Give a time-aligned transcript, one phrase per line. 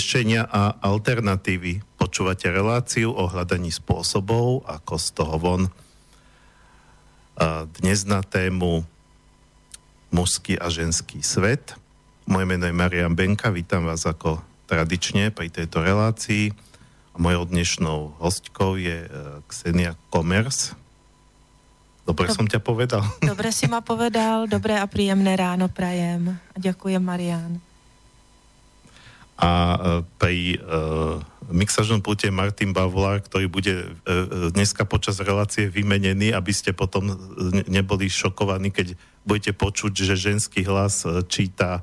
[0.00, 1.84] riešenia a alternatívy.
[2.00, 5.62] Počúvate reláciu o hľadaní spôsobov, ako z toho von.
[7.76, 8.80] Dnes na tému
[10.08, 11.76] mužský a ženský svet.
[12.24, 14.40] Moje meno je Marian Benka, vítam vás ako
[14.72, 16.48] tradične pri tejto relácii.
[17.12, 19.08] A mojou dnešnou hostkou je e,
[19.52, 20.72] Ksenia Komers.
[22.08, 23.04] Dobre Dob- som ťa povedal.
[23.20, 26.40] Dobre si ma povedal, dobré a príjemné ráno prajem.
[26.40, 27.60] A ďakujem, Marian.
[29.40, 29.76] A e,
[30.20, 31.16] pri uh,
[31.48, 37.08] mixažnom pulte Martin Bavlár, ktorý bude uh, dneska počas relácie vymenený, aby ste potom
[37.64, 38.92] neboli šokovaní, keď
[39.24, 41.80] budete počuť, že ženský hlas číta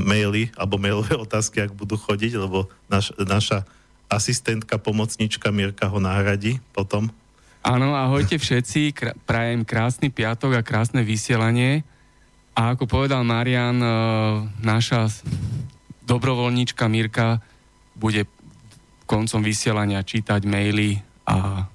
[0.00, 3.68] maily alebo mailové otázky, ak budú chodiť, lebo naš, naša
[4.08, 7.12] asistentka, pomocnička Mirka ho nahradí potom.
[7.60, 11.84] Áno, ahojte všetci, Kr- prajem krásny piatok a krásne vysielanie.
[12.56, 13.78] A ako povedal Marian,
[14.64, 15.12] naša
[16.10, 17.38] dobrovoľníčka Mirka
[17.94, 18.26] bude
[19.06, 21.70] koncom vysielania čítať maily a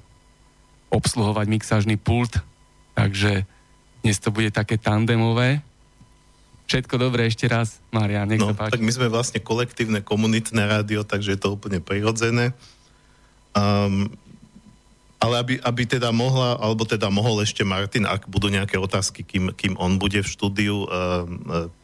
[0.92, 2.36] obsluhovať mixážny pult.
[2.96, 3.48] Takže
[4.04, 5.64] dnes to bude také tandemové.
[6.68, 8.80] Všetko dobré ešte raz, Maria, nech no, sa páči.
[8.80, 12.58] tak my sme vlastne kolektívne komunitné rádio, takže je to úplne prirodzené.
[13.54, 14.10] Um,
[15.20, 19.56] ale aby, aby teda mohla, alebo teda mohol ešte Martin, ak budú nejaké otázky, kým,
[19.56, 20.88] kým on bude v štúdiu um,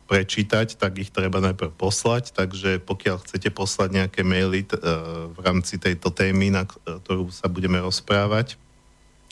[0.06, 5.80] prečítať, tak ich treba najprv poslať, takže pokiaľ chcete poslať nejaké maily uh, v rámci
[5.80, 8.59] tejto témy, na ktorú sa budeme rozprávať,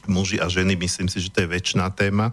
[0.07, 2.31] muži a ženy, myslím si, že to je väčšiná téma,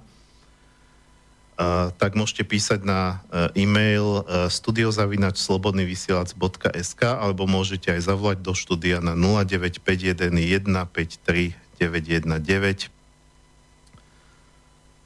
[1.96, 3.24] tak môžete písať na
[3.56, 10.36] e, e-mail uh, studiozavinačslobodnyvysielac.sk alebo môžete aj zavolať do štúdia na 0951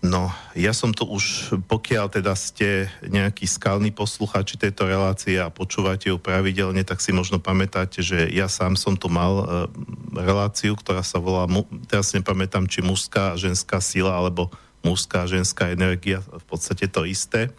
[0.00, 6.08] No, ja som tu už, pokiaľ teda ste nejakí skalní poslucháči tejto relácie a počúvate
[6.08, 9.68] ju pravidelne, tak si možno pamätáte, že ja sám som tu mal uh,
[10.16, 11.46] reláciu, ktorá sa volá,
[11.86, 14.50] teraz nepamätám, či mužská a ženská sila, alebo
[14.80, 17.52] mužská a ženská energia, v podstate to isté.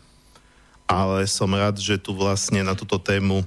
[0.90, 3.46] Ale som rád, že tu vlastne na túto tému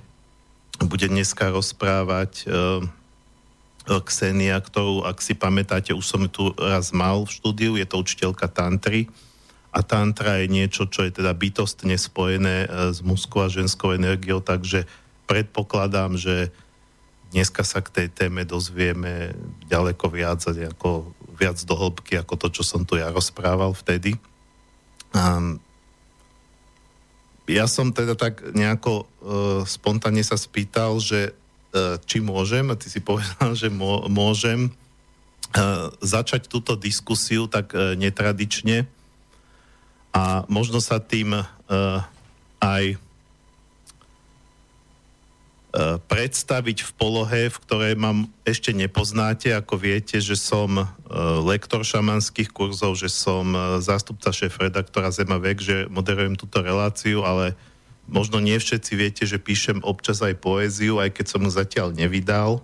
[0.80, 2.82] bude dneska rozprávať uh,
[3.84, 8.48] Ksenia, ktorú, ak si pamätáte, už som tu raz mal v štúdiu, je to učiteľka
[8.48, 9.12] tantry.
[9.74, 14.40] A tantra je niečo, čo je teda bytostne spojené uh, s mužskou a ženskou energiou,
[14.40, 14.88] takže
[15.28, 16.48] predpokladám, že
[17.34, 19.34] dneska sa k tej téme dozvieme
[19.66, 24.16] ďaleko viac ako viac do hĺbky ako to, čo som tu ja rozprával vtedy.
[25.14, 25.58] Um,
[27.44, 29.06] ja som teda tak nejako uh,
[29.68, 31.36] spontánne sa spýtal, že
[31.74, 33.68] uh, či môžem, a ty si povedal, že
[34.08, 38.88] môžem uh, začať túto diskusiu tak uh, netradične
[40.14, 41.44] a možno sa tým uh,
[42.62, 42.96] aj
[46.06, 50.86] predstaviť v polohe, v ktorej mám ešte nepoznáte, ako viete, že som e,
[51.42, 57.58] lektor šamanských kurzov, že som e, zástupca šéf-redaktora Zema Vek, že moderujem túto reláciu, ale
[58.06, 62.62] možno nie všetci viete, že píšem občas aj poéziu, aj keď som mu zatiaľ nevydal.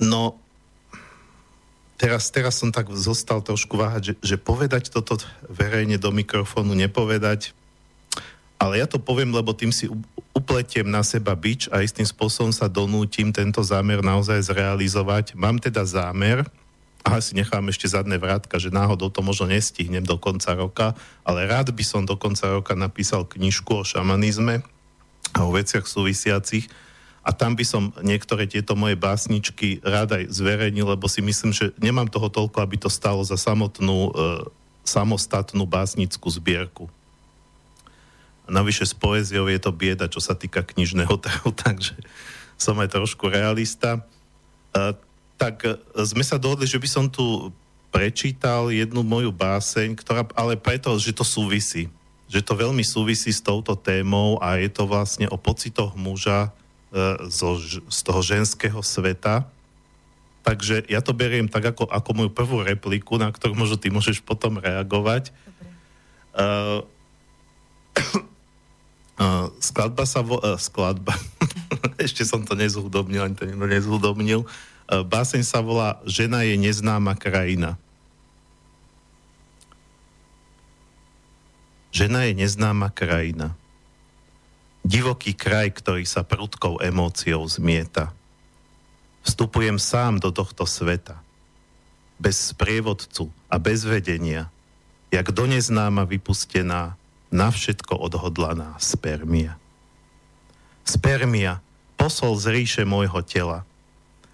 [0.00, 0.34] No,
[1.94, 7.54] teraz, teraz som tak zostal trošku váhať, že, že povedať toto verejne do mikrofónu, nepovedať,
[8.60, 9.88] ale ja to poviem, lebo tým si
[10.36, 15.32] upletiem na seba bič a istým spôsobom sa donútim tento zámer naozaj zrealizovať.
[15.32, 16.44] Mám teda zámer,
[17.00, 20.92] a si nechám ešte zadné vrátka, že náhodou to možno nestihnem do konca roka,
[21.24, 24.60] ale rád by som do konca roka napísal knižku o šamanizme
[25.32, 26.68] a o veciach súvisiacich
[27.24, 31.72] a tam by som niektoré tieto moje básničky rád aj zverejnil, lebo si myslím, že
[31.80, 34.12] nemám toho toľko, aby to stalo za samotnú, e,
[34.84, 36.84] samostatnú básnickú zbierku
[38.50, 41.94] navyše s poéziou je to bieda, čo sa týka knižného trhu, takže
[42.58, 44.04] som aj trošku realista.
[44.74, 44.92] Uh,
[45.40, 47.48] tak uh, sme sa dohodli, že by som tu
[47.90, 51.88] prečítal jednu moju báseň, ktorá, ale preto, že to súvisí.
[52.30, 57.16] Že to veľmi súvisí s touto témou a je to vlastne o pocitoch muža uh,
[57.30, 59.46] zo, z toho ženského sveta.
[60.40, 64.22] Takže ja to beriem tak ako, ako moju prvú repliku, na ktorú možno ty môžeš
[64.24, 65.34] potom reagovať.
[66.30, 66.86] Uh,
[69.20, 70.40] Uh, skladba sa vo...
[70.40, 71.12] Uh, skladba.
[72.00, 74.48] Ešte som to nezhudobnil, ani to niekto nezhudobnil.
[74.88, 77.76] Uh, báseň sa volá Žena je neznáma krajina.
[81.92, 83.52] Žena je neznáma krajina.
[84.88, 88.16] Divoký kraj, ktorý sa prudkou emóciou zmieta.
[89.20, 91.20] Vstupujem sám do tohto sveta.
[92.16, 94.48] Bez sprievodcu a bez vedenia.
[95.12, 96.96] Jak do neznáma vypustená,
[97.30, 99.54] na všetko odhodlaná spermia.
[100.82, 101.62] Spermia,
[101.94, 103.62] posol z ríše môjho tela.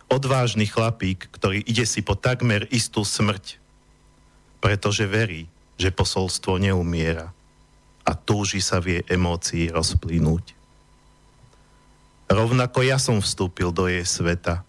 [0.09, 3.61] Odvážny chlapík, ktorý ide si po takmer istú smrť,
[4.65, 7.37] pretože verí, že posolstvo neumiera
[8.07, 10.57] a túži sa v jej emócii rozplynúť.
[12.31, 14.63] Rovnako ja som vstúpil do jej sveta.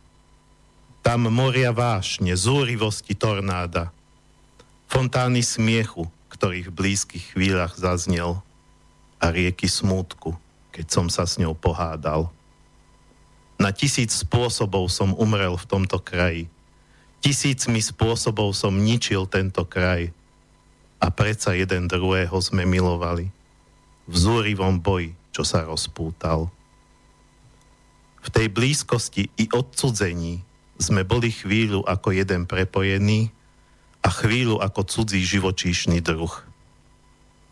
[1.05, 3.93] Tam moria vášne, zúrivosti tornáda,
[4.89, 8.45] fontány smiechu, ktorý v blízkych chvíľach zaznel
[9.17, 10.37] a rieky smútku,
[10.69, 12.29] keď som sa s ňou pohádal.
[13.57, 16.45] Na tisíc spôsobov som umrel v tomto kraji.
[17.25, 20.13] Tisícmi spôsobov som ničil tento kraj.
[21.01, 23.33] A predsa jeden druhého sme milovali.
[24.05, 26.53] V zúrivom boji, čo sa rozpútal.
[28.21, 30.45] V tej blízkosti i odcudzení
[30.77, 33.33] sme boli chvíľu ako jeden prepojený
[34.07, 36.31] a chvíľu ako cudzí živočíšny druh.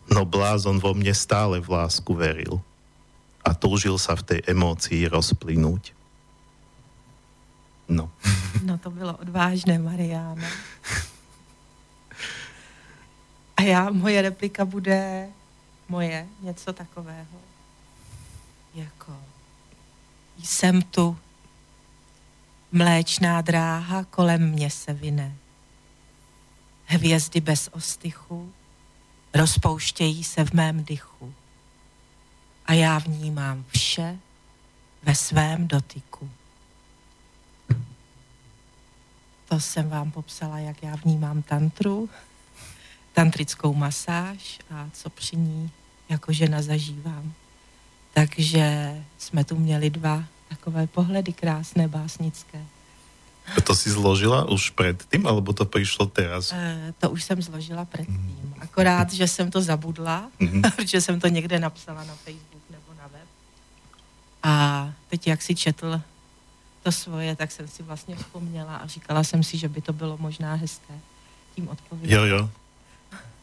[0.08, 2.64] No blázon vo mne stále v lásku veril
[3.44, 5.92] a túžil sa v tej emócii rozplynúť.
[7.92, 8.08] No.
[8.64, 10.48] No to bylo odvážné, Mariána.
[13.60, 15.28] A já, moje replika bude
[15.90, 17.40] moje, něco takového.
[18.76, 19.12] Jako
[20.44, 21.18] jsem tu,
[22.72, 25.36] mléčná dráha kolem mě se vyne
[26.86, 28.54] hvězdy bez ostychu,
[29.34, 31.34] rozpouštějí se v mém dychu.
[32.66, 34.18] A já vnímám vše
[35.04, 36.30] ve svém dotyku.
[39.50, 42.10] To jsem vám popsala, jak já vnímám tantru,
[43.14, 45.72] tantrickou masáž a co při ní
[46.10, 47.34] jako žena zažívám.
[48.14, 52.66] Takže jsme tu měli dva takové pohledy krásné, básnické.
[53.64, 56.52] To si zložila už předtím, alebo to přišlo teraz?
[56.52, 58.56] E, to už jsem zložila předtím.
[58.60, 60.62] Akorát, že jsem to zabudla, mm.
[60.76, 63.28] protože jsem to někde napsala na Facebook nebo na web.
[64.44, 66.02] A teď, jak si četl
[66.84, 70.18] to svoje, tak jsem si vlastně vzpomněla a říkala jsem si, že by to bylo
[70.18, 70.94] možná hezké
[71.56, 72.16] tím odpovědět.
[72.16, 72.50] Jo, jo.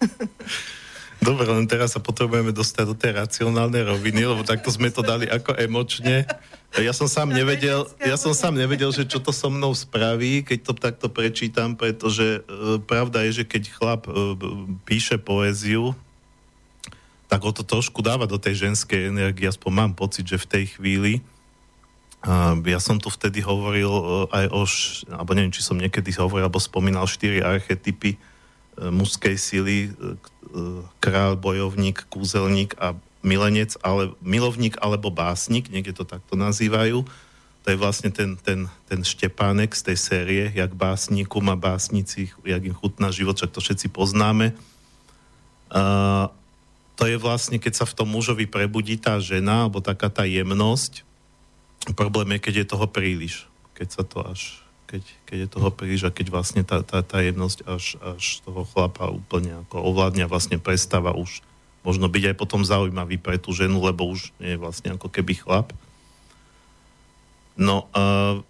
[1.22, 5.30] Dobre, len teraz sa potrebujeme dostať do tej racionálnej roviny, lebo takto sme to dali
[5.30, 6.26] ako emočne.
[6.74, 10.58] Ja som sám nevedel, ja som sám nevedel, že čo to so mnou spraví, keď
[10.66, 14.12] to takto prečítam, pretože e, pravda je, že keď chlap e,
[14.82, 15.94] píše poéziu,
[17.30, 20.64] tak o to trošku dáva do tej ženskej energie, aspoň mám pocit, že v tej
[20.74, 21.22] chvíli.
[22.66, 24.02] Ja som tu vtedy hovoril e,
[24.42, 24.66] aj o,
[25.06, 28.18] alebo neviem, či som niekedy hovoril, alebo spomínal štyri archetypy
[28.80, 29.92] mužskej síly,
[31.00, 37.06] král, bojovník, kúzelník a milenec, ale, milovník alebo básnik, niekde to takto nazývajú.
[37.62, 42.62] To je vlastne ten, ten, ten Štepánek z tej série, jak básniku má básnici, jak
[42.66, 44.50] im chutná život, čo to všetci poznáme.
[45.70, 46.26] Uh,
[46.98, 51.06] to je vlastne, keď sa v tom mužovi prebudí tá žena, alebo taká tá jemnosť.
[51.94, 53.46] Problém je, keď je toho príliš.
[53.78, 54.61] Keď sa to až
[54.92, 58.68] keď, keď je toho príliš a keď vlastne tá, tá, tá jemnosť až, až toho
[58.68, 61.40] chlapa úplne ako ovládňa, vlastne prestáva už
[61.80, 65.40] možno byť aj potom zaujímavý pre tú ženu, lebo už nie je vlastne ako keby
[65.40, 65.72] chlap.
[67.56, 68.44] No, uh,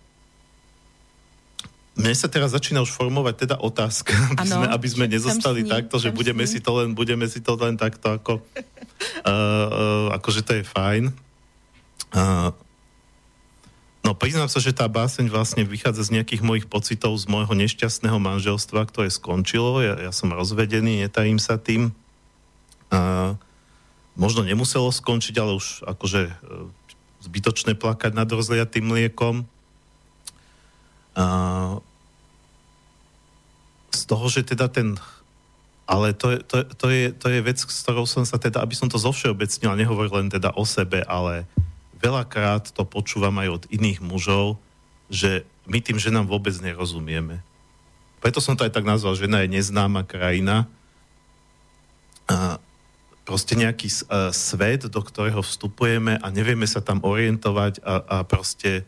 [1.94, 6.02] mne sa teraz začína už formovať teda otázka, aby, ano, sme, aby sme nezostali takto,
[6.02, 10.58] že budeme si, to len, budeme si to len takto ako, uh, uh, akože to
[10.58, 11.14] je fajn.
[12.12, 12.50] Uh,
[14.02, 18.18] No priznám sa, že tá báseň vlastne vychádza z nejakých mojich pocitov z môjho nešťastného
[18.18, 19.78] manželstva, ktoré skončilo.
[19.78, 21.94] Ja, ja som rozvedený, netajím sa tým.
[22.90, 23.34] A
[24.18, 26.32] možno nemuselo skončiť, ale už akože e,
[27.22, 29.46] zbytočné plakať nad rozliatým mliekom.
[31.14, 31.24] A
[33.94, 34.98] z toho, že teda ten
[35.82, 38.72] ale to je, to, to, je, to je vec, s ktorou som sa teda, aby
[38.72, 41.44] som to zovšeobecnil, nehovoril len teda o sebe, ale
[42.02, 44.58] veľakrát to počúvam aj od iných mužov,
[45.06, 47.38] že my tým ženám vôbec nerozumieme.
[48.18, 50.66] Preto som to aj tak nazval, žena je neznáma krajina.
[52.26, 52.58] A
[53.22, 58.82] proste nejaký uh, svet, do ktorého vstupujeme a nevieme sa tam orientovať a, a proste...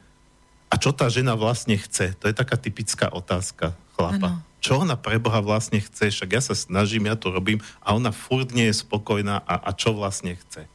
[0.70, 2.18] A čo tá žena vlastne chce?
[2.18, 4.42] To je taká typická otázka chlapa.
[4.42, 4.42] Ano.
[4.58, 6.10] Čo ona pre Boha vlastne chce?
[6.10, 9.70] Však ja sa snažím, ja to robím a ona furt nie je spokojná a, a
[9.70, 10.66] čo vlastne chce?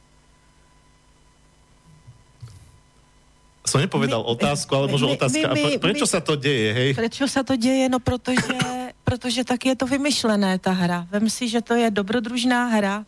[3.70, 5.54] Som nepovedal my, otázku, ale možno otázka.
[5.54, 6.90] My, my, a prečo my, sa to děje, hej?
[6.98, 7.86] Prečo sa to děje?
[7.86, 8.58] No protože,
[9.06, 11.06] protože tak je to vymyšlené, ta hra.
[11.10, 13.06] Vem si, že to je dobrodružná hra.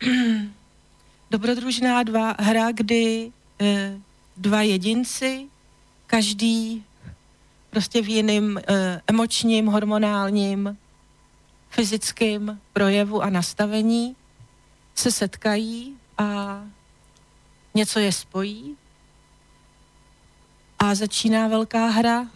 [1.30, 3.98] dobrodružná dva, hra, kdy e,
[4.36, 5.46] dva jedinci,
[6.06, 6.84] každý
[7.70, 8.62] prostě v jiném e,
[9.06, 10.76] emočním, hormonálním,
[11.70, 14.16] fyzickém projevu a nastavení
[14.94, 16.60] se setkají a
[17.74, 18.76] něco je spojí
[20.78, 22.26] a začíná velká hra.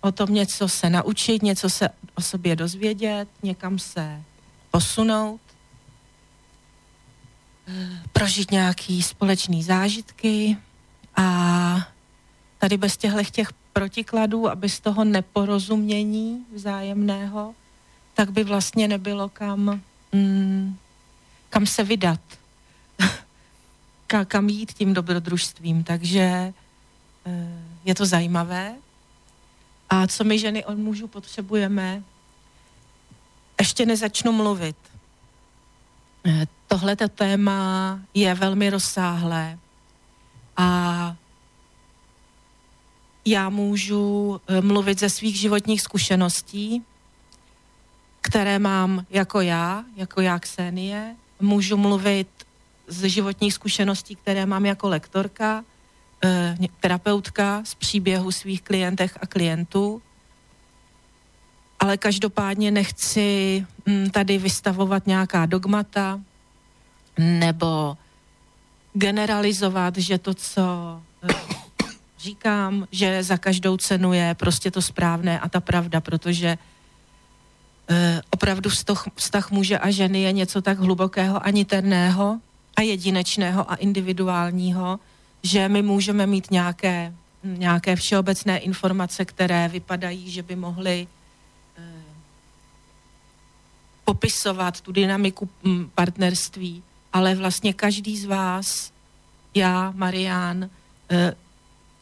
[0.00, 4.22] O tom něco se naučit, něco se o sobě dozvědět, někam se
[4.70, 5.40] posunout,
[8.12, 10.56] prožít nějaký společný zážitky
[11.16, 11.88] a
[12.58, 17.54] tady bez těchto těch protikladů a bez toho neporozumění vzájemného,
[18.14, 19.80] tak by vlastně nebylo kam,
[20.12, 20.76] mm,
[21.50, 22.20] kam se vydat,
[24.12, 25.84] Ka, kam jít tím dobrodružstvím.
[25.84, 26.52] Takže
[27.26, 28.74] eh, je to zajímavé.
[29.90, 32.02] A co my ženy od mužů potřebujeme,
[33.60, 34.76] ještě nezačnu mluvit.
[36.26, 39.58] Eh, tohleto téma je velmi rozsáhlé
[40.56, 41.16] a
[43.24, 46.82] já můžu eh, mluvit ze svých životních zkušeností,
[48.20, 51.16] které mám jako já, jako já Ksenie.
[51.40, 52.28] Můžu mluvit
[52.92, 55.64] z životních zkušeností, které mám jako lektorka,
[56.24, 60.02] eh, terapeutka z příběhu svých klientech a klientů.
[61.80, 66.20] Ale každopádně nechci hm, tady vystavovat nějaká dogmata
[67.18, 67.96] nebo
[68.92, 70.62] generalizovat, že to, co
[71.22, 71.62] eh,
[72.22, 76.58] říkám, že za každou cenu je prostě to správné a ta pravda, protože e,
[78.30, 78.70] opravdu
[79.14, 82.38] vztah muže a ženy je něco tak hlubokého a niterného
[82.76, 85.00] a jedinečného a individuálního,
[85.42, 87.14] že my můžeme mít nějaké,
[87.44, 91.82] nějaké všeobecné informace, které vypadají, že by mohly e,
[94.04, 95.48] popisovat tu dynamiku
[95.94, 98.92] partnerství, ale vlastně každý z vás,
[99.54, 100.70] já, Marián,
[101.10, 101.34] e,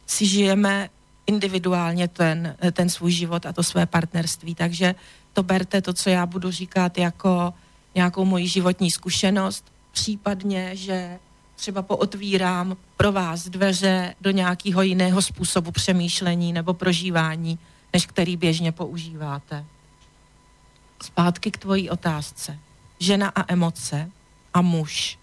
[0.07, 0.89] si žijeme
[1.27, 4.55] individuálně ten, ten svůj život a to své partnerství.
[4.55, 4.95] Takže
[5.33, 7.53] to berte to, co já budu říkat jako
[7.95, 11.19] nějakou moji životní zkušenost, případně, že
[11.55, 17.59] třeba pootvírám pro vás dveře do nějakého jiného způsobu přemýšlení nebo prožívání,
[17.93, 19.65] než který běžně používáte.
[21.03, 22.59] Zpátky k tvojí otázce.
[22.99, 24.11] Žena a emoce
[24.53, 25.19] a muž.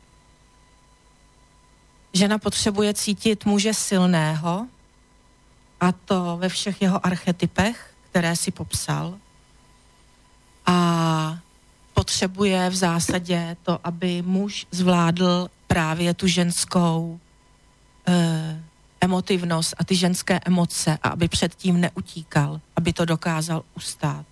[2.12, 4.66] Žena potřebuje cítit muže silného,
[5.80, 9.18] a to ve všech jeho archetypech, které si popsal.
[10.66, 11.38] A
[11.98, 17.20] potřebuje v zásadě to, aby muž zvládl právě tu ženskou
[18.08, 18.62] e,
[19.00, 24.26] emotivnost a ty ženské emoce a aby předtím neutíkal, aby to dokázal ustát.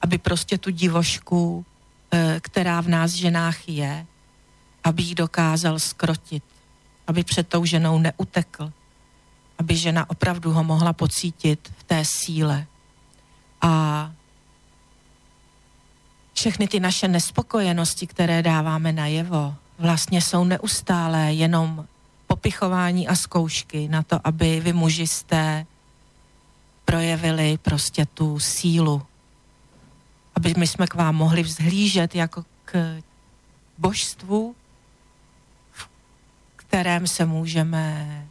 [0.00, 1.64] Aby prostě tu divošku,
[2.10, 4.06] e, která v nás ženách je,
[4.84, 6.44] aby ji dokázal skrotit,
[7.06, 8.72] aby před tou ženou neutekl,
[9.58, 12.66] aby žena opravdu ho mohla pocítit v té síle.
[13.60, 14.12] A
[16.34, 21.86] všechny ty naše nespokojenosti, které dáváme najevo, vlastně jsou neustálé jenom
[22.26, 25.66] popichování a zkoušky na to, aby vy muži jste
[26.84, 29.02] projevili prostě tu sílu.
[30.34, 33.02] Aby my jsme k vám mohli vzhlížet jako k
[33.78, 34.54] božstvu,
[35.72, 35.88] v
[36.56, 38.26] kterém se můžeme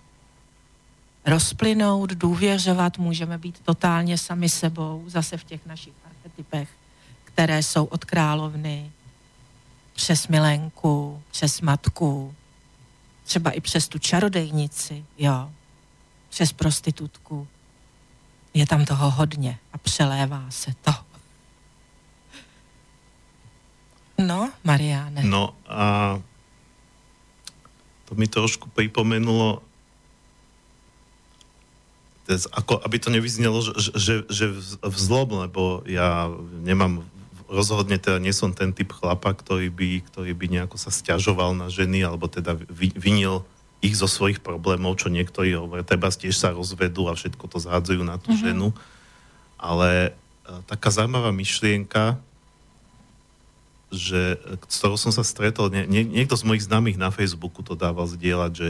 [1.25, 6.69] rozplynout, důvěřovat, můžeme být totálně sami sebou, zase v těch našich archetypech,
[7.33, 8.91] které jsou od královny
[9.93, 12.35] přes milenku, přes matku,
[13.23, 15.51] třeba i přes tu čarodejnici, jo,
[16.29, 17.47] přes prostitutku.
[18.53, 20.93] Je tam toho hodně a přelévá se to.
[24.17, 25.23] No, Mariáne.
[25.23, 26.21] No a
[28.05, 29.61] to mi trošku pripomenulo
[32.31, 34.45] ako, aby to nevyznelo, že, že, že
[34.79, 36.31] vzlom, lebo ja
[36.63, 37.03] nemám
[37.53, 41.69] rozhodne teda nie som ten typ chlapa, ktorý by, ktorý by nejako sa stiažoval na
[41.69, 43.45] ženy, alebo teda vinil
[43.85, 48.01] ich zo svojich problémov, čo niektorí hovoria, treba tiež sa rozvedú a všetko to zhádzajú
[48.01, 48.45] na tú mm-hmm.
[48.49, 48.67] ženu.
[49.61, 52.17] Ale e, taká zaujímavá myšlienka,
[53.93, 57.77] že, s ktorou som sa stretol, nie, nie, niekto z mojich známych na Facebooku to
[57.77, 58.69] dával zdieľať, že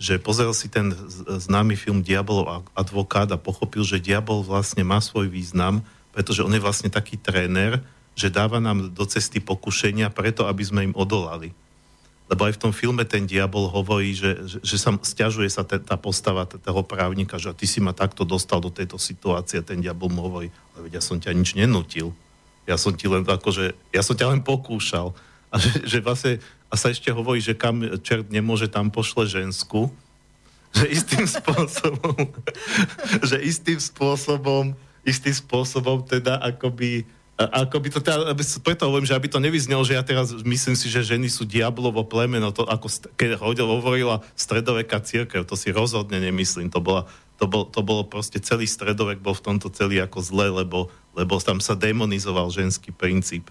[0.00, 0.90] že pozrel si ten
[1.28, 5.84] známy film Diabolov advokát a pochopil, že diabol vlastne má svoj význam,
[6.16, 10.80] pretože on je vlastne taký tréner, že dáva nám do cesty pokušenia preto, aby sme
[10.90, 11.52] im odolali.
[12.32, 15.76] Lebo aj v tom filme ten diabol hovorí, že, že, že sa stiažuje sa te,
[15.76, 20.08] tá postava toho právnika, že ty si ma takto dostal do tejto situácie ten diabol
[20.08, 22.16] mu hovorí, ale ja som ťa nič nenutil.
[22.64, 25.12] Ja som ti len akože, ja som ťa len pokúšal.
[25.52, 26.40] A že, že vlastne
[26.72, 29.92] a sa ešte hovorí, že kam čert nemôže, tam pošle žensku.
[30.72, 32.32] Že istým spôsobom,
[33.20, 34.72] že istým spôsobom,
[35.04, 37.04] istým spôsobom teda akoby
[37.48, 40.76] ako by to teda, aby, preto hovorím, že aby to nevyznelo, že ja teraz myslím
[40.76, 45.72] si, že ženy sú diablovo plemeno, to ako keď hodil, hovorila stredoveká církev, to si
[45.72, 47.08] rozhodne nemyslím, to, bola,
[47.40, 51.40] to, bol, to bolo proste celý stredovek bol v tomto celý ako zle, lebo, lebo
[51.40, 53.48] tam sa demonizoval ženský princíp.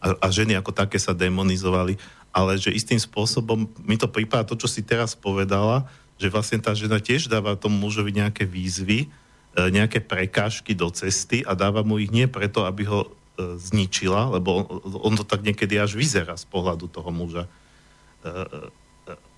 [0.00, 2.00] A, a ženy ako také sa demonizovali,
[2.32, 6.72] ale že istým spôsobom mi to prípada to, čo si teraz povedala, že vlastne tá
[6.72, 9.08] žena tiež dáva tomu mužovi nejaké výzvy,
[9.56, 13.08] nejaké prekážky do cesty a dáva mu ich nie preto, aby ho e,
[13.56, 14.68] zničila, lebo
[15.00, 17.48] on, to tak niekedy až vyzerá z pohľadu toho muža.
[17.48, 17.50] E,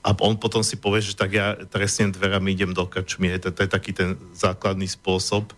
[0.02, 3.62] a on potom si povie, že tak ja trestne dverami idem do krčmy, to, to
[3.62, 5.54] je taký ten základný spôsob.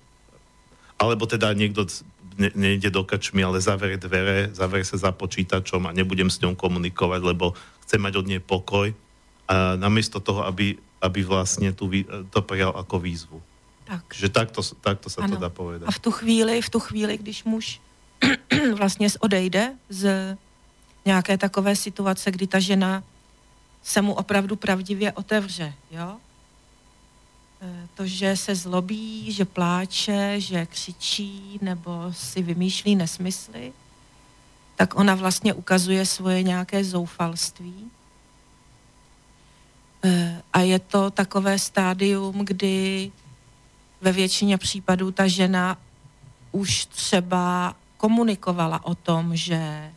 [1.00, 1.88] Alebo teda niekto
[2.36, 6.52] ne, nejde do krčmy, ale zavere dvere, zavere sa za počítačom a nebudem s ňou
[6.52, 7.56] komunikovať, lebo
[7.88, 8.92] chce mať od nej pokoj.
[9.48, 11.88] A namiesto toho, aby, aby vlastne tu,
[12.28, 13.40] to prijal ako výzvu.
[13.90, 14.06] Tak.
[14.14, 15.34] Že takto, takto sa ano.
[15.34, 15.82] to dá povedať.
[15.82, 17.82] A v tu chvíli, v tu chvíli, když muž
[18.78, 20.36] vlastně odejde z
[21.04, 23.02] nějaké takové situace, kdy ta žena
[23.82, 26.16] se mu opravdu pravdivě otevře, jo?
[27.62, 33.72] E, to, že se zlobí, že pláče, že křičí nebo si vymýšlí nesmysly,
[34.76, 37.90] tak ona vlastně ukazuje svoje nějaké zoufalství.
[40.04, 43.12] E, a je to takové stádium, kdy
[44.00, 45.76] ve většině případů ta žena
[46.52, 49.92] už třeba komunikovala o tom, že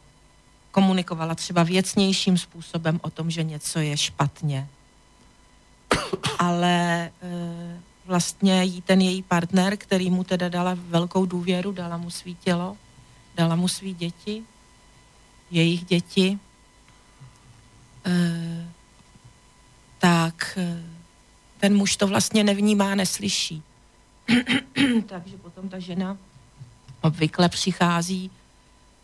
[0.72, 4.68] komunikovala třeba věcnějším způsobem o tom, že něco je špatně.
[6.40, 7.12] Ale e,
[8.06, 12.78] vlastně jí ten její partner, který mu teda dala velkou důvěru, dala mu svý tělo,
[13.36, 14.44] dala mu svý děti,
[15.52, 16.40] jejich děti,
[18.06, 18.68] e,
[20.00, 20.84] tak e,
[21.60, 23.64] ten muž to vlastně nevnímá, neslyší.
[25.06, 26.18] Takže potom ta žena
[27.02, 28.32] obvykle přichází,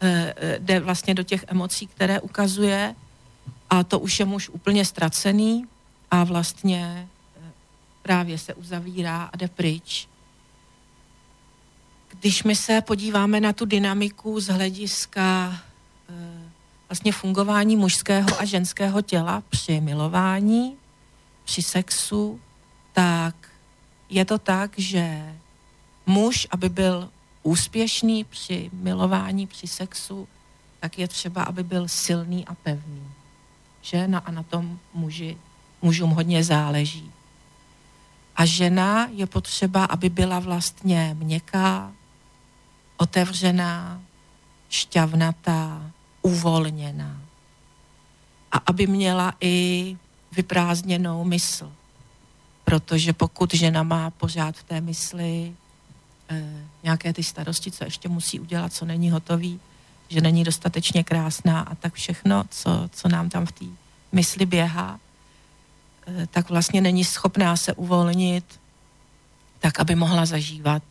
[0.01, 2.95] eh, eh, jde vlastně do těch emocí, které ukazuje
[3.69, 5.65] a to už je muž úplně ztracený
[6.11, 7.51] a vlastně eh,
[8.01, 10.07] právě se uzavírá a jde pryč.
[12.19, 15.59] Když my se podíváme na tu dynamiku z hlediska
[16.89, 20.77] vlastně fungování mužského a ženského těla při milování,
[21.45, 22.41] při sexu,
[22.93, 23.48] tak
[24.09, 25.35] je to tak, že
[26.05, 27.09] muž, aby byl
[27.43, 30.27] úspěšný při milování, při sexu,
[30.79, 33.03] tak je třeba, aby byl silný a pevný.
[33.81, 34.07] Že?
[34.07, 35.37] No a na tom muži,
[35.81, 37.11] mužům hodně záleží.
[38.35, 41.91] A žena je potřeba, aby byla vlastně měkká,
[42.97, 44.01] otevřená,
[44.69, 45.91] šťavnatá,
[46.21, 47.21] uvolněná.
[48.51, 49.97] A aby měla i
[50.31, 51.71] vyprázdněnou mysl
[52.69, 55.53] protože pokud žena má pořád v té mysli
[56.29, 59.59] e, nějaké ty starosti, co ještě musí udělat, co není hotový,
[60.09, 63.65] že není dostatečně krásná a tak všechno, co, co nám tam v té
[64.11, 64.99] mysli běhá,
[66.07, 68.59] e, tak vlastně není schopná se uvolnit
[69.59, 70.83] tak, aby mohla zažívat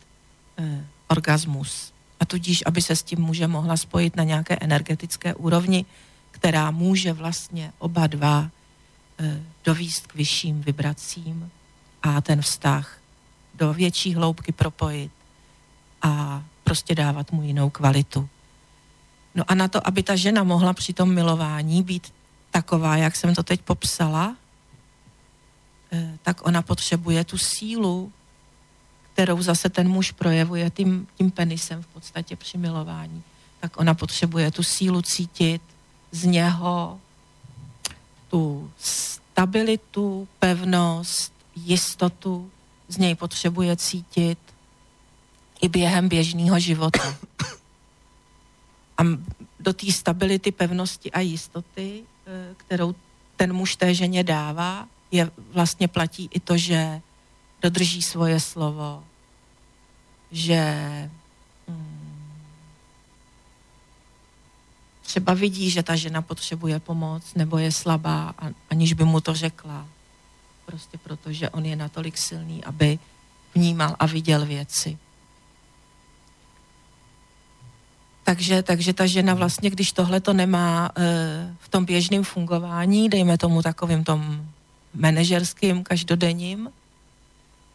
[0.59, 1.93] e, orgasmus.
[2.21, 5.85] A tudíž, aby se s tím může mohla spojit na nějaké energetické úrovni,
[6.31, 8.51] která může vlastně oba dva
[9.21, 11.51] e, dovíst k vyšším vibracím
[12.03, 12.99] a ten vztah
[13.55, 15.13] do větší hloubky propojit
[16.03, 18.29] a prostě dávat mu jinou kvalitu.
[19.35, 22.15] No a na to, aby ta žena mohla při tom milování být
[22.51, 24.37] taková, jak jsem to teď popsala,
[25.93, 28.13] eh, tak ona potřebuje tu sílu,
[29.13, 33.23] kterou zase ten muž projevuje tím, tím penisem v podstatě při milování.
[33.61, 35.63] Tak ona potřebuje tu sílu cítit
[36.13, 37.01] z něho,
[38.29, 41.33] tu stabilitu, pevnost,
[41.65, 42.51] jistotu
[42.89, 44.39] z něj potřebuje cítit
[45.61, 47.17] i během běžného života.
[48.99, 49.03] A
[49.61, 52.95] do té stability, pevnosti a jistoty, eh, kterou
[53.37, 57.01] ten muž té ženě dává, je vlastně platí i to, že
[57.63, 59.05] dodrží svoje slovo,
[60.31, 60.61] že
[61.69, 62.33] hmm,
[65.03, 68.35] třeba vidí, že ta žena potřebuje pomoc nebo je slabá,
[68.71, 69.87] aniž by mu to řekla
[70.69, 72.99] prostě proto, že on je natolik silný, aby
[73.55, 74.99] vnímal a viděl věci.
[78.25, 81.01] Takže, takže ta žena vlastně, když tohle to nemá e,
[81.59, 84.45] v tom běžném fungování, dejme tomu takovým tom
[84.95, 86.69] manažerským, každodenním,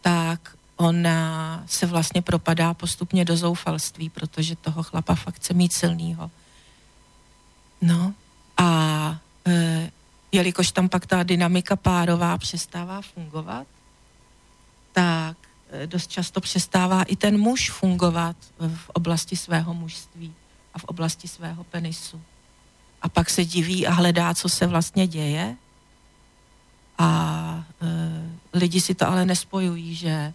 [0.01, 6.31] tak ona se vlastně propadá postupně do zoufalství, protože toho chlapa fakt chce mít silnýho.
[7.81, 8.13] No
[8.57, 8.69] a
[9.47, 9.91] e,
[10.33, 13.67] jelikož tam pak ta dynamika párová přestává fungovat,
[14.91, 15.37] tak
[15.85, 18.35] dost často přestává i ten muž fungovat
[18.75, 20.33] v oblasti svého mužství
[20.73, 22.21] a v oblasti svého penisu.
[23.01, 25.55] A pak se diví a hledá, co se vlastně děje.
[26.97, 30.33] A e, lidi si to ale nespojují, že,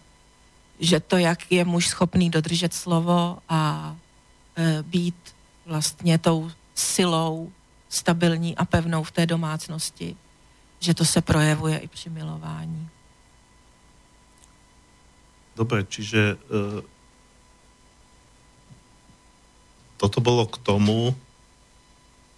[0.79, 3.95] že to, jak je muž schopný dodržet slovo a
[4.55, 5.15] e, být
[5.65, 7.51] vlastně tou silou
[7.89, 10.15] stabilní a pevnou v té domácnosti,
[10.79, 12.89] že to se projevuje i při milování.
[15.55, 16.79] Dobre, čiže uh,
[19.99, 21.11] toto bolo k tomu,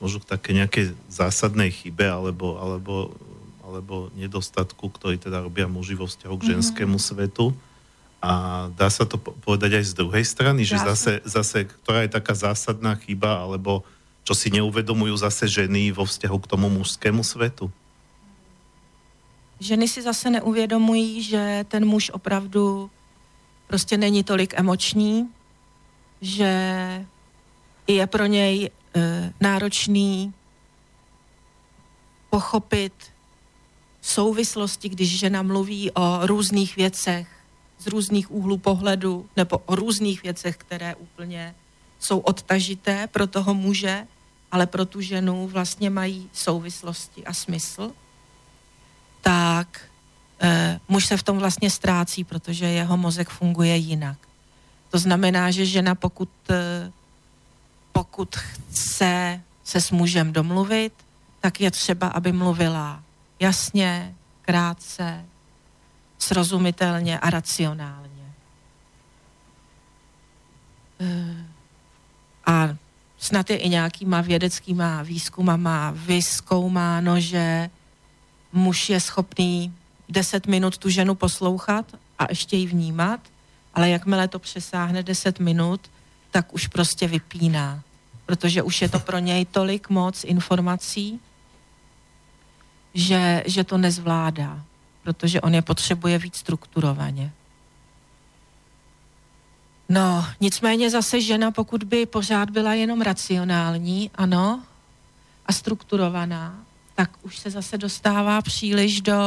[0.02, 3.14] možno k také nejakej zásadnej chybe alebo, alebo,
[3.62, 6.52] alebo nedostatku, ktorý teda robia muži vo vzťahu k mhm.
[6.58, 7.14] ženskému mm-hmm.
[7.14, 7.54] svetu.
[8.22, 12.38] A dá sa to povedať aj z druhej strany, že zase, zase, ktorá je taká
[12.38, 13.82] zásadná chyba, alebo
[14.24, 17.72] čo si neuvedomujú zase ženy vo vzťahu k tomu mužskému svetu?
[19.60, 22.90] Ženy si zase neuvědomují, že ten muž opravdu
[23.68, 25.30] prostě není tolik emoční,
[26.22, 26.52] že
[27.88, 28.70] je pro něj e,
[29.42, 30.34] náročný
[32.30, 32.94] pochopit
[34.02, 37.28] souvislosti, když žena mluví o různých věcech
[37.80, 41.56] z různých úhlů pohledu nebo o různých věcech, které úplně
[42.02, 44.08] jsou odtažité pro toho muže,
[44.52, 47.92] ale pro tu ženu vlastně mají souvislosti a smysl,
[49.22, 49.82] tak
[50.42, 54.18] e, muž se v tom vlastně ztrácí, protože jeho mozek funguje jinak.
[54.90, 56.92] To znamená, že žena pokud, e,
[57.92, 60.94] pokud chce se s mužem domluvit,
[61.40, 63.04] tak je třeba, aby mluvila
[63.40, 65.26] jasně, krátce,
[66.20, 68.34] srozumitelně a racionálně.
[71.00, 71.51] E,
[72.52, 72.76] a
[73.18, 77.70] snad je i nějakýma vědeckýma výzkumama vyskoumáno, že
[78.54, 79.74] muž je schopný
[80.10, 81.86] 10 minut tu ženu poslouchat
[82.20, 83.20] a ještě ji vnímat,
[83.74, 85.82] ale jakmile to přesáhne 10 minut,
[86.32, 87.84] tak už prostě vypíná,
[88.26, 91.20] protože už je to pro něj tolik moc informací,
[92.94, 94.64] že, že to nezvládá,
[95.04, 97.32] protože on je potřebuje víc strukturovaně.
[99.92, 104.64] No, nicméně zase žena, pokud by pořád byla jenom racionální, ano,
[105.46, 106.64] a strukturovaná,
[106.96, 109.22] tak už se zase dostává příliš do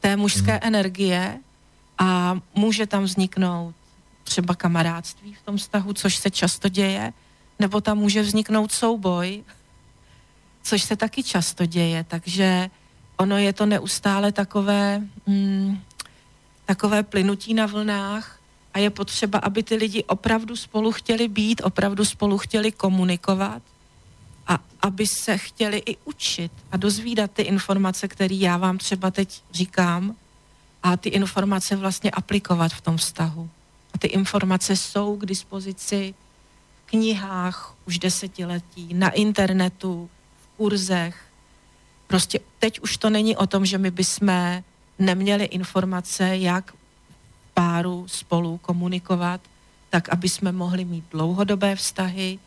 [0.00, 0.60] té mužské hmm.
[0.62, 1.38] energie
[1.98, 3.74] a může tam vzniknout
[4.24, 7.12] třeba kamarádství v tom vztahu, což se často děje,
[7.58, 9.44] nebo tam může vzniknout souboj,
[10.62, 12.70] což se taky často děje, takže
[13.16, 15.80] ono je to neustále takové, mm,
[16.64, 18.41] takové plynutí na vlnách
[18.74, 23.62] a je potřeba, aby ty lidi opravdu spolu chtěli být, opravdu spolu chtěli komunikovat
[24.46, 29.42] a aby se chtěli i učit a dozvídat ty informace, které já vám třeba teď
[29.52, 30.16] říkám
[30.82, 33.50] a ty informace vlastně aplikovat v tom vztahu.
[33.94, 36.14] A ty informace jsou k dispozici
[36.82, 40.10] v knihách už desetiletí, na internetu,
[40.42, 41.24] v kurzech.
[42.06, 44.62] Prostě teď už to není o tom, že my bychom
[44.98, 46.74] neměli informace, jak
[47.54, 49.40] páru spolu komunikovat,
[49.90, 52.38] tak aby jsme mohli mít dlouhodobé vztahy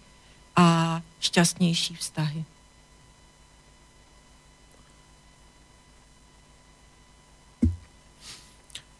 [0.56, 2.46] a šťastnější vztahy.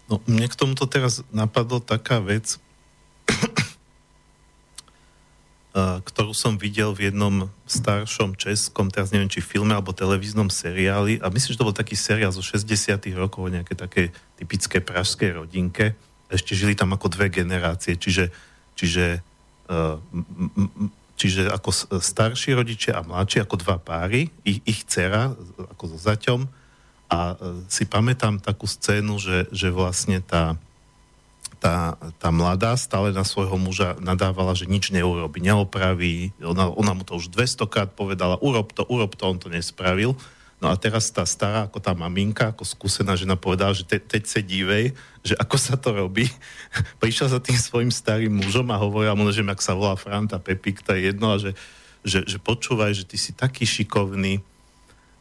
[0.06, 2.62] No, mne k tomuto teraz napadlo taká vec,
[5.76, 11.28] ktorú som videl v jednom staršom českom, teraz neviem, či filme alebo televíznom seriáli, a
[11.28, 15.92] myslím, že to bol taký seriál zo 60 rokov o nejaké také typické pražskej rodinke.
[16.32, 18.32] Ešte žili tam ako dve generácie, čiže,
[18.80, 19.20] čiže
[19.68, 20.00] uh,
[21.16, 21.72] Čiže ako
[22.04, 25.32] starší rodičia a mladší, ako dva páry, ich, ich dcera,
[25.72, 26.44] ako so zaťom.
[27.08, 27.40] A
[27.72, 30.60] si pamätám takú scénu, že, že vlastne tá,
[31.60, 36.36] tá, tá mladá stále na svojho muža nadávala, že nič neurobi, neopraví.
[36.44, 40.14] Ona, ona mu to už 200 krát povedala, urob to, urob to, on to nespravil.
[40.64, 44.24] No a teraz tá stará, ako tá maminka, ako skúsená žena povedala, že te, teď
[44.24, 46.32] sa dívej, že ako sa to robí.
[47.04, 50.80] Prišla za tým svojim starým mužom a hovorila mu, že ak sa volá Franta Pepik,
[50.82, 51.52] to je jedno, a že,
[52.08, 54.40] že, že počúvaj, že ty si taký šikovný,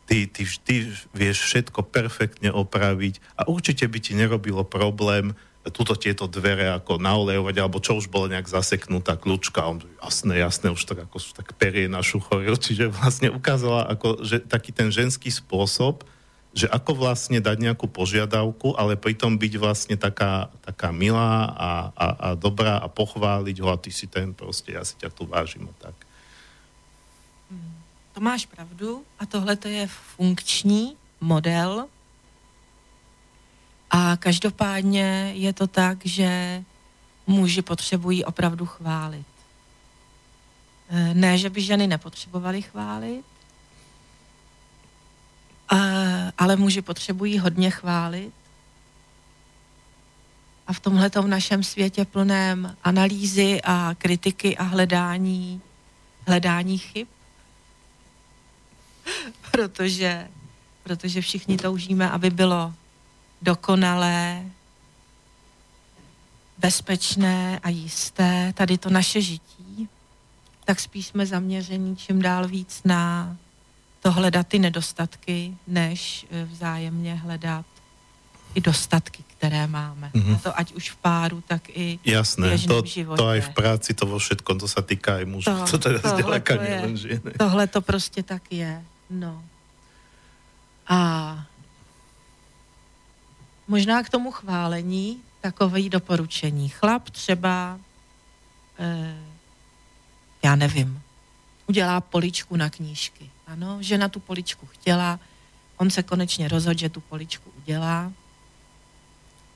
[0.07, 5.33] ty, ty vždy vieš všetko perfektne opraviť a určite by ti nerobilo problém
[5.72, 9.64] túto tieto dvere ako naolejovať, alebo čo už bolo nejak zaseknutá kľúčka.
[9.64, 12.61] On, jasné, jasné, už tak ako tak perie našu choril.
[12.64, 16.05] Čiže vlastne ukázala ako, že taký ten ženský spôsob,
[16.55, 22.07] že ako vlastne dať nejakú požiadavku, ale pritom byť vlastne taká, taká milá a, a,
[22.14, 25.66] a dobrá a pochváliť ho a ty si ten proste, ja si ťa tu vážim
[25.66, 25.96] a tak.
[28.14, 31.90] To máš pravdu a tohle to je funkční model
[33.95, 36.63] A každopádně je to tak, že
[37.27, 39.27] muži potřebují opravdu chválit.
[40.91, 43.25] Eh, ne, že by ženy nepotřebovaly chválit,
[46.39, 48.33] ale muži potřebují hodně chválit.
[50.67, 55.61] A v tomhle našem světě plném analýzy a kritiky a hledání,
[56.27, 57.09] hledání chyb,
[59.51, 60.29] protože,
[60.83, 62.75] protože všichni toužíme, aby bylo
[63.42, 64.44] dokonalé,
[66.59, 69.88] bezpečné a jisté, tady to naše žití,
[70.64, 73.37] tak spíš jsme zaměření čím dál víc na
[74.03, 77.66] to hledat ty nedostatky, než eh, vzájemně hledat
[78.55, 80.11] i dostatky, které máme.
[80.14, 80.35] Mm-hmm.
[80.35, 83.23] A to ať už v páru, tak i Jasné, v to, životě.
[83.23, 85.51] to aj v práci, to vo všetkom, to sa týka aj mužů.
[85.51, 87.31] To, to teda nie len ženy.
[87.38, 88.85] Tohle to prostě tak je.
[89.11, 89.42] No.
[90.88, 90.99] A
[93.68, 96.68] možná k tomu chválení takové doporučení.
[96.68, 97.79] Chlap třeba,
[98.79, 99.16] eh,
[100.42, 101.03] já nevím,
[101.66, 103.31] udělá poličku na knížky.
[103.46, 105.20] Ano, žena tu poličku chtěla,
[105.77, 108.12] on se konečně rozhodl, že tu poličku udělá.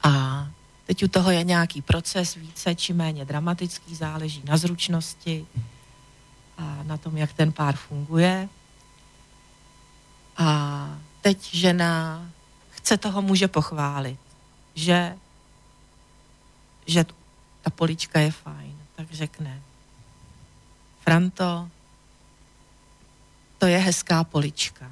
[0.03, 0.47] A
[0.87, 5.47] teď u toho je nějaký proces více či méně dramatický, záleží na zručnosti
[6.59, 8.49] a na tom, jak ten pár funguje.
[10.37, 12.23] A teď žena
[12.89, 14.17] chce toho muže pochválit,
[14.75, 15.13] že,
[16.87, 17.05] že
[17.61, 19.61] ta polička je fajn, tak řekne,
[21.05, 21.69] Franto,
[23.59, 24.89] to je hezká polička.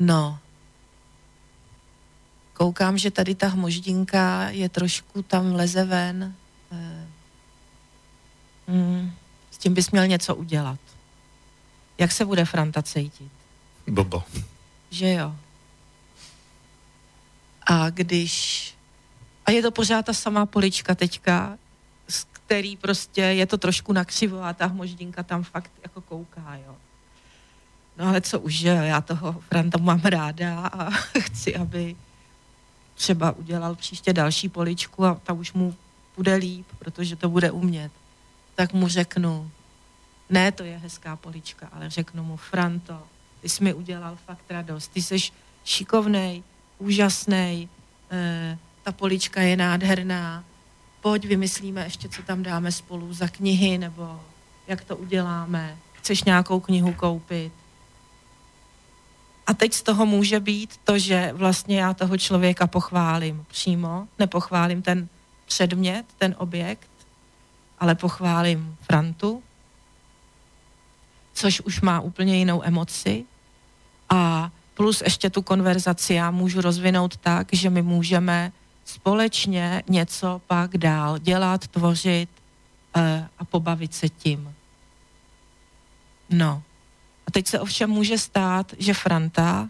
[0.00, 0.38] No,
[2.56, 6.34] koukám, že tady ta hmoždinka je trošku tam leze ven.
[8.68, 9.12] Hmm,
[9.50, 10.80] s tím bys měl něco udělat.
[11.98, 13.32] Jak se bude Franta cítit?
[13.86, 14.24] Bobo.
[14.90, 15.36] Že jo.
[17.66, 18.74] A když...
[19.46, 21.58] A je to pořád ta samá polička teďka,
[22.32, 26.76] který prostě je to trošku nakřivo a ta hmoždinka tam fakt jako kouká, jo.
[27.98, 31.96] No ale co už, že já toho Franta mám ráda a chci, aby
[32.94, 35.74] třeba udělal příště další poličku a ta už mu
[36.16, 37.92] bude líp, protože to bude umět.
[38.54, 39.50] Tak mu řeknu,
[40.30, 43.02] ne, to je hezká polička, ale řeknu mu, Franto,
[43.40, 45.16] ty jsi mi udělal fakt radost, ty jsi
[45.64, 46.42] šikovnej,
[46.78, 47.68] úžasný,
[48.10, 50.44] e, ta polička je nádherná,
[51.00, 54.20] pojď, vymyslíme ještě, co tam dáme spolu za knihy, nebo
[54.66, 57.52] jak to uděláme, chceš nějakou knihu koupit.
[59.46, 64.82] A teď z toho může být to, že vlastně já toho člověka pochválím přímo, nepochválím
[64.82, 65.08] ten
[65.46, 66.90] předmět, ten objekt,
[67.78, 69.42] ale pochválím Frantu,
[71.32, 73.24] což už má úplně jinou emoci.
[74.10, 78.52] A plus ještě tu konverzaci já můžu rozvinout tak, že my můžeme
[78.84, 82.28] společně něco pak dál dělat, tvořit
[82.96, 84.54] e, a pobavit se tím.
[86.30, 86.62] No.
[87.26, 89.68] A teď se ovšem může stát, že Franta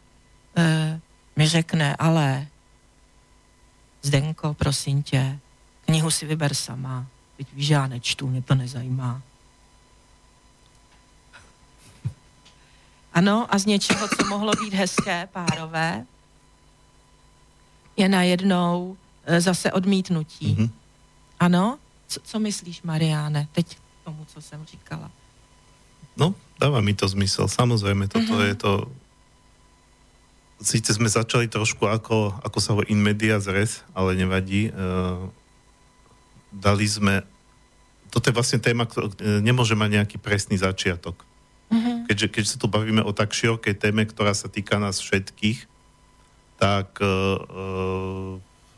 [0.56, 1.00] e,
[1.36, 2.46] mi řekne, ale
[4.02, 5.38] Zdenko, prosím tě,
[5.84, 7.06] knihu si vyber sama.
[7.36, 9.22] Teď víš, já nečtu, mě to nezajímá.
[13.12, 16.06] Ano, a z něčeho, co mohlo být hezké, párové,
[17.96, 18.96] je najednou
[19.26, 20.54] e, zase odmítnutí.
[20.54, 20.70] Mm-hmm.
[21.40, 21.78] Ano?
[22.08, 25.10] Co, co myslíš, Mariáne, teď k tomu, co jsem říkala?
[26.16, 27.48] No, dáva mi to zmysel.
[27.48, 28.48] Samozrejme, toto mm-hmm.
[28.48, 28.72] je to...
[30.60, 34.68] Sice sme začali trošku ako, ako sa ho in media zres, ale nevadí.
[34.68, 34.72] E,
[36.52, 37.24] dali sme...
[38.10, 41.29] Toto je vlastne téma, ktorá e, nemôže mať nejaký presný začiatok.
[42.10, 45.70] Keďže, keď sa tu bavíme o tak širokej téme, ktorá sa týka nás všetkých,
[46.58, 47.38] tak e, e,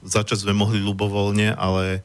[0.05, 2.01] začať sme mohli ľubovoľne, ale e,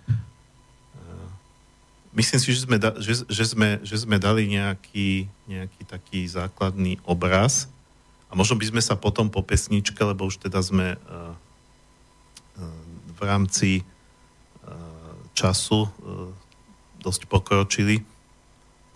[2.16, 6.96] myslím si, že sme, da, že, že, sme, že sme dali nejaký, nejaký taký základný
[7.04, 7.68] obraz
[8.28, 11.04] a možno by sme sa potom po pesničke, lebo už teda sme e, e,
[13.16, 13.84] v rámci e,
[15.36, 15.92] času
[17.04, 18.04] dosť pokročili,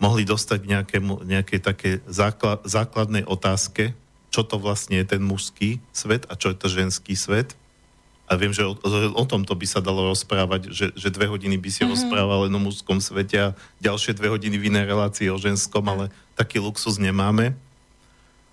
[0.02, 3.94] mohli dostať k nejakému, nejakej také základ, základnej otázke,
[4.34, 7.54] čo to vlastne je ten mužský svet a čo je to ženský svet.
[8.26, 8.74] A viem, že o,
[9.14, 11.92] o tomto by sa dalo rozprávať, že, že dve hodiny by si mm-hmm.
[11.94, 16.10] rozprával len o mužskom svete a ďalšie dve hodiny v inej relácii o ženskom, ale
[16.34, 17.54] taký luxus nemáme.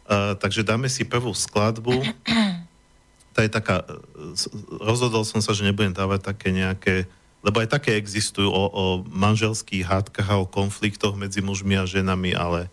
[0.10, 1.98] Uh, takže dáme si prvú skladbu.
[3.30, 3.86] Tá je taká,
[4.82, 7.06] rozhodol som sa, že nebudem dávať také nejaké,
[7.40, 12.36] lebo aj také existujú o, o manželských hádkach a o konfliktoch medzi mužmi a ženami,
[12.36, 12.68] ale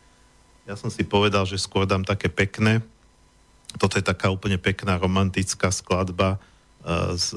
[0.66, 2.83] ja som si povedal, že skôr dám také pekné,
[3.79, 6.40] Toto je taká úplne pekná romantická skladba
[7.14, 7.35] z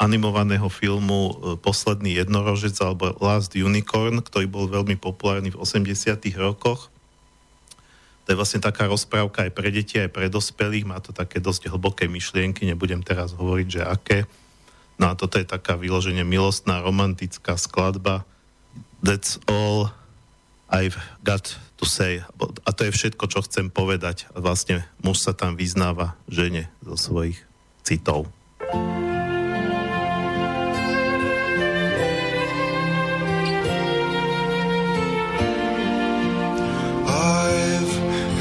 [0.00, 6.88] animovaného filmu Posledný jednorožec alebo Last Unicorn, ktorý bol veľmi populárny v 80 rokoch.
[8.24, 10.88] To je vlastne taká rozprávka aj pre deti, aj pre dospelých.
[10.88, 14.18] Má to také dosť hlboké myšlienky, nebudem teraz hovoriť, že aké.
[15.00, 18.28] No a toto je taká vyloženie milostná, romantická skladba.
[19.00, 19.96] That's all
[20.68, 22.20] I've got to say.
[22.68, 24.28] A to je všetko, čo chcem povedať.
[24.36, 27.40] Vlastne muž sa tam vyznáva žene zo svojich
[27.80, 28.28] citov.
[37.08, 37.94] I've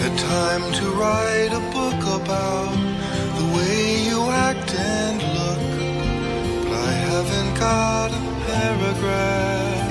[0.04, 2.89] had time to write a book about
[7.60, 9.90] got a paragraph.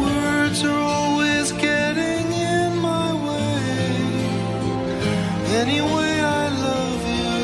[0.00, 3.96] Words are always getting in my way.
[5.60, 7.38] Anyway, I love you.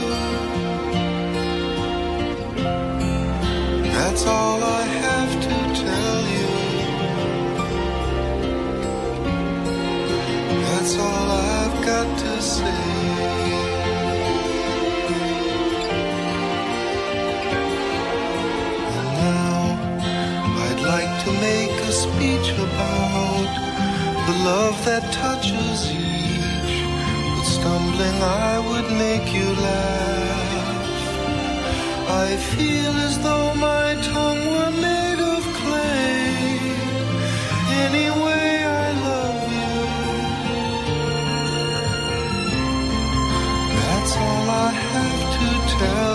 [3.97, 6.51] That's all I have to tell you.
[10.69, 13.00] That's all I've got to say.
[21.41, 23.47] Make a speech about
[24.27, 26.75] the love that touches each.
[27.35, 30.71] But stumbling, I would make you laugh.
[32.25, 36.35] I feel as though my tongue were made of clay.
[37.87, 38.51] Anyway,
[38.85, 39.77] I love you.
[43.81, 45.49] That's all I have to
[45.79, 46.10] tell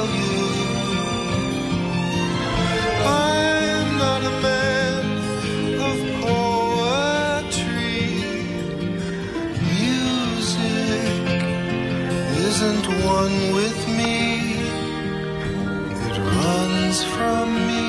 [12.56, 14.54] isn't one with me.
[16.08, 17.85] It runs from me.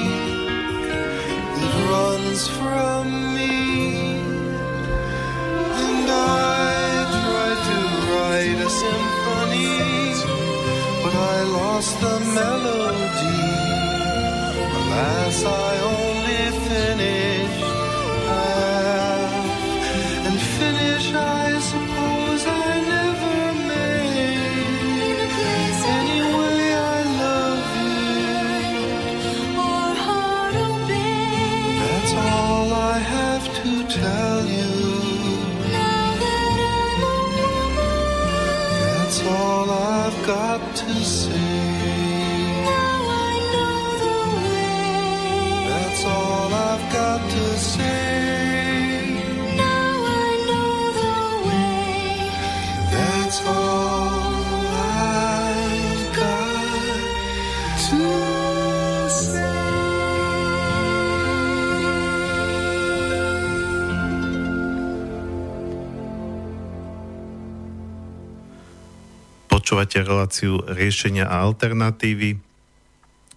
[69.77, 72.41] Počúvate reláciu riešenia a alternatívy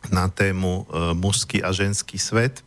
[0.07, 2.63] na tému e, mužský a ženský svet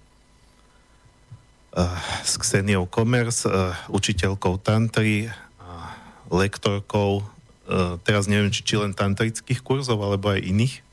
[1.72, 1.80] e,
[2.20, 5.88] s Kseniou Komers, e, učiteľkou tantry a
[6.28, 7.24] lektorkou
[7.64, 10.84] e, teraz neviem, či, či len tantrických kurzov, alebo aj iných.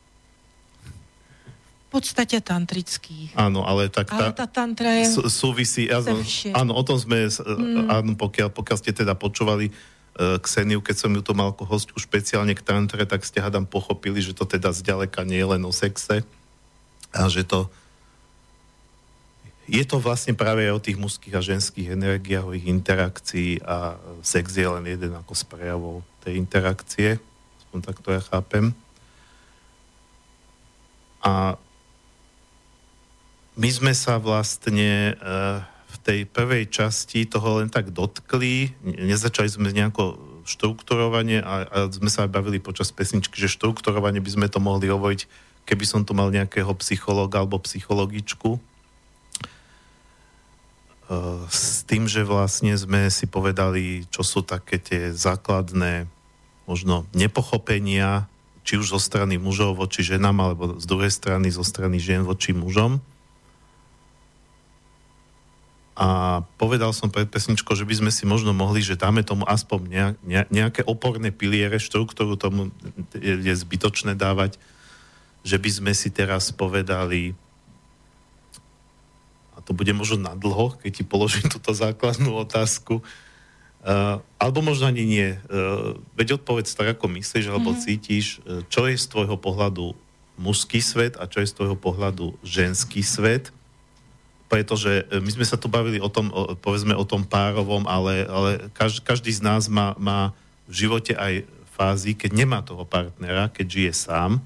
[1.92, 3.36] V podstate tantrických.
[3.36, 5.20] Áno, ale tak Ale tá tantra je...
[5.20, 6.24] sú- súvisí, áno,
[6.56, 7.92] áno, o tom sme, mm.
[7.92, 9.68] áno, pokiaľ, pokiaľ ste teda počúvali
[10.20, 14.20] Kseniu, keď som ju tu mal ako hostku špeciálne k tantre, tak ste hádam pochopili,
[14.20, 16.28] že to teda zďaleka nie je len o sexe
[17.16, 17.72] a že to
[19.70, 24.02] je to vlastne práve aj o tých mužských a ženských energiách, o ich interakcii a
[24.26, 25.96] sex je len jeden ako z prejavov
[26.26, 27.22] tej interakcie,
[27.62, 28.74] aspoň tak to ja chápem.
[31.22, 31.54] A
[33.54, 35.62] my sme sa vlastne uh,
[36.10, 40.18] tej prvej časti toho len tak dotkli, ne- nezačali sme nejako
[40.50, 45.30] štrukturovanie a, a sme sa bavili počas pesničky, že štrukturovanie by sme to mohli hovoriť,
[45.70, 48.58] keby som tu mal nejakého psychologa alebo psychologičku.
[51.10, 56.10] Uh, s tým, že vlastne sme si povedali, čo sú také tie základné
[56.66, 58.26] možno nepochopenia,
[58.66, 62.54] či už zo strany mužov voči ženám, alebo z druhej strany zo strany žien voči
[62.54, 63.02] mužom.
[66.00, 69.80] A povedal som pred pesničkou, že by sme si možno mohli, že dáme tomu aspoň
[69.84, 72.72] nejak, ne- nejaké oporné piliere, štruktúru tomu
[73.12, 74.56] je, zbytočné dávať,
[75.44, 77.36] že by sme si teraz povedali,
[79.52, 83.04] a to bude možno na dlho, keď ti položím túto základnú otázku,
[83.80, 85.40] Uh, alebo možno ani nie.
[85.48, 87.86] Uh, veď odpovedz tak, ako myslíš, alebo mm-hmm.
[87.88, 89.96] cítiš, uh, čo je z tvojho pohľadu
[90.36, 93.56] mužský svet a čo je z tvojho pohľadu ženský svet.
[94.50, 99.00] Pretože my sme sa tu bavili o tom, povedzme o tom párovom, ale, ale každý,
[99.06, 100.34] každý z nás má, má
[100.66, 101.46] v živote aj
[101.78, 104.42] fázy, keď nemá toho partnera, keď žije sám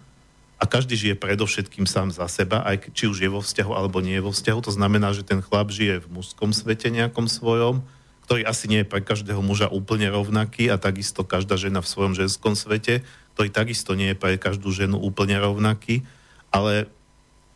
[0.61, 4.15] a každý žije predovšetkým sám za seba, aj či už je vo vzťahu alebo nie
[4.15, 4.59] je vo vzťahu.
[4.63, 7.83] To znamená, že ten chlap žije v mužskom svete nejakom svojom,
[8.23, 12.15] ktorý asi nie je pre každého muža úplne rovnaký a takisto každá žena v svojom
[12.15, 13.03] ženskom svete,
[13.35, 16.07] ktorý takisto nie je pre každú ženu úplne rovnaký,
[16.47, 16.87] ale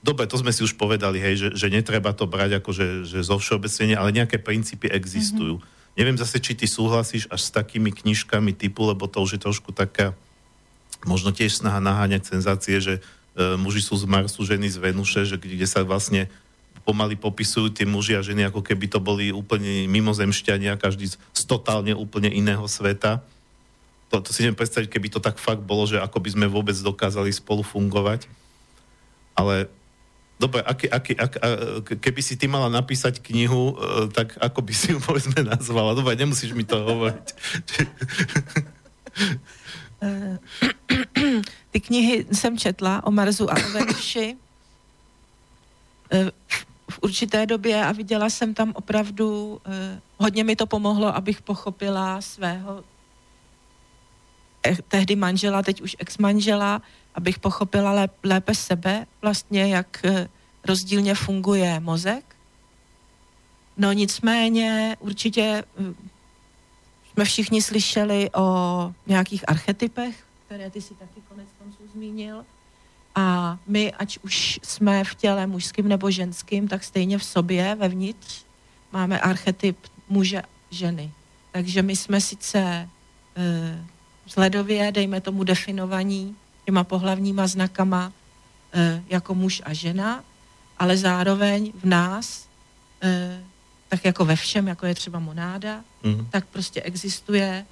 [0.02, 3.20] dobre, to sme si už povedali, hej, že, že netreba to brať ako, že, že
[3.26, 5.60] zo všeobecnenia, ale nejaké princípy existujú.
[5.60, 5.96] Mm-hmm.
[5.98, 9.74] Neviem zase, či ty súhlasíš až s takými knižkami typu, lebo to už je trošku
[9.74, 10.14] taká,
[11.10, 13.02] možno tiež snaha naháňať senzácie, že e,
[13.58, 16.30] muži sú z Marsu, ženy z Venuše, že kde sa vlastne
[16.86, 21.44] pomaly popisujú tí muži a ženy, ako keby to boli úplne mimozemšťania, každý z, z
[21.44, 23.26] totálne úplne iného sveta.
[24.14, 26.78] To, to si neviem predstaviť, keby to tak fakt bolo, že ako by sme vôbec
[26.80, 28.30] dokázali spolu fungovať.
[29.36, 29.68] Ale
[30.40, 31.48] dobre, aký, aký, ak, a,
[32.00, 33.76] keby si ty mala napísať knihu, e,
[34.14, 35.98] tak ako by si ju povedzme nazvala?
[35.98, 37.28] Dobre, nemusíš mi to hovoriť.
[39.98, 40.38] E,
[41.72, 44.38] ty knihy jsem četla o Marzu a o Venuši.
[46.12, 46.32] E,
[46.92, 49.60] v určité době a viděla jsem tam opravdu,
[50.18, 52.84] hodně mi to pomohlo, abych pochopila svého
[54.68, 56.82] eh, tehdy manžela, teď už ex-manžela,
[57.18, 60.28] abych pochopila lép, lépe sebe, vlastně jak eh,
[60.66, 62.36] rozdílně funguje mozek.
[63.78, 65.94] No nicméně určitě eh,
[67.12, 68.48] jsme všichni slyšeli o
[69.08, 72.46] nějakých archetypech, které ty si taky konec konců zmínil.
[73.16, 78.46] A my, ať už jsme v těle mužským nebo ženským, tak stejně v sobě, vevnitř,
[78.92, 79.78] máme archetyp
[80.10, 80.42] muže,
[80.72, 81.12] ženy.
[81.52, 83.86] Takže my jsme sice e,
[84.26, 86.36] vzhledově, dejme tomu definovaní
[86.68, 88.12] těma pohlavníma znakama
[88.74, 90.24] e, jako muž a žena,
[90.78, 92.48] ale zároveň v nás,
[93.04, 93.40] e,
[93.88, 96.28] tak jako ve všem, jako je třeba monáda, mm.
[96.30, 97.66] tak prostě existuje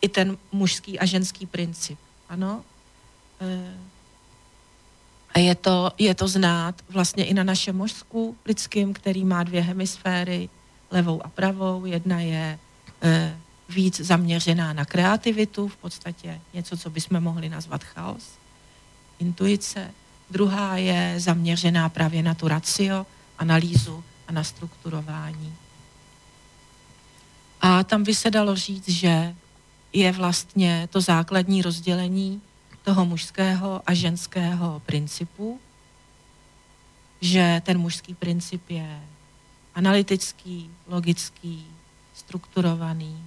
[0.00, 1.98] i ten mužský a ženský princip.
[2.28, 2.64] Ano?
[3.40, 3.74] E,
[5.34, 9.62] a je to, je to znát vlastně i na našem mozku lidským, který má dvě
[9.62, 10.48] hemisféry,
[10.90, 11.86] levou a pravou.
[11.86, 12.58] Jedna je
[13.02, 13.36] e,
[13.70, 18.24] víc zaměřená na kreativitu, v podstatě něco, co bychom mohli nazvat chaos,
[19.18, 19.90] intuice.
[20.30, 23.06] Druhá je zaměřená právě na tu racio,
[23.38, 25.54] analýzu a na strukturování.
[27.60, 29.34] A tam by se dalo říct, že
[29.92, 32.40] je vlastně to základní rozdělení
[32.82, 35.60] toho mužského a ženského principu,
[37.20, 39.00] že ten mužský princip je
[39.74, 41.66] analytický, logický,
[42.14, 43.24] strukturovaný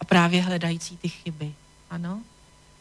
[0.00, 1.54] a právě hledající ty chyby.
[1.90, 2.22] Ano?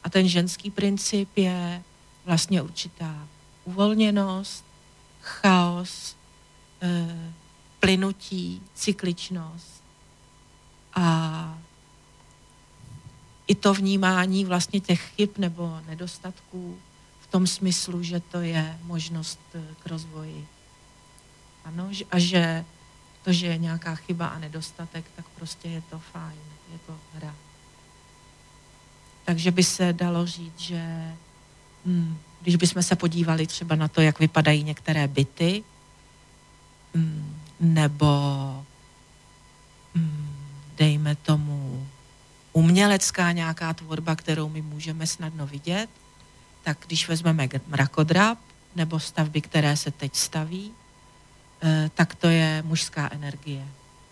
[0.04, 1.84] A ten ženský princip je
[2.26, 3.28] vlastně určitá
[3.64, 4.66] uvolněnost,
[5.22, 6.16] chaos,
[6.82, 7.34] eh,
[7.80, 9.84] plynutí, cykličnost
[10.94, 11.60] a
[13.48, 16.80] i to vnímání vlastně těch chyb nebo nedostatků
[17.22, 20.48] v tom smyslu, že to je možnost eh, k rozvoji.
[21.66, 22.66] Ano, a že
[23.26, 27.36] to, že je nějaká chyba a nedostatek, tak prostě je to fajn, je to hra.
[29.26, 31.14] Takže by se dalo říct, že
[31.86, 35.64] hm, když bychom se podívali třeba na to, jak vypadají některé byty,
[36.96, 38.06] hm, nebo
[39.96, 40.36] hm,
[40.78, 41.88] dejme tomu
[42.54, 45.90] umělecká nějaká tvorba, kterou my můžeme snadno vidět,
[46.64, 48.38] tak když vezmeme mrakodrap
[48.76, 50.72] nebo stavby, které se teď staví,
[51.96, 53.68] tak to je mužská energie.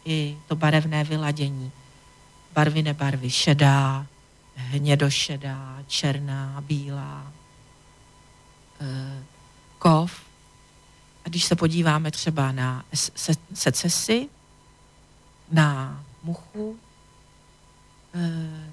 [0.05, 1.71] I to barevné vyladění.
[2.53, 4.07] Barvy, nebarvy, šedá,
[4.55, 7.33] hnědošedá, černá, bílá,
[8.81, 9.23] eh,
[9.79, 10.21] kov.
[11.25, 12.85] A když se podíváme třeba na
[13.53, 14.29] secesy,
[15.51, 16.79] na muchu,
[18.13, 18.69] Eh,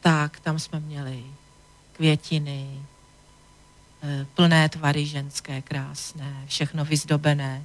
[0.00, 1.24] tak tam jsme měli
[1.92, 2.93] květiny, eh,
[4.34, 7.62] plné tvary ženské, krásné, všechno vyzdobené.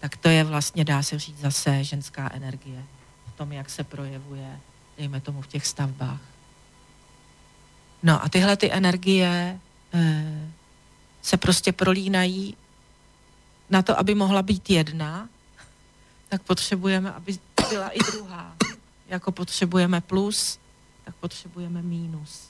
[0.00, 2.84] Tak to je vlastně, dá se říct, zase ženská energie
[3.34, 4.60] v tom, jak se projevuje,
[4.98, 6.20] dejme tomu, v těch stavbách.
[8.02, 9.60] No a tyhle ty energie
[9.94, 10.50] e,
[11.22, 12.56] se prostě prolínají
[13.70, 15.28] na to, aby mohla být jedna,
[16.28, 17.38] tak potřebujeme, aby
[17.70, 18.56] byla i druhá
[19.08, 20.58] jako potřebujeme plus,
[21.04, 22.48] tak potřebujeme mínus.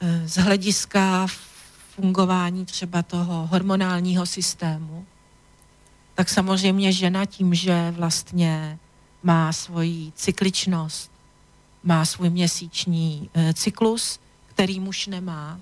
[0.00, 1.26] E, z hlediska
[2.00, 5.06] fungování třeba toho hormonálního systému,
[6.14, 8.78] tak samozřejmě žena tím, že vlastně
[9.22, 11.10] má svoji cykličnost,
[11.82, 15.60] má svůj měsíční e, cyklus, který muž nemá,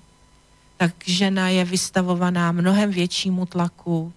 [0.77, 4.13] tak žena je vystavovaná mnohem většímu tlaku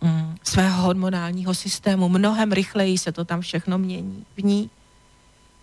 [0.00, 2.08] mm, svého hormonálního systému.
[2.08, 4.70] Mnohem rychleji se to tam všechno mění v ní.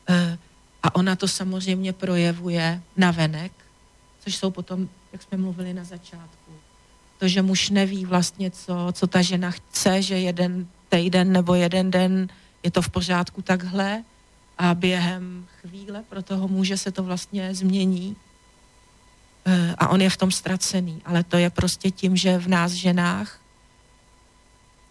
[0.09, 0.37] E,
[0.83, 3.51] a ona to samozřejmě projevuje na venek,
[4.19, 6.51] což jsou potom, jak jsme mluvili na začátku,
[7.19, 11.91] to, že muž neví vlastně, co, co ta žena chce, že jeden týden nebo jeden
[11.91, 12.27] den
[12.63, 14.03] je to v pořádku takhle
[14.57, 18.15] a během chvíle pro toho muže se to vlastně změní
[19.45, 21.01] e, a on je v tom ztracený.
[21.05, 23.39] Ale to je prostě tím, že v nás ženách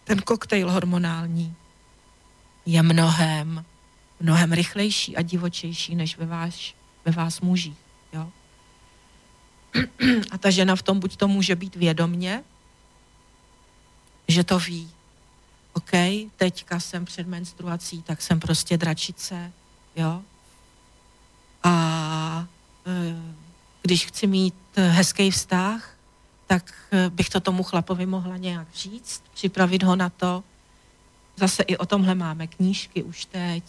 [0.03, 1.55] ten koktejl hormonální
[2.65, 3.65] je mnohem,
[4.19, 6.73] mnohem rychlejší a divočejší než ve vás,
[7.05, 7.77] ve vás mužích.
[8.13, 8.31] Jo?
[10.31, 12.43] A ta žena v tom buď to může být vědomně,
[14.27, 14.89] že to ví.
[15.73, 15.91] OK,
[16.37, 19.51] teďka jsem před menstruací, tak jsem prostě dračice,
[19.95, 20.21] jo.
[21.63, 22.47] A
[22.87, 23.15] e,
[23.81, 25.95] když chci mít hezký vztah,
[26.47, 30.43] tak e, bych to tomu chlapovi mohla nějak říct, připravit ho na to.
[31.35, 33.63] Zase i o tomhle máme knížky už teď.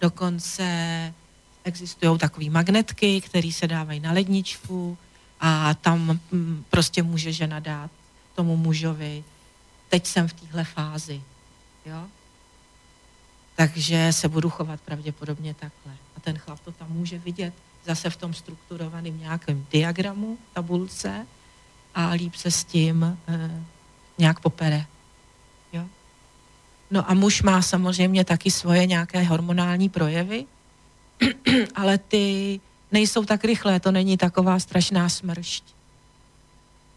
[0.00, 0.64] Dokonce
[1.64, 4.98] existují takové magnetky, které se dávají na ledničku
[5.40, 7.90] a tam mm, prostě může žena dát
[8.34, 9.24] tomu mužovi,
[9.88, 11.22] teď jsem v téhle fázi,
[11.86, 12.06] jo?
[13.56, 15.92] Takže se budu chovat pravděpodobně takhle.
[16.16, 21.26] A ten chlap to tam může vidět zase v tom strukturovaném nějakém diagramu, tabulce
[21.94, 23.64] a líp se s tím e,
[24.18, 24.86] nějak popere.
[25.72, 25.86] Jo?
[26.90, 30.46] No a muž má samozřejmě taky svoje nějaké hormonální projevy,
[31.74, 32.60] ale ty
[32.92, 35.64] nejsou tak rychlé, to není taková strašná smršť.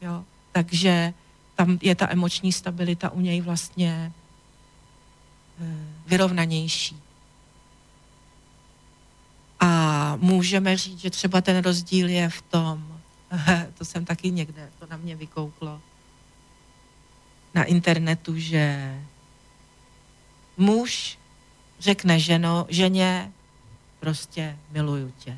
[0.01, 0.23] Jo?
[0.51, 1.13] Takže
[1.55, 4.11] tam je ta emoční stabilita u něj vlastně
[5.61, 7.01] eh, vyrovnanější.
[9.59, 12.99] A můžeme říct, že třeba ten rozdíl je v tom,
[13.77, 15.81] to jsem taky někde, to na mě vykouklo,
[17.53, 18.95] na internetu, že
[20.57, 21.17] muž
[21.79, 23.31] řekne ženo, ženě,
[23.99, 25.37] prostě miluju tě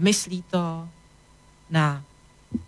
[0.00, 0.88] a myslí to
[1.70, 2.02] na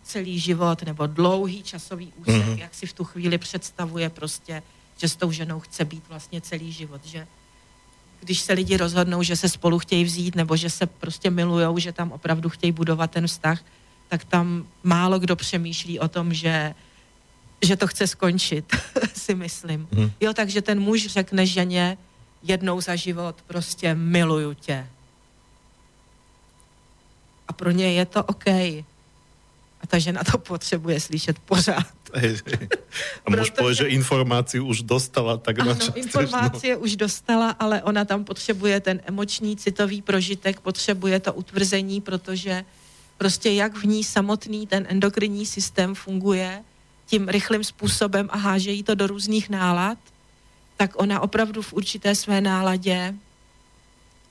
[0.02, 2.58] celý život nebo dlouhý časový úsek, mm-hmm.
[2.58, 4.62] jak si v tu chvíli představuje prostě,
[4.96, 7.26] že s tou ženou chce být vlastně celý život, že
[8.20, 11.92] když se lidi rozhodnou, že se spolu chtějí vzít nebo že se prostě milujou, že
[11.92, 13.64] tam opravdu chtějí budovat ten vztah,
[14.08, 16.74] tak tam málo kdo přemýšlí o tom, že,
[17.62, 18.76] že to chce skončit,
[19.14, 19.88] si myslím.
[19.90, 20.10] Mm.
[20.20, 21.98] Jo, takže ten muž řekne ženě
[22.42, 24.86] jednou za život prostě miluju tě
[27.52, 28.46] a pro ně je to OK.
[28.46, 31.92] A ta žena to potřebuje slyšet pořád.
[33.26, 35.36] A muž povie, že informaci už dostala.
[35.36, 41.20] Tak ano, na informace už dostala, ale ona tam potřebuje ten emoční, citový prožitek, potřebuje
[41.20, 42.64] to utvrzení, protože
[43.18, 46.64] prostě jak v ní samotný ten endokrinní systém funguje
[47.06, 49.98] tím rychlým způsobem a háže jí to do různých nálad,
[50.76, 53.14] tak ona opravdu v určité své náladě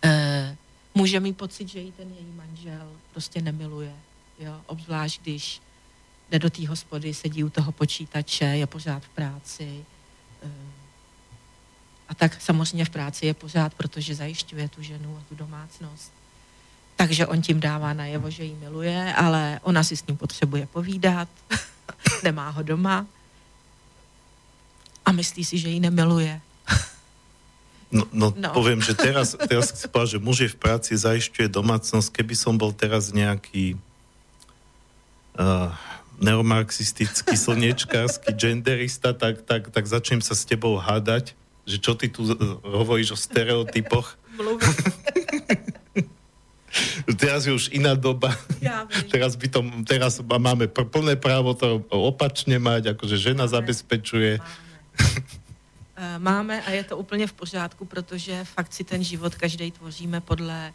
[0.03, 0.57] eh,
[0.95, 3.93] může mít pocit, že jí ten její manžel prostě nemiluje.
[4.39, 4.61] Jo?
[4.65, 5.61] Obzvlášť, když
[6.29, 9.85] jde do té hospody, sedí u toho počítače, je pořád v práci.
[10.43, 10.49] Eh,
[12.09, 16.11] a tak samozřejmě v práci je pořád, protože zajišťuje tu ženu a tu domácnost.
[16.95, 21.29] Takže on tím dává najevo, že ji miluje, ale ona si s ním potřebuje povídat,
[22.23, 23.05] nemá ho doma
[25.05, 26.41] a myslí si, že ji nemiluje.
[27.91, 28.55] No, no, no.
[28.55, 32.07] poviem, že teraz, teraz si povedal, že muž je v práci, zajišťuje domácnosť.
[32.07, 33.75] Keby som bol teraz nejaký
[35.35, 35.75] uh,
[36.23, 41.35] neomarxistický, slnečkársky genderista, tak, tak, tak začnem sa s tebou hádať,
[41.67, 42.23] že čo ty tu
[42.63, 44.15] hovoríš o stereotypoch.
[47.19, 48.31] teraz je už iná doba.
[48.63, 53.53] Ja teraz, by to, teraz máme plné právo to opačne mať, akože žena máme.
[53.59, 54.39] zabezpečuje.
[54.39, 54.71] Máme.
[56.03, 60.21] Eh, máme a je to úplně v pořádku, protože fakt si ten život každý tvoříme
[60.21, 60.73] podle,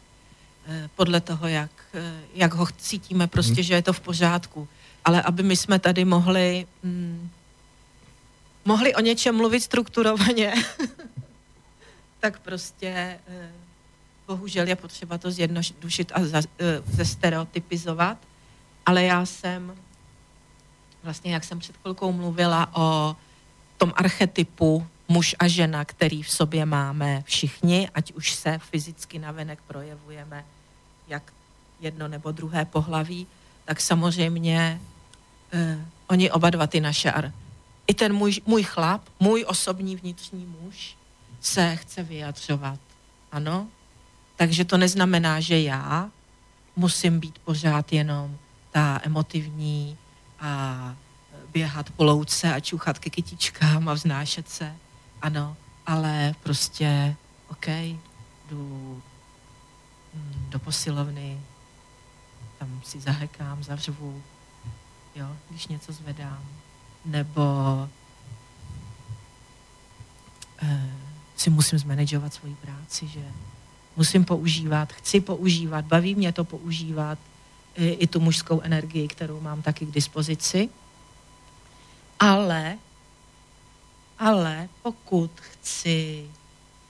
[0.67, 3.63] eh, podle toho, jak, eh, jak ho cítíme, prostě, hmm.
[3.63, 4.67] že je to v pořádku.
[5.05, 7.29] Ale aby my jsme tady mohli, hm,
[8.65, 10.53] mohli o něčem mluvit strukturovaně,
[12.19, 13.19] tak prostě
[14.27, 16.19] bohužel je potřeba to zjednodušit a
[16.85, 18.17] zestereotypizovat.
[18.85, 19.75] Ale já jsem,
[21.03, 23.15] vlastně jak jsem před chvilkou mluvila o
[23.77, 29.59] tom archetypu muž a žena, který v sobě máme všichni, ať už se fyzicky navenek
[29.67, 30.45] projevujeme
[31.07, 31.33] jak
[31.79, 33.27] jedno nebo druhé pohlaví,
[33.65, 34.81] tak samozřejmě
[35.53, 37.31] eh, oni oba dva ty naše ar,
[37.87, 40.97] i ten můj, můj chlap, můj osobní vnitřní muž
[41.41, 42.79] se chce vyjadřovat.
[43.31, 43.67] Ano?
[44.35, 46.09] Takže to neznamená, že já
[46.75, 48.37] musím být pořád jenom
[48.71, 49.97] ta emotivní
[50.39, 50.95] a
[51.53, 54.75] běhat po louce a čuchat ke kytičkám a vznášet se.
[55.21, 57.15] Ano, ale prostě,
[57.51, 57.67] OK,
[58.49, 59.01] jdu
[60.13, 61.39] mm, do posilovny,
[62.59, 64.21] tam si zahekám, zavřvu,
[65.15, 66.43] jo, když něco zvedám.
[67.05, 67.43] Nebo
[70.61, 70.93] eh,
[71.35, 73.21] si musím zmanagovat svoji práci, že
[73.95, 77.19] musím používat, chci používat, baví mě to používat,
[77.75, 80.69] i, i tu mužskou energii, kterou mám taky k dispozici.
[82.19, 82.77] Ale,
[84.19, 86.29] ale pokud chci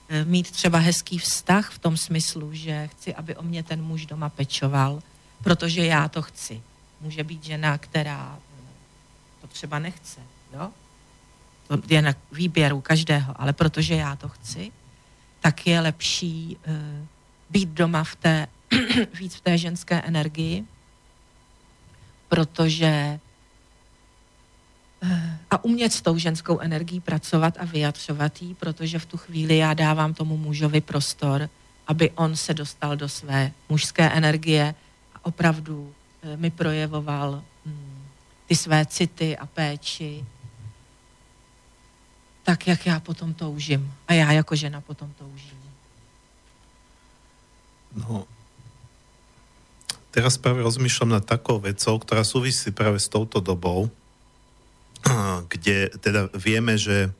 [0.09, 4.05] eh, mít třeba hezký vztah v tom smyslu, že chci, aby o mě ten muž
[4.05, 5.01] doma pečoval,
[5.43, 6.61] protože já to chci.
[7.01, 8.39] Může být žena, která
[9.41, 10.21] to třeba nechce,
[10.53, 10.69] jo?
[11.67, 14.71] To je na výběru každého, ale protože já to chci,
[15.39, 16.73] tak je lepší uh,
[17.49, 18.47] být doma v té,
[19.19, 20.65] víc v té ženské energii,
[22.29, 23.19] protože
[25.51, 29.73] a umět s tou ženskou energií pracovat a vyjadřovat jí, protože v tu chvíli já
[29.73, 31.49] dávám tomu mužovi prostor,
[31.87, 34.75] aby on se dostal do své mužské energie
[35.15, 38.03] a opravdu uh, mi projevoval um,
[38.47, 40.25] ty své city a péči
[42.47, 43.93] tak, jak já potom toužím.
[44.07, 45.59] A já jako žena potom toužím.
[47.97, 48.23] No,
[50.15, 53.91] teraz práve rozmýšľam nad takou vecou, ktorá súvisí práve s touto dobou,
[55.53, 57.11] kde teda vieme, že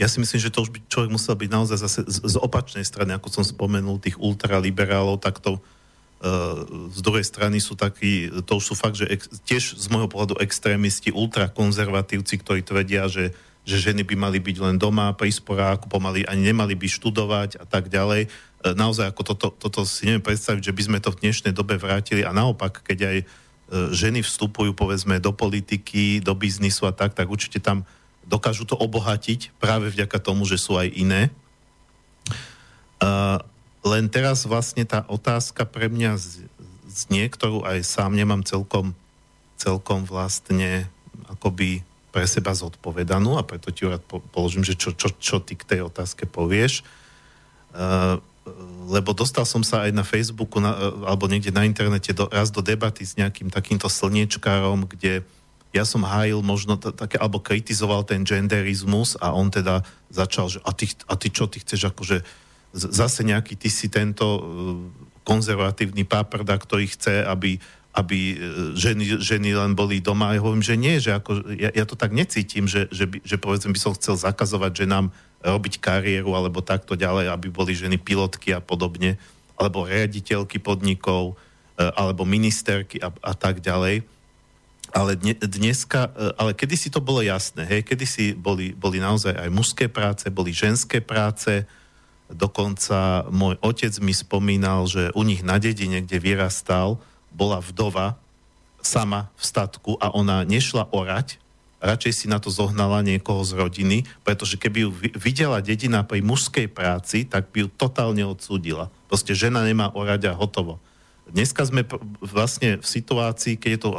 [0.00, 2.84] ja si myslím, že to už by človek musel byť naozaj zase z, z opačnej
[2.88, 8.52] strany, ako som spomenul, tých ultraliberálov, tak to uh, z druhej strany sú takí, to
[8.56, 13.76] už sú fakt, že ex, tiež z môjho pohľadu extrémisti, ultrakonzervatívci, ktorí tvrdia, že že
[13.76, 17.92] ženy by mali byť len doma pri sporáku, pomaly ani nemali by študovať a tak
[17.92, 18.26] ďalej.
[18.26, 18.28] E,
[18.72, 22.24] naozaj ako toto, toto si neviem predstaviť, že by sme to v dnešnej dobe vrátili
[22.24, 23.16] a naopak, keď aj
[23.70, 27.86] ženy vstupujú povedzme do politiky, do biznisu a tak, tak určite tam
[28.26, 31.30] dokážu to obohatiť práve vďaka tomu, že sú aj iné.
[33.00, 33.40] Uh,
[33.80, 36.20] len teraz vlastne tá otázka pre mňa
[36.90, 38.92] znie, ktorú aj sám nemám celkom,
[39.56, 40.84] celkom vlastne
[41.30, 44.02] akoby pre seba zodpovedanú a preto ti rád
[44.34, 46.82] položím, že čo, čo, čo ty k tej otázke povieš.
[47.70, 48.18] Uh,
[48.90, 50.74] lebo dostal som sa aj na Facebooku na,
[51.06, 55.22] alebo niekde na internete do, raz do debaty s nejakým takýmto slniečkárom, kde
[55.70, 60.74] ja som hájil možno také, alebo kritizoval ten genderizmus a on teda začal, že a
[60.74, 62.26] ty, a ty čo, ty chceš akože
[62.74, 64.42] zase nejaký, ty si tento uh,
[65.22, 68.36] konzervatívny páprda, ktorý chce, aby aby e,
[68.78, 70.30] ženy, ženy len boli doma.
[70.30, 73.34] Ja hovorím, že nie, že ako, ja, ja to tak necítim, že, že, by, že
[73.34, 75.10] povedzme by som chcel zakazovať ženám
[75.40, 79.16] robiť kariéru alebo takto ďalej, aby boli ženy pilotky a podobne,
[79.56, 81.34] alebo riaditeľky podnikov,
[81.80, 84.04] e, alebo ministerky a, a tak ďalej.
[84.90, 89.48] Ale dne, dneska, e, ale kedysi to bolo jasné, hej, kedysi boli, boli naozaj aj
[89.48, 91.64] mužské práce, boli ženské práce,
[92.30, 97.00] dokonca môj otec mi spomínal, že u nich na dedine, kde vyrastal,
[97.32, 98.20] bola vdova
[98.84, 101.39] sama v statku a ona nešla orať,
[101.80, 106.68] radšej si na to zohnala niekoho z rodiny, pretože keby ju videla dedina pri mužskej
[106.68, 108.92] práci, tak by ju totálne odsúdila.
[109.08, 110.78] Proste žena nemá orať a hotovo.
[111.26, 111.86] Dneska sme
[112.20, 113.98] vlastne v situácii, keď je to e,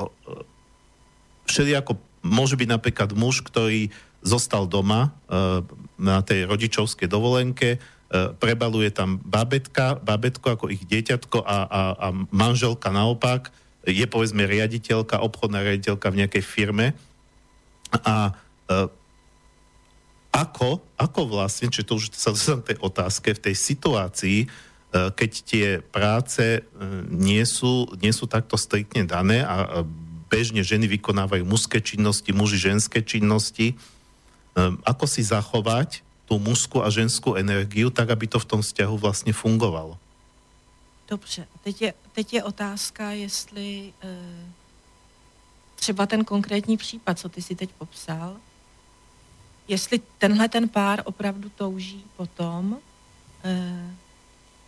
[1.49, 3.89] všelijako môže byť napríklad muž, ktorý
[4.21, 5.65] zostal doma uh,
[5.97, 12.07] na tej rodičovskej dovolenke, E, prebaluje tam babetka, babetko ako ich dieťatko a, a, a
[12.27, 13.55] manželka naopak
[13.87, 16.91] je povedzme riaditeľka, obchodná riaditeľka v nejakej firme
[17.91, 18.87] a e,
[20.31, 24.47] ako, ako vlastne, či to už sa dostanem tej otázke, v tej situácii, e,
[25.11, 26.61] keď tie práce e,
[27.11, 29.83] nie sú, nie sú takto striktne dané a
[30.31, 33.75] bežne ženy vykonávajú mužské činnosti, muži ženské činnosti,
[34.87, 39.33] ako si zachovať tu mužskú a ženskou energiu, tak aby to v tom vzťahu vlastně
[39.35, 39.99] fungovalo.
[41.11, 44.15] Dobře, teď je, teď je otázka, jestli e,
[45.81, 48.37] třeba ten konkrétní případ, co ty si teď popsal,
[49.67, 52.77] jestli tenhle ten pár opravdu touží potom,
[53.43, 53.95] e,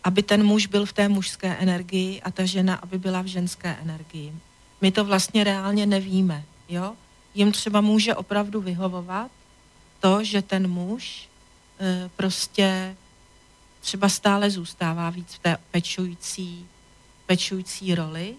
[0.04, 3.78] aby ten muž byl v té mužské energii a ta žena, aby byla v ženské
[3.82, 4.34] energii.
[4.82, 6.96] My to vlastně reálně nevíme, jo?
[7.36, 9.32] Jim třeba může opravdu vyhovovat
[10.00, 11.30] to, že ten muž
[11.80, 12.96] E, prostě
[13.82, 16.68] třeba stále zůstává víc v té pečující,
[17.26, 18.36] pečující roli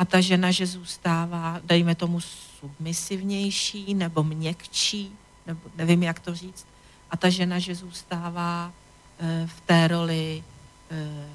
[0.00, 5.12] a ta žena, že zůstává, dejme tomu, submisivnější nebo měkčí,
[5.46, 6.66] nebo nevím, jak to říct,
[7.10, 8.72] a ta žena, že zůstává
[9.18, 10.44] e, v té roli
[10.90, 11.28] e,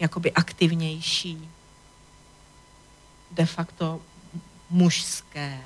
[0.00, 1.48] jakoby aktivnější,
[3.30, 4.00] de facto
[4.70, 5.60] mužské.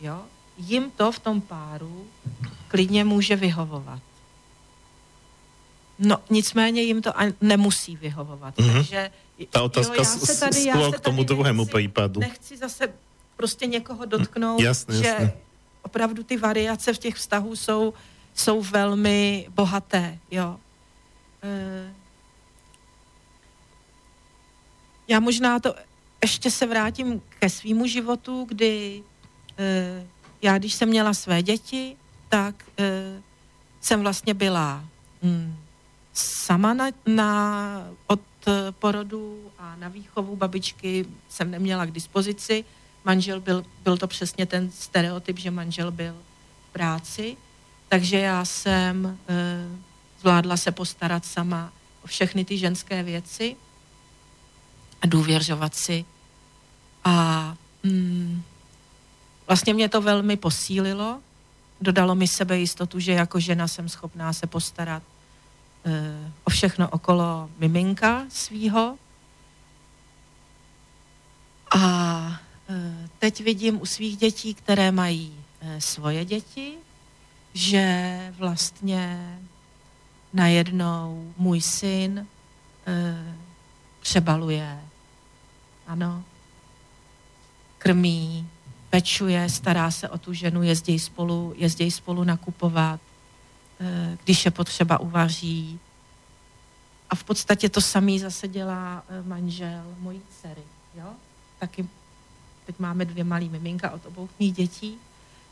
[0.00, 0.22] Jo?
[0.56, 2.06] Jim to v tom páru
[2.68, 4.02] klidně může vyhovovat.
[5.98, 8.56] No, nicméně jim to nemusí vyhovovat.
[8.56, 8.72] Mm-hmm.
[8.72, 9.10] Takže,
[9.46, 12.20] Ta otázka jo, já se tady, já se k tomu druhému nechci, případu.
[12.20, 12.92] Nechci zase
[13.36, 15.32] prostě někoho dotknout, jasne, že jasne.
[15.82, 17.94] opravdu ty variace v těch vztahů jsou,
[18.34, 20.18] jsou velmi bohaté.
[20.30, 20.56] Jo.
[21.42, 21.94] E,
[25.08, 25.74] já možná to
[26.22, 29.02] ještě se vrátím ke svýmu životu, kdy
[29.58, 30.06] e,
[30.42, 31.96] já, když jsem měla své děti,
[32.28, 33.22] tak e,
[33.80, 34.84] jsem vlastně byla
[35.22, 35.56] hm,
[36.12, 38.20] sama na, na, od
[38.70, 42.64] porodu a na výchovu babičky jsem neměla k dispozici.
[43.04, 46.14] Manžel byl, byl to přesně ten stereotyp, že manžel byl
[46.68, 47.36] v práci,
[47.88, 49.68] takže já jsem e,
[50.20, 51.72] zvládla se postarat sama
[52.04, 53.56] o všechny ty ženské věci
[55.02, 56.04] a důvěřovat si.
[57.04, 58.42] A mm,
[59.46, 61.20] vlastně mě to velmi posílilo,
[61.80, 65.02] dodalo mi sebejistotu, že jako žena jsem schopná se postarat
[66.44, 68.98] o všechno okolo miminka svýho.
[71.76, 71.80] A
[72.68, 76.74] e, teď vidím u svých dětí, které mají e, svoje děti,
[77.54, 79.38] že vlastně
[80.32, 82.26] najednou můj syn
[84.00, 84.80] přebaluje,
[85.86, 86.24] ano,
[87.78, 88.48] krmí,
[88.90, 93.07] pečuje, stará se o tu ženu, jezdí spolu, jezdí spolu nakupovat, eh,
[94.24, 95.80] když je potřeba uvaří.
[97.10, 100.62] A v podstatě to samý zase dělá eh, manžel mojí dcery.
[100.94, 101.06] Jo?
[101.58, 101.88] Taky
[102.66, 104.98] teď máme dvě malé miminka od obou mých dětí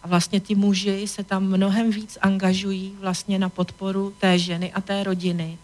[0.02, 4.80] a vlastně ty muži se tam mnohem víc angažují vlastně na podporu té ženy a
[4.80, 5.58] té rodiny.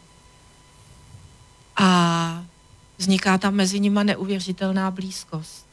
[1.76, 2.44] A
[2.98, 5.66] vzniká tam mezi nima neuvěřitelná blízkost.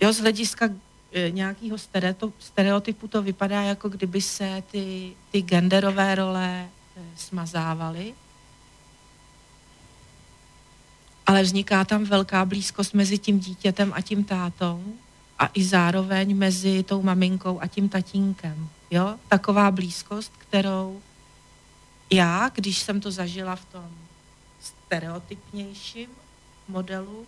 [0.00, 0.68] Jo, z hlediska
[1.28, 1.78] nějakého
[2.38, 6.68] stereotypu to vypadá, jako kdyby se ty, ty genderové role e,
[7.16, 8.14] smazávaly.
[11.26, 14.84] Ale vzniká tam velká blízkost mezi tím dítětem a tím tátou
[15.38, 18.68] a i zároveň mezi tou maminkou a tím tatínkem.
[18.90, 19.14] Jo?
[19.28, 21.00] Taková blízkost, kterou
[22.10, 23.88] já, když jsem to zažila v tom
[24.60, 26.08] stereotypnějším
[26.68, 27.26] modelu,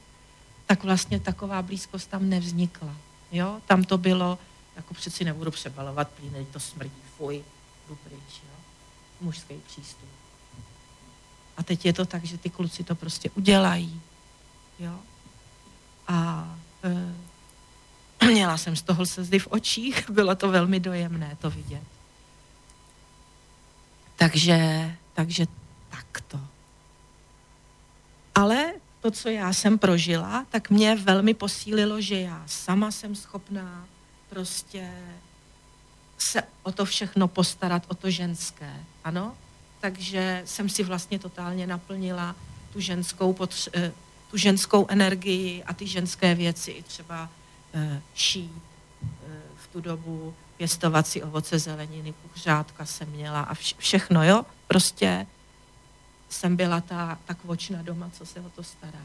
[0.66, 2.96] tak vlastně taková blízkost tam nevznikla.
[3.32, 3.60] Jo?
[3.66, 4.38] Tam to bylo,
[4.76, 7.44] jako přeci nebudu přebalovat plíny, to smrdí, fuj,
[7.88, 8.42] jdu pryč.
[8.44, 8.54] Jo?
[9.20, 10.08] Mužský přístup.
[11.56, 14.00] A teď je to tak, že ty kluci to prostě udělají.
[14.78, 14.98] Jo?
[16.08, 16.48] A
[18.20, 21.82] e, měla jsem z toho slzy v očích, bylo to velmi dojemné to vidět.
[24.16, 25.46] Takže, takže
[25.88, 26.40] takto.
[28.34, 28.72] Ale
[29.06, 33.86] to, co já jsem prožila, tak mě velmi posílilo, že já sama jsem schopná
[34.28, 34.90] prostě
[36.18, 39.36] se o to všechno postarat, o to ženské, ano?
[39.80, 42.36] Takže jsem si vlastně totálně naplnila
[42.72, 43.36] tu ženskou,
[43.74, 43.92] eh,
[44.30, 47.28] tu ženskou energii a ty ženské věci, i třeba
[47.74, 49.06] e, šít e,
[49.56, 54.42] v tu dobu, pěstovat si ovoce, zeleniny, kuřátka jsem měla a vše, všechno, jo?
[54.68, 55.26] Prostě
[56.36, 59.02] jsem byla ta, ta kvočna doma, co se o to stará.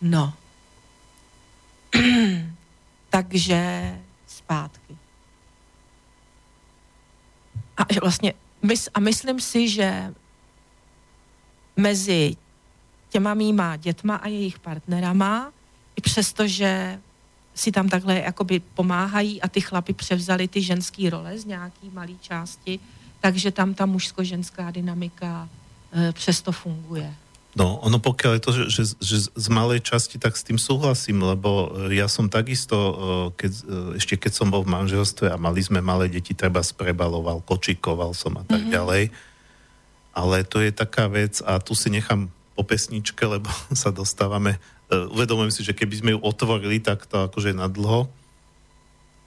[0.00, 0.34] No.
[3.10, 4.96] Takže zpátky.
[7.76, 8.34] A vlastně
[8.94, 10.14] a myslím si, že
[11.76, 12.36] mezi
[13.08, 15.52] těma mýma dětma a jejich partnerama,
[15.96, 17.00] i přesto, že
[17.54, 22.14] si tam takhle jakoby pomáhají a ty chlapy převzali ty ženské role z nějaký malé
[22.20, 22.80] části,
[23.20, 25.48] takže tam ta mužsko-ženská dynamika
[26.12, 27.14] přesto funguje.
[27.50, 31.18] No, ono pokiaľ je to, že, že, že z malej časti, tak s tým súhlasím,
[31.18, 32.94] lebo e, ja som takisto, e,
[33.34, 33.52] keď,
[33.98, 38.38] ešte keď som bol v manželstve a mali sme malé deti, treba sprebaloval, kočikoval som
[38.38, 38.74] a tak mm-hmm.
[38.74, 39.04] ďalej.
[40.14, 45.50] Ale to je taká vec a tu si nechám po pesničke, lebo sa dostávame, uvedomujem
[45.50, 48.06] si, že keby sme ju otvorili, tak to akože na dlho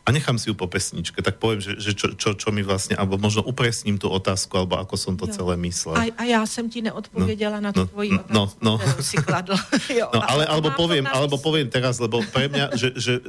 [0.03, 2.99] a nechám si ju po pesničke, tak poviem, že, že čo, čo, čo mi vlastne,
[2.99, 5.39] alebo možno upresním tú otázku, alebo ako som to jo.
[5.39, 5.95] celé myslel.
[5.95, 9.03] A, a já jsem ti neodpověděla no, na tu no, tvoji no, otázku, no, no.
[9.03, 9.55] si kladl.
[9.99, 13.21] jo, no, ale, alebo poviem, alebo poviem teraz, lebo pre mňa, že, že e,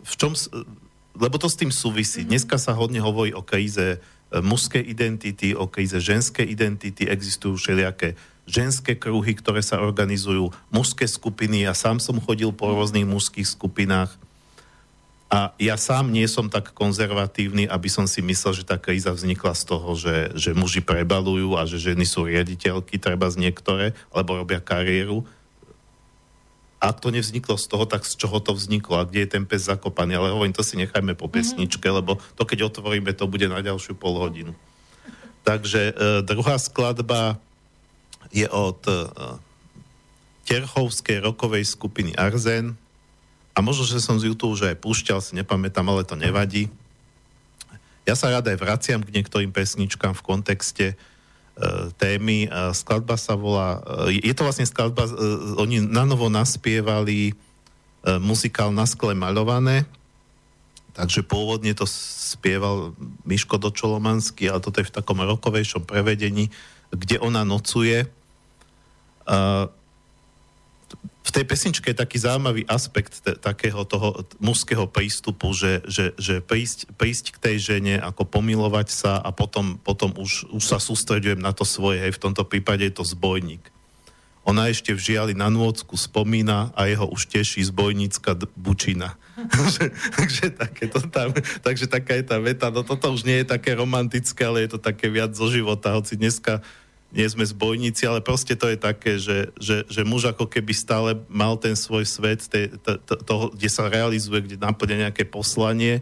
[0.00, 0.32] v čom,
[1.20, 2.24] lebo to s tým súvisí.
[2.24, 2.32] Mm-hmm.
[2.32, 8.16] Dneska sa hodne hovorí o kríze e, mužské identity, o kríze ženské identity, existujú všelijaké
[8.48, 11.68] ženské kruhy, ktoré sa organizujú, mužské skupiny.
[11.68, 14.16] Ja sám som chodil po rôznych mužských skupinách.
[15.32, 19.56] A ja sám nie som tak konzervatívny, aby som si myslel, že tá kríza vznikla
[19.56, 24.36] z toho, že, že muži prebalujú a že ženy sú riaditeľky, treba z niektoré, alebo
[24.36, 25.24] robia kariéru
[26.82, 29.70] ak to nevzniklo z toho, tak z čoho to vzniklo a kde je ten pes
[29.70, 30.18] zakopaný.
[30.18, 31.34] Ale hovorím, to si nechajme po mhm.
[31.38, 34.50] pesničke, lebo to keď otvoríme, to bude na ďalšiu pol hodinu.
[35.46, 37.38] Takže e, druhá skladba
[38.34, 38.94] je od e,
[40.42, 42.74] Terchovskej rokovej skupiny Arzen.
[43.52, 46.72] A možno, že som z YouTube už aj púšťal, si nepamätám, ale to nevadí.
[48.08, 50.86] Ja sa rád aj vraciam k niektorým pesničkám v kontexte
[51.52, 52.48] E, témy.
[52.72, 55.12] Skladba sa volá, e, je to vlastne skladba, e,
[55.60, 57.36] oni na novo naspievali
[58.02, 59.86] muzikál Na skle maľované,
[60.90, 66.50] takže pôvodne to spieval Miško Dočolomanský, ale toto je v takom rokovejšom prevedení,
[66.90, 68.10] kde ona nocuje
[71.22, 76.90] v tej pesničke je taký zaujímavý aspekt takého toho mužského prístupu, že, že, že prísť,
[76.98, 81.54] prísť k tej žene, ako pomilovať sa a potom, potom už, už sa sústredujem na
[81.54, 83.62] to svoje, hej, v tomto prípade je to zbojník.
[84.42, 89.14] Ona ešte v žiali na nôcku spomína a jeho už teší zbojnícka bučina.
[90.18, 91.30] takže, také to tam,
[91.62, 92.74] takže taká je tá veta.
[92.74, 96.18] No toto už nie je také romantické, ale je to také viac zo života, hoci
[96.18, 96.58] dneska
[97.12, 101.10] nie sme zbojníci, ale proste to je také, že, že, že muž ako keby stále
[101.28, 106.00] mal ten svoj svet, te, te, te, toho, kde sa realizuje, kde naplňa nejaké poslanie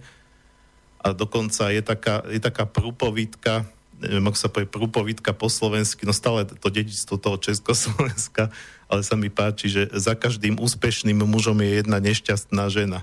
[1.03, 3.67] a dokonca je taká, je taká prúpovítka,
[3.99, 8.55] neviem, ako sa povie prúpovítka po slovensky, no stále to dedičstvo toho Československa,
[8.87, 13.03] ale sa mi páči, že za každým úspešným mužom je jedna nešťastná žena.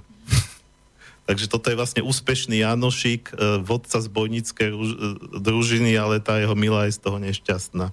[1.28, 4.78] Takže toto je vlastne úspešný Janošik, e, vodca zbojníckej e,
[5.44, 7.92] družiny, ale tá jeho milá je z toho nešťastná.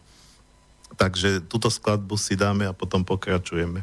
[0.94, 3.82] Takže túto skladbu si dáme a potom pokračujeme.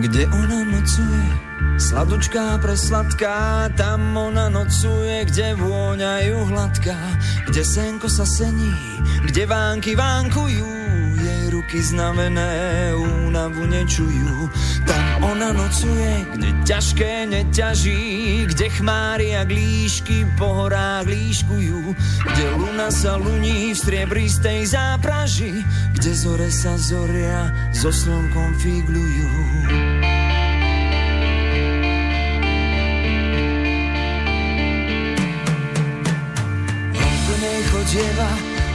[0.00, 1.49] Kde ona nocuje?
[1.80, 7.00] Sladučká presladká, tam ona nocuje, kde vôňajú hladká,
[7.48, 8.76] kde senko sa sení,
[9.24, 10.68] kde vánky vánkujú,
[11.16, 14.52] jej ruky znavené únavu nečujú.
[14.84, 21.96] Tam ona nocuje, kde ťažké neťaží, kde chmári a glíšky po horách líškujú,
[22.28, 25.64] kde luna sa luní v striebristej zápraži,
[25.96, 29.32] kde zore sa zoria so slnkom figlujú.
[37.88, 38.32] Dieva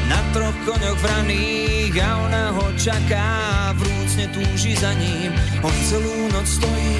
[0.09, 5.33] na troch koňoch vraných a ona ho čaká, vrúcne túži za ním.
[5.65, 6.97] On celú noc stojí,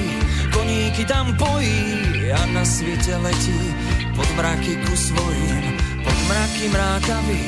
[0.50, 3.62] koníky tam pojí a na svete letí
[4.14, 5.64] pod mraky ku svojim,
[6.02, 7.42] pod mraky mrákavy,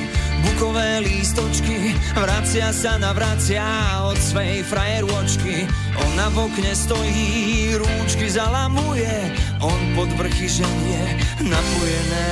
[0.46, 3.66] bukové lístočky, vracia sa navracia
[4.06, 5.66] od svej frajerôčky.
[5.98, 11.02] Ona v okne stojí, rúčky zalamuje, on pod vrchy ženie,
[11.42, 12.30] napojené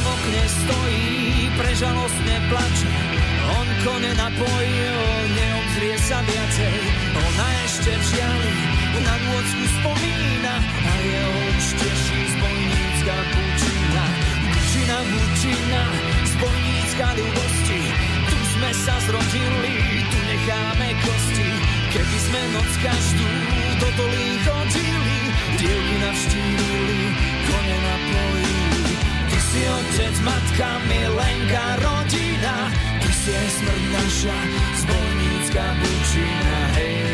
[0.00, 0.12] kone.
[0.22, 2.92] okne stojí, prežalostne plače.
[3.58, 4.98] On kone napojil,
[5.34, 6.78] neobzrie sa viacej.
[7.18, 8.54] Ona ešte v žiali
[9.02, 14.04] na nôcku spomína a jeho už teší zbojnícka pučina.
[14.52, 15.82] Pučina, pučina,
[16.38, 17.80] zbojnícka ľubosti.
[18.30, 19.74] Tu sme sa zrodili,
[20.06, 21.50] tu necháme kosti.
[21.92, 23.30] Keby sme noc každú
[23.82, 25.18] do dolí chodili,
[25.60, 27.00] dievky navštívili,
[27.50, 28.61] kone napojili
[29.52, 32.72] si otec, matka, milenka, rodina,
[33.04, 34.38] ty si aj smrť naša,
[34.80, 37.11] zbojnícka bučina, hej.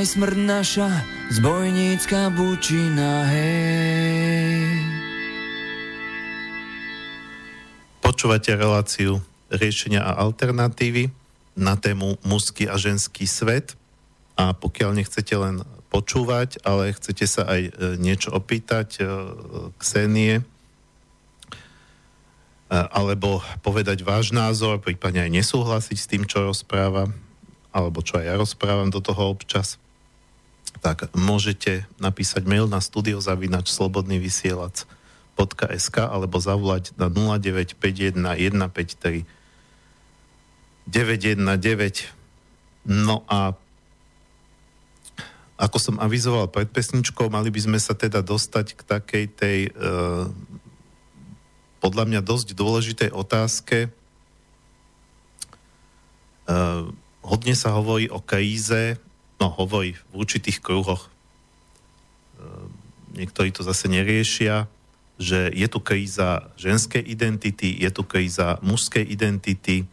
[0.00, 0.88] Aj smrť naša,
[1.28, 4.80] zbojnícka bučina, hej.
[8.00, 9.20] Počúvate reláciu
[9.52, 11.12] riešenia a alternatívy
[11.52, 13.76] na tému mužský a ženský svet
[14.40, 17.70] a pokiaľ nechcete len počúvať, ale chcete sa aj e,
[18.00, 19.12] niečo opýtať e,
[19.76, 20.42] Ksenie, e,
[22.72, 27.12] alebo povedať váš názor, prípadne aj nesúhlasiť s tým, čo rozpráva,
[27.68, 29.76] alebo čo aj ja rozprávam do toho občas,
[30.78, 34.86] tak môžete napísať mail na studiozavinač slobodný vysielač
[35.40, 39.24] www.slobodnyvysielac.sk alebo zavolať na 0951 153
[40.90, 42.10] 919.
[42.84, 43.54] No a
[45.60, 49.72] ako som avizoval pred pesničkou, mali by sme sa teda dostať k takej tej e,
[51.84, 53.78] podľa mňa dosť dôležitej otázke.
[53.86, 53.88] E,
[57.20, 58.96] hodne sa hovorí o kríze,
[59.40, 61.08] no hovorí v určitých kruhoch.
[61.08, 61.10] E,
[63.16, 64.68] niektorí to zase neriešia
[65.20, 69.84] že je tu kríza ženskej identity, je tu kríza mužskej identity,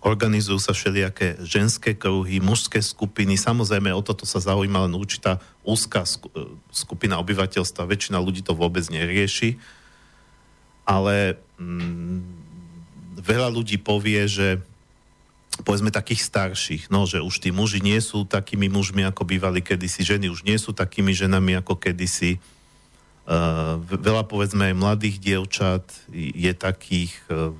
[0.00, 3.36] organizujú sa všelijaké ženské kruhy, mužské skupiny.
[3.36, 6.08] Samozrejme, o toto sa zaujíma len určitá úzká
[6.72, 7.84] skupina obyvateľstva.
[7.84, 9.60] Väčšina ľudí to vôbec nerieši.
[10.88, 12.24] Ale mm,
[13.20, 14.64] veľa ľudí povie, že
[15.62, 20.04] povedzme takých starších, no, že už tí muži nie sú takými mužmi, ako bývali kedysi,
[20.04, 22.40] ženy už nie sú takými ženami, ako kedysi.
[23.30, 25.84] Uh, veľa, povedzme, aj mladých dievčat
[26.14, 27.54] je takých uh,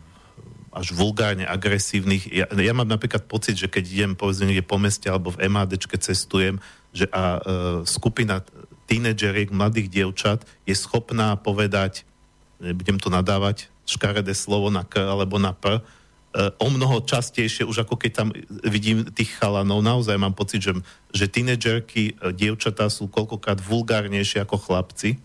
[0.75, 2.27] až vulgárne agresívnych.
[2.31, 5.99] Ja, ja mám napríklad pocit, že keď idem, povedzme, niekde po meste alebo v MHDčke
[5.99, 6.59] cestujem,
[6.91, 7.43] že a uh,
[7.87, 8.43] skupina
[8.91, 12.03] tínedžeriek, mladých dievčat je schopná povedať,
[12.59, 15.79] nebudem to nadávať, škaredé slovo na K alebo na P,
[16.31, 18.29] o mnoho častejšie, už ako keď tam
[18.63, 20.79] vidím tých chalanov, naozaj mám pocit, že,
[21.11, 25.19] že tínedžerky, e, dievčatá sú koľkokrát vulgárnejšie ako chlapci.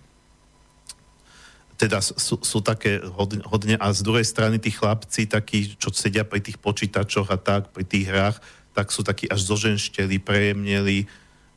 [1.78, 6.26] Teda sú, sú také hodne, hodne, a z druhej strany tí chlapci, takí, čo sedia
[6.26, 8.38] pri tých počítačoch a tak, pri tých hrách,
[8.74, 11.06] tak sú takí až zoženšteli, prejemneli,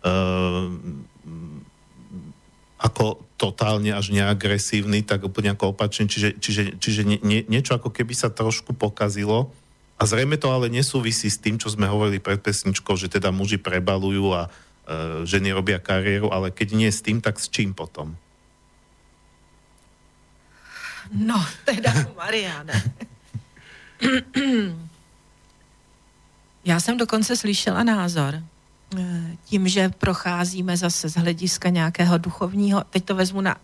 [0.04, 0.70] uh,
[2.78, 6.06] ako totálne až neagresívny, tak úplne ako opačne.
[6.06, 9.50] Čiže, čiže, čiže nie, nie, niečo ako keby sa trošku pokazilo.
[9.98, 13.58] A zrejme to ale nesúvisí s tým, čo sme hovorili pred pesničkou, že teda muži
[13.58, 14.50] prebalujú a e,
[15.26, 18.14] ženy robia kariéru, ale keď nie s tým, tak s čím potom?
[21.10, 22.78] No, teda Mariane.
[26.64, 28.42] Já jsem dokonce slyšela názor,
[29.44, 33.56] tím, že procházíme zase z hlediska nějakého duchovního, teď to vezmu na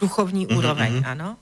[0.00, 0.58] duchovní mm-hmm.
[0.58, 1.04] úroveň, mhm.
[1.06, 1.36] ano,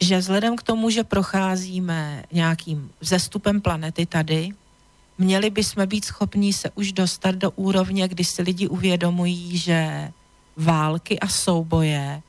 [0.00, 4.50] že vzhledem k tomu, že procházíme nějakým zestupem planety tady,
[5.18, 10.10] měli bychom být schopní se už dostat do úrovně, kdy si lidi uvědomují, že
[10.56, 12.22] války a souboje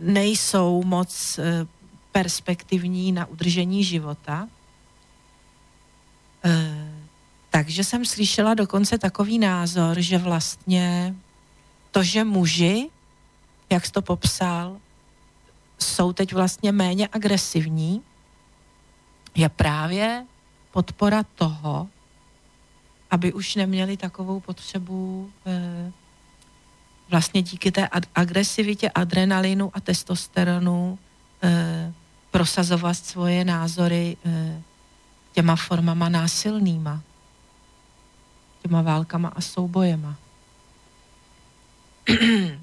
[0.00, 1.66] nejsou moc eh,
[2.12, 4.48] perspektivní na udržení života.
[6.44, 6.91] E,
[7.52, 11.14] takže jsem slyšela dokonce takový názor, že vlastně
[11.90, 12.88] to, že muži,
[13.70, 14.76] jak jsi to popsal,
[15.78, 18.02] jsou teď vlastně méně agresivní,
[19.34, 20.26] je právě
[20.70, 21.88] podpora toho,
[23.10, 25.92] aby už neměli takovou potřebu e,
[27.10, 30.98] vlastně díky té agresivitě adrenalinu a testosteronu
[31.42, 31.92] e,
[32.30, 34.62] prosazovat svoje názory e,
[35.32, 37.02] těma formama násilnýma
[38.62, 40.16] těma válkama a soubojema.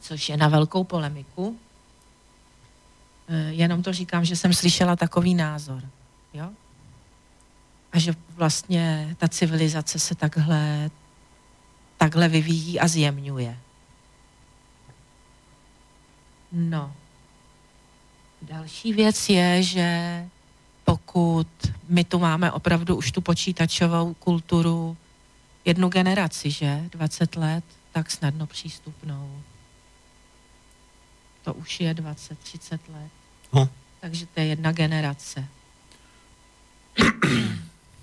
[0.00, 1.58] Což je na velkou polemiku.
[3.28, 5.82] E, jenom to říkám, že jsem slyšela takový názor.
[6.34, 6.50] Jo?
[7.92, 10.90] A že vlastně ta civilizace se takhle,
[11.96, 13.58] takhle vyvíjí a zjemňuje.
[16.52, 16.92] No.
[18.42, 20.28] Další věc je, že
[20.84, 21.46] pokud
[21.88, 24.96] my tu máme opravdu už tu počítačovou kulturu,
[25.64, 26.84] jednu generaci, že?
[26.90, 29.42] 20 let, tak snadno přístupnou.
[31.42, 33.10] To už je 20-30 let.
[33.52, 33.68] No.
[34.00, 35.44] Takže to je jedna generace.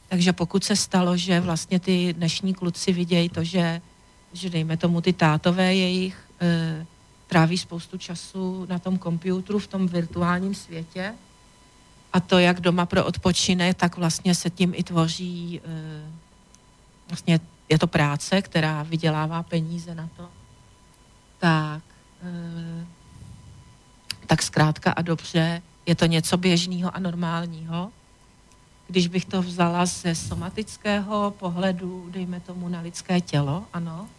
[0.10, 3.82] Takže pokud se stalo, že vlastně ty dnešní kluci vidějí to, že,
[4.34, 6.86] že dejme tomu ty tátové jejich e,
[7.28, 11.14] tráví spoustu času na tom počítači v tom virtuálním světě
[12.14, 16.12] a to, jak doma pro odpočinek, tak vlastně se tím i tvoří, eh,
[17.10, 17.40] vlastně
[17.70, 20.30] je to práce, která vydělává peníze na to,
[21.40, 21.84] tak,
[22.24, 22.86] eh,
[24.28, 27.92] tak zkrátka a dobře je to něco běžného a normálního.
[28.88, 34.10] Když bych to vzala ze somatického pohledu, dejme tomu na lidské tělo, ano,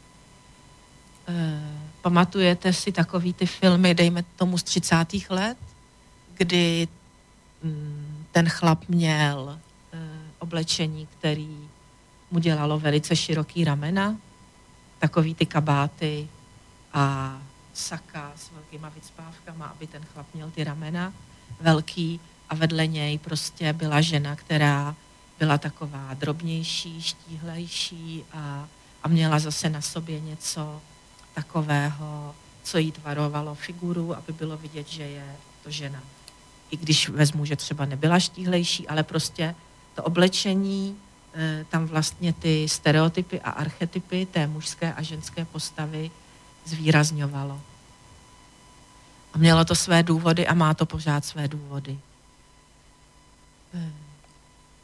[1.28, 1.60] e,
[2.02, 5.30] pamatujete si takový ty filmy, dejme tomu z 30.
[5.30, 5.56] let,
[6.34, 6.88] kdy
[7.62, 9.58] mm, ten chlap měl
[9.92, 9.98] e,
[10.38, 11.67] oblečení, který
[12.30, 14.16] mu dělalo velice široký ramena,
[14.98, 16.28] takový ty kabáty
[16.92, 17.36] a
[17.74, 21.12] saka s velkýma vycpávkama, aby ten chlap měl ty ramena
[21.60, 24.94] velký a vedle něj prostě byla žena, která
[25.38, 28.68] byla taková drobnější, štíhlejší a,
[29.02, 30.80] a měla zase na sobě něco
[31.34, 36.02] takového, co jí tvarovalo figuru, aby bylo vidět, že je to žena.
[36.70, 39.54] I když vezmu, že třeba nebyla štíhlejší, ale prostě
[39.94, 40.96] to oblečení,
[41.68, 46.10] tam vlastně ty stereotypy a archetypy té mužské a ženské postavy
[46.64, 47.60] zvýrazňovalo.
[49.34, 51.98] A mělo to své důvody a má to pořád své důvody.
[53.74, 53.92] Eh,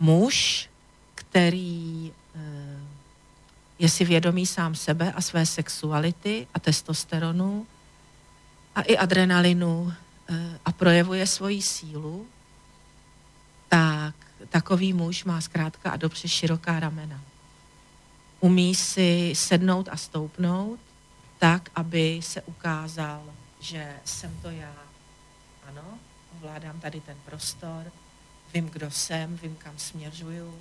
[0.00, 0.68] muž,
[1.14, 2.78] který eh,
[3.78, 7.66] je si vědomý sám sebe a své sexuality a testosteronu
[8.74, 9.92] a i adrenalinu
[10.28, 12.26] eh, a projevuje svoji sílu,
[13.68, 14.14] tak
[14.48, 17.20] takový muž má zkrátka a dobře široká ramena.
[18.40, 20.78] Umí si sednout a stoupnout
[21.38, 23.34] tak, aby se ukázal
[23.64, 24.74] že jsem to já.
[25.68, 25.98] Ano,
[26.36, 27.92] ovládám tady ten prostor,
[28.54, 30.58] vím, kdo jsem, vím, kam směřuju,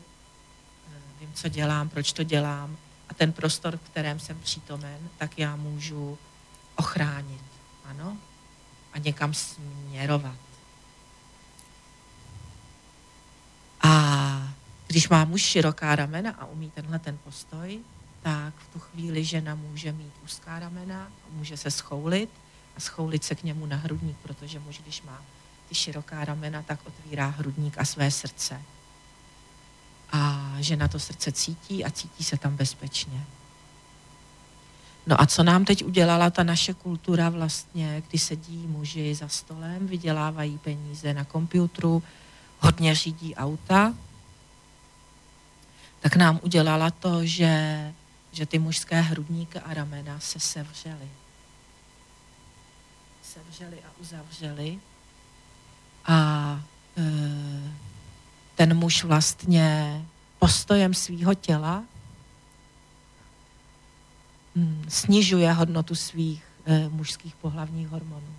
[0.88, 2.78] eh, vím, co dělám, proč to dělám
[3.10, 6.18] a ten prostor, v kterém jsem přítomen, tak já můžu
[6.76, 7.44] ochránit.
[7.86, 8.18] Ano?
[8.94, 10.38] A někam směrovat.
[13.84, 14.54] A
[14.88, 17.80] když má muž široká ramena a umí tenhle ten postoj,
[18.22, 22.30] tak v tu chvíli žena může mít úzká ramena, může se schoulit
[22.78, 25.22] a schoulit se k němu na hrudník, protože muž, když má
[25.70, 28.62] ty široká ramena, tak otvírá hrudník a své srdce.
[30.12, 33.26] A žena to srdce cítí a cítí se tam bezpečně.
[35.08, 39.88] No a co nám teď udělala ta naše kultura vlastně, kdy sedí muži za stolem,
[39.88, 42.04] vydělávají peníze na počítači,
[42.64, 43.94] hodně řídí auta,
[46.00, 47.94] tak nám udělala to, že,
[48.32, 51.10] že ty mužské hrudníky a ramena se sevřely
[53.34, 54.80] sevřeli a uzavřeli.
[56.06, 56.18] A
[56.98, 57.04] e,
[58.56, 60.02] ten muž vlastně
[60.40, 61.84] postojem svého těla
[64.56, 68.36] hm, snižuje hodnotu svých e, mužských pohlavních hormonů.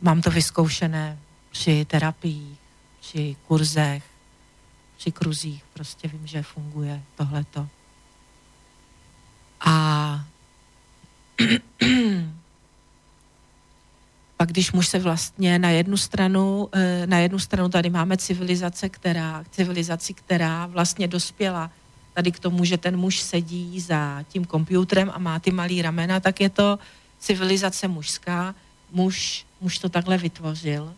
[0.00, 1.18] Mám to vyzkoušené
[1.50, 2.58] při terapiích,
[3.02, 4.04] při kurzech,
[4.96, 5.64] při kruzích.
[5.74, 7.68] Prostě vím, že funguje tohleto.
[9.60, 10.24] A
[14.36, 18.88] pak když muž se vlastně na jednu stranu, eh, na jednu stranu tady máme civilizace,
[18.88, 21.70] která, civilizaci, která vlastně dospěla
[22.14, 26.20] tady k tomu, že ten muž sedí za tím počítačem a má ty malý ramena,
[26.20, 26.78] tak je to
[27.18, 28.54] civilizace mužská.
[28.92, 30.94] Muž, muž to takhle vytvořil.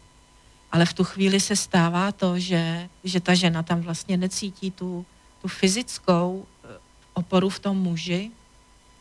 [0.75, 5.07] Ale v tu chvíli se stává to, že, že ta žena tam vlastně necítí tu,
[5.43, 6.69] tu fyzickou eh,
[7.13, 8.31] oporu v tom muži,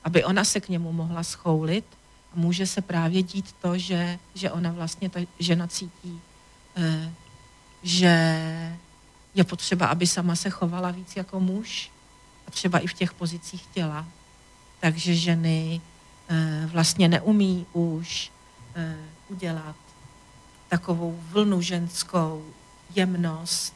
[0.04, 1.86] aby ona se k němu mohla schoulit,
[2.34, 6.22] a může se právě dít to, že, že ona vlastně, ta žena cítí,
[6.78, 7.12] eh,
[7.84, 8.14] že
[9.36, 11.92] je potřeba, aby sama se chovala víc jako muž
[12.48, 14.06] a třeba i v těch pozicích těla.
[14.80, 15.82] Takže ženy
[16.30, 18.32] eh, vlastně neumí už
[19.30, 19.76] udělat
[20.74, 22.46] takovou vlnu ženskou
[22.96, 23.74] jemnost.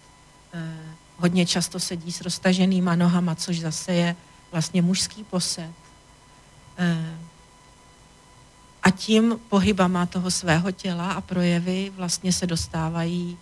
[1.18, 4.16] Hodně často sedí s roztaženýma nohama, což zase je
[4.52, 5.72] vlastně mužský posed
[8.84, 13.38] a tím pohybama toho svého těla a projevy vlastně se dostávají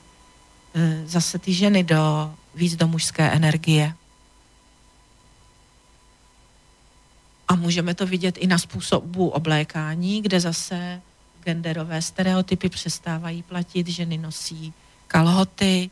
[0.74, 3.94] e, zase ty ženy do víc do mužské energie.
[7.48, 11.02] A můžeme to vidět i na způsobu oblékání, kde zase
[11.46, 14.74] genderové stereotypy přestávají platit, ženy nosí
[15.08, 15.90] kalhoty.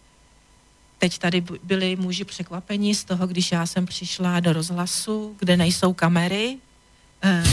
[0.98, 5.94] Teď tady byli muži překvapení z toho, když já jsem přišla do rozhlasu, kde nejsou
[5.94, 6.58] kamery.
[7.24, 7.44] E,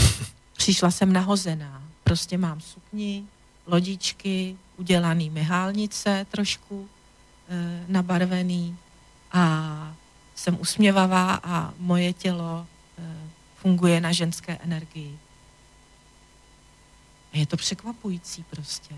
[0.57, 3.23] přišla jsem nahozená prostě mám sukni,
[3.67, 6.89] lodičky, udělaný myhálnice trošku
[7.49, 8.77] e, nabarvený
[9.31, 9.95] a
[10.35, 12.67] jsem usměvavá a moje tělo
[12.99, 13.03] e,
[13.55, 15.19] funguje na ženské energii.
[17.33, 18.95] A je to překvapující prostě,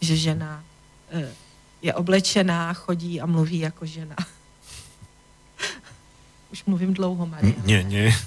[0.00, 0.64] že žena
[1.10, 1.34] eh,
[1.82, 4.16] je oblečená, chodí a mluví jako žena.
[6.52, 7.54] Už mluvím dlouho, Maria.
[7.64, 8.16] Ne, ne.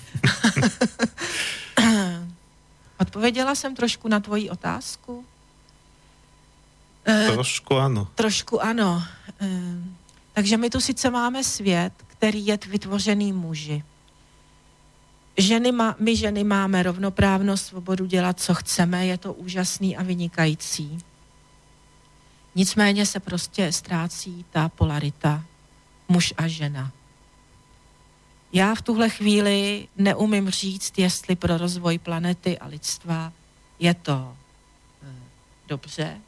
[3.00, 5.26] Odpověděla jsem trošku na tvoji otázku?
[7.06, 8.08] Eh, trošku ano.
[8.16, 9.04] Trošku ano.
[9.42, 9.48] Eh,
[10.34, 13.84] takže my tu sice máme svět, který je vytvořený muži.
[15.40, 21.00] Ženy má, my ženy máme rovnoprávnost, svobodu dělat, co chceme, je to úžasný a vynikající.
[22.56, 25.44] Nicméně se prostě ztrácí ta polarita
[26.08, 26.92] muž a žena.
[28.54, 33.34] Já v tuhle chvíli neumím říct, jestli pro rozvoj planety a lidstva
[33.80, 34.38] je to
[35.04, 35.08] e,
[35.68, 36.22] dobře,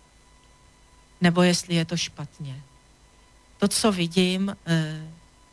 [1.21, 2.61] nebo jestli je to špatně.
[3.57, 5.07] To, co vidím e,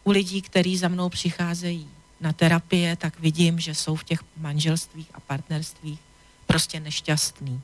[0.05, 5.11] u lidí, kteří za mnou přicházejí na terapie, tak vidím, že jsou v těch manželstvích
[5.15, 6.01] a partnerstvích
[6.47, 7.61] prostě nešťastný.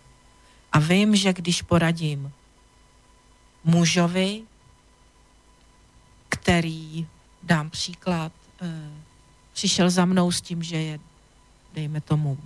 [0.72, 2.32] A vím, že když poradím
[3.64, 4.42] mužovi,
[6.28, 7.06] který,
[7.42, 8.32] dám příklad,
[8.62, 8.90] eh,
[9.52, 11.00] přišel za mnou s tím, že je,
[11.74, 12.38] dejme tomu,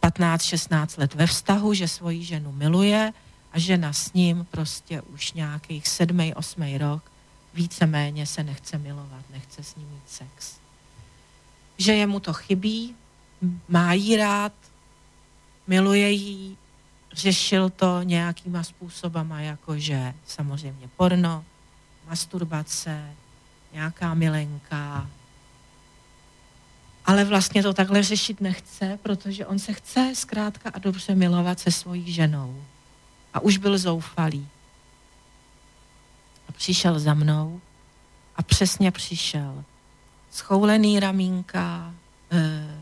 [0.00, 3.12] 15-16 let ve vztahu, že svoji ženu miluje
[3.52, 7.12] a žena s ním prostě už nějakých sedmý, osmý rok
[7.54, 10.61] víceméně se nechce milovat, nechce s ním mít sex.
[11.82, 12.94] Že jemu to chybí,
[13.68, 14.52] má jí rád,
[15.66, 16.56] miluje jí,
[17.12, 21.44] řešil to nějakýma způsobama, jakože samozřejmě porno,
[22.06, 23.14] masturbace,
[23.72, 25.10] nějaká milenka,
[27.04, 31.70] ale vlastně to takhle řešit nechce, protože on se chce zkrátka a dobře milovat se
[31.70, 32.64] svojí ženou.
[33.34, 34.48] A už byl zoufalý.
[36.48, 37.60] A přišel za mnou
[38.36, 39.64] a přesně přišel.
[40.32, 41.94] Schoulený ramínka,
[42.30, 42.80] e,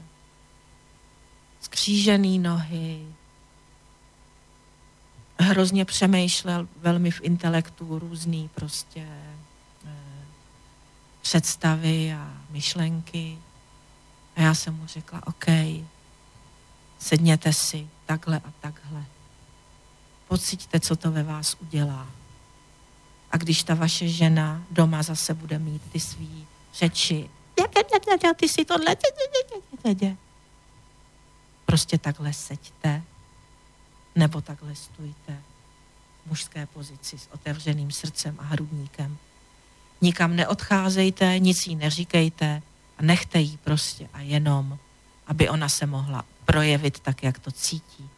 [1.60, 3.06] skřížený nohy,
[5.39, 9.94] hrozně přemýšlel velmi v intelektu různý prostě e,
[11.22, 13.39] představy a myšlenky.
[14.36, 15.47] A já jsem mu řekla, OK,
[16.98, 19.05] sedněte si takhle a takhle.
[20.28, 22.06] Pocítíte, co to ve vás udělá.
[23.32, 27.31] A když ta vaše žena doma zase bude mít ty svý řeči,
[28.37, 28.97] ty si tohle,
[31.66, 33.03] prostě takhle seďte
[34.15, 35.43] nebo takhle stůjte
[36.24, 39.19] v mužské pozici s otevřeným srdcem a hrudníkem.
[40.01, 42.62] Nikam neodcházejte, nic jí neříkejte
[42.99, 44.78] a nechte jí prostě a jenom,
[45.27, 48.11] aby ona se mohla projevit tak, jak to cítí.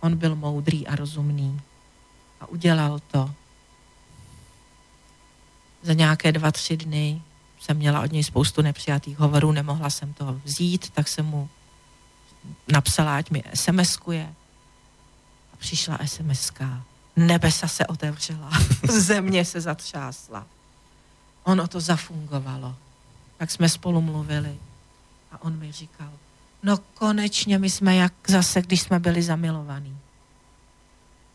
[0.00, 1.60] On byl moudrý a rozumný
[2.40, 3.30] a udělal to.
[5.82, 7.22] Za nějaké dva, tři dny
[7.66, 11.48] jsem měla od něj spoustu nepřijatých hovorů, nemohla jsem to vzít, tak jsem mu
[12.72, 14.28] napsala, ať mi SMS-kuje
[15.58, 16.52] přišla sms
[17.16, 18.50] Nebesa se otevřela,
[18.88, 20.46] země se zatřásla.
[21.44, 22.76] Ono to zafungovalo.
[23.36, 24.58] Tak jsme spolu mluvili
[25.32, 26.10] a on mi říkal,
[26.62, 29.98] no konečně my jsme jak zase, když jsme byli zamilovaní.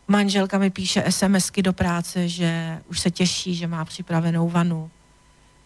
[0.07, 4.91] Manželka mi píše SMSky do práce, že už se těší, že má připravenou vanu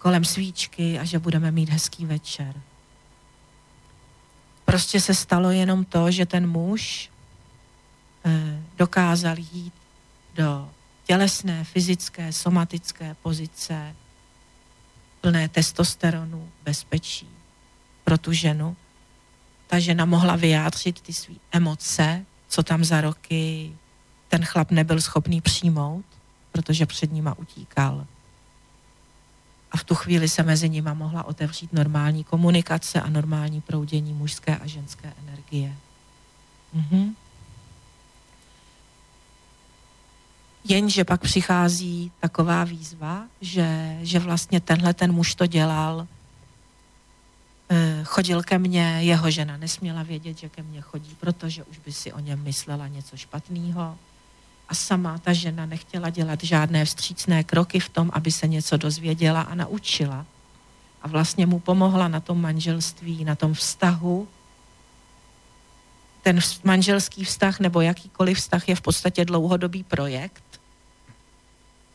[0.06, 2.53] kolem svíčky a že budeme mít hezký večer.
[4.65, 7.10] Prostě se stalo jenom to, že ten muž
[8.26, 9.73] Eh, dokázal jít
[10.36, 10.69] do
[11.03, 13.95] tělesné, fyzické, somatické pozice
[15.22, 17.30] plné testosteronu, bezpečí
[18.03, 18.76] pro tu ženu.
[19.68, 23.72] Ta žena mohla vyjádřit ty své emoce, co tam za roky
[24.27, 26.06] ten chlap nebyl schopný přijmout,
[26.52, 28.07] protože před nima utíkal.
[29.76, 34.57] A v tu chvíli se mezi nima mohla otevřít normální komunikace a normální proudění mužské
[34.57, 35.76] a ženské energie.
[36.73, 37.15] Mhm.
[40.64, 46.07] Jenže pak přichází taková výzva, že, že vlastně tenhle ten muž to dělal,
[47.69, 51.91] eh, chodil ke mně, jeho žena nesměla vědět, že ke mně chodí, protože už by
[51.91, 53.97] si o něm myslela něco špatného.
[54.70, 59.42] A sama ta žena nechtěla dělat žádné vstřícné kroky v tom, aby se něco dozvěděla
[59.42, 60.26] a naučila.
[61.02, 64.28] A vlastně mu pomohla na tom manželství, na tom vztahu.
[66.24, 70.44] Ten manželský vztah nebo jakýkoliv vztah je v podstatě dlouhodobý projekt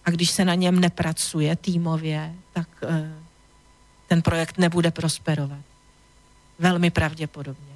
[0.04, 3.12] a když se na něm nepracuje týmově, tak eh,
[4.08, 5.58] ten projekt nebude prosperovat.
[6.58, 7.74] Velmi pravděpodobně.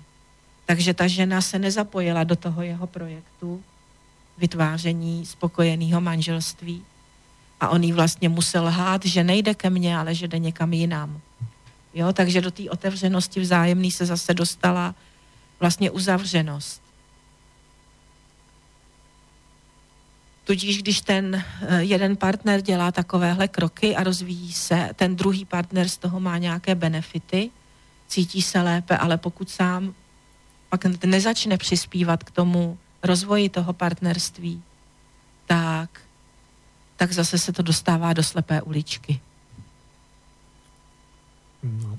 [0.66, 3.62] Takže ta žena se nezapojila do toho jeho projektu
[4.38, 6.82] vytváření spokojeného manželství.
[7.60, 11.20] A on jí vlastně musel lhát, že nejde ke mně, ale že jde někam jinam.
[11.94, 14.94] Jo, takže do té otevřenosti vzájemný se zase dostala
[15.60, 16.82] vlastně uzavřenost.
[20.44, 25.88] Tudíž, když ten eh, jeden partner dělá takovéhle kroky a rozvíjí se, ten druhý partner
[25.88, 27.50] z toho má nějaké benefity,
[28.08, 29.94] cítí se lépe, ale pokud sám
[30.68, 34.62] pak nezačne přispívat k tomu rozvoji toho partnerství,
[35.46, 36.00] tak,
[36.96, 39.20] tak zase se to dostává do slepé uličky.
[41.62, 41.98] No.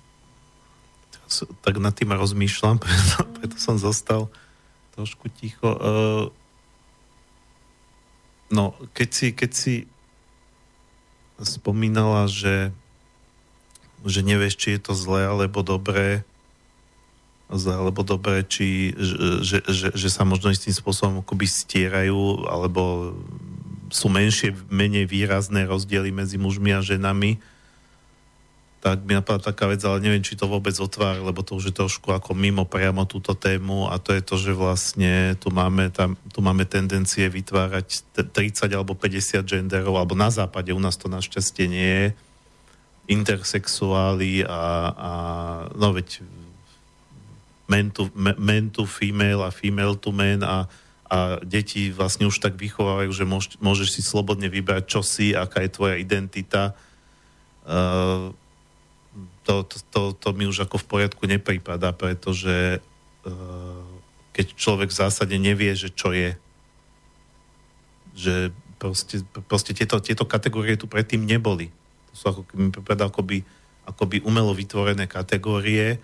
[1.61, 4.29] Tak nad tým rozmýšľam, preto, preto som zostal
[4.93, 5.67] trošku ticho.
[5.67, 6.25] Uh,
[8.53, 9.75] no, keď si, keď si
[11.41, 12.71] spomínala, že,
[14.05, 16.23] že nevieš, či je to zlé alebo dobré,
[17.49, 18.93] alebo dobré, či,
[19.45, 23.13] že, že, že sa možno istým spôsobom akoby stierajú, alebo
[23.93, 27.37] sú menšie, menej výrazné rozdiely medzi mužmi a ženami,
[28.85, 31.79] tak mi napadá taká vec, ale neviem, či to vôbec otvára, lebo to už je
[31.81, 36.13] trošku ako mimo priamo túto tému a to je to, že vlastne tu máme, tam,
[36.29, 41.65] tu máme tendencie vytvárať 30 alebo 50 genderov, alebo na západe u nás to našťastie
[41.65, 42.07] nie je,
[43.09, 44.61] intersexuáli a,
[44.93, 45.11] a
[45.73, 46.21] no veď
[47.65, 50.69] man to, man to female a female to man a,
[51.09, 55.65] a deti vlastne už tak vychovávajú, že môž, môžeš si slobodne vybrať, čo si, aká
[55.65, 56.77] je tvoja identita.
[57.65, 58.33] Uh,
[59.45, 62.81] to, to, to, to mi už ako v poriadku nepripadá, pretože
[63.25, 63.85] uh,
[64.33, 66.37] keď človek v zásade nevie, že čo je,
[68.13, 71.73] že proste, proste tieto, tieto kategórie tu predtým neboli.
[72.11, 73.41] To sú ako, mi pripadá akoby,
[73.87, 75.97] akoby umelo vytvorené kategórie,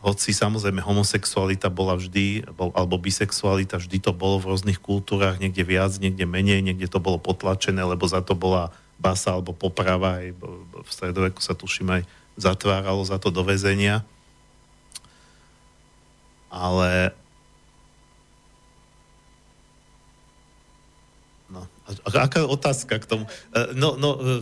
[0.00, 5.92] hoci samozrejme homosexualita bola vždy, alebo bisexualita vždy to bolo v rôznych kultúrach, niekde viac,
[6.00, 10.36] niekde menej, niekde to bolo potlačené, lebo za to bola basa alebo poprava, aj
[10.84, 12.02] v stredoveku sa tuším aj
[12.40, 14.04] zatváralo za to do väzenia.
[16.48, 17.12] Ale
[21.50, 21.66] No,
[22.06, 23.26] aká otázka k tomu?
[23.50, 24.38] E, no, no, e,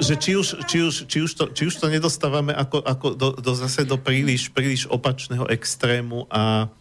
[0.00, 3.28] že či už, či už, či už, to, či už to nedostávame ako, ako do,
[3.36, 6.72] do zase do príliš, príliš opačného extrému a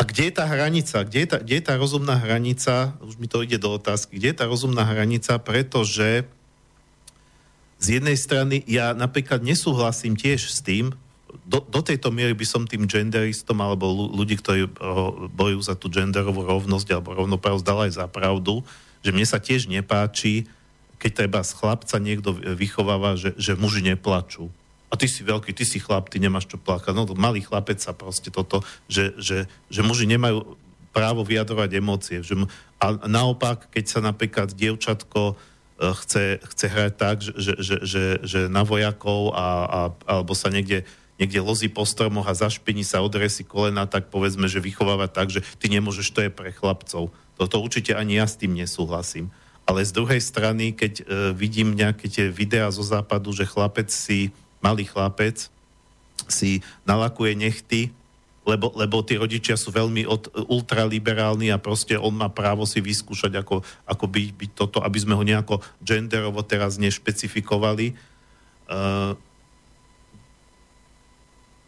[0.00, 1.04] a kde je tá hranica?
[1.04, 2.96] Kde je tá, kde je tá rozumná hranica?
[3.04, 4.16] Už mi to ide do otázky.
[4.16, 5.36] Kde je tá rozumná hranica?
[5.36, 6.24] Pretože
[7.76, 10.96] z jednej strany ja napríklad nesúhlasím tiež s tým,
[11.46, 14.72] do, do tejto miery by som tým genderistom alebo ľudí, ktorí
[15.36, 18.64] bojujú za tú genderovú rovnosť alebo rovnoprávnosť dal aj za pravdu,
[19.00, 20.48] že mne sa tiež nepáči,
[21.00, 24.52] keď treba z chlapca niekto vychováva, že, že muži neplačú.
[24.90, 26.92] A ty si veľký, ty si chlap, ty nemáš čo plakať.
[26.92, 28.60] No malý chlapec sa proste toto,
[28.90, 30.58] že, že, že muži nemajú
[30.90, 32.18] právo vyjadrovať emócie.
[32.20, 32.50] Že,
[32.82, 35.38] a naopak, keď sa napríklad dievčatko
[35.80, 40.52] Eh, chce, chce hrať tak, že, že, že, že na vojakov a, a, alebo sa
[40.52, 40.84] niekde,
[41.16, 45.40] niekde lozí po stromoch a zašpiní sa odresí kolena, tak povedzme, že vychováva tak, že
[45.56, 47.08] ty nemôžeš, to je pre chlapcov.
[47.40, 49.32] Toto určite ani ja s tým nesúhlasím.
[49.64, 54.28] Ale z druhej strany, keď uh, vidím nejaké tie videá zo západu, že chlapec si,
[54.60, 55.48] malý chlapec,
[56.28, 57.88] si nalakuje nechty
[58.50, 63.36] lebo, lebo tí rodičia sú veľmi od, ultraliberálni a proste on má právo si vyskúšať,
[63.36, 67.92] ako, ako byť, byť toto, aby sme ho nejako genderovo teraz nešpecifikovali.
[68.64, 69.12] Uh,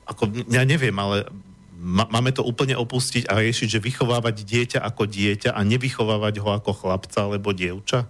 [0.09, 1.28] ako, ja neviem, ale
[1.83, 6.73] máme to úplne opustiť a riešiť, že vychovávať dieťa ako dieťa a nevychovávať ho ako
[6.73, 8.07] chlapca alebo dievča?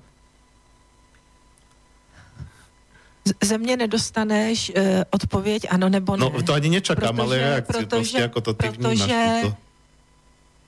[3.45, 6.37] ze mě nedostaneš uh, odpověď ano nebo no, ne.
[6.37, 9.43] No to ani protože, ale reakci, protože, prostě jako to ty protože, vnímáš.
[9.43, 9.55] To.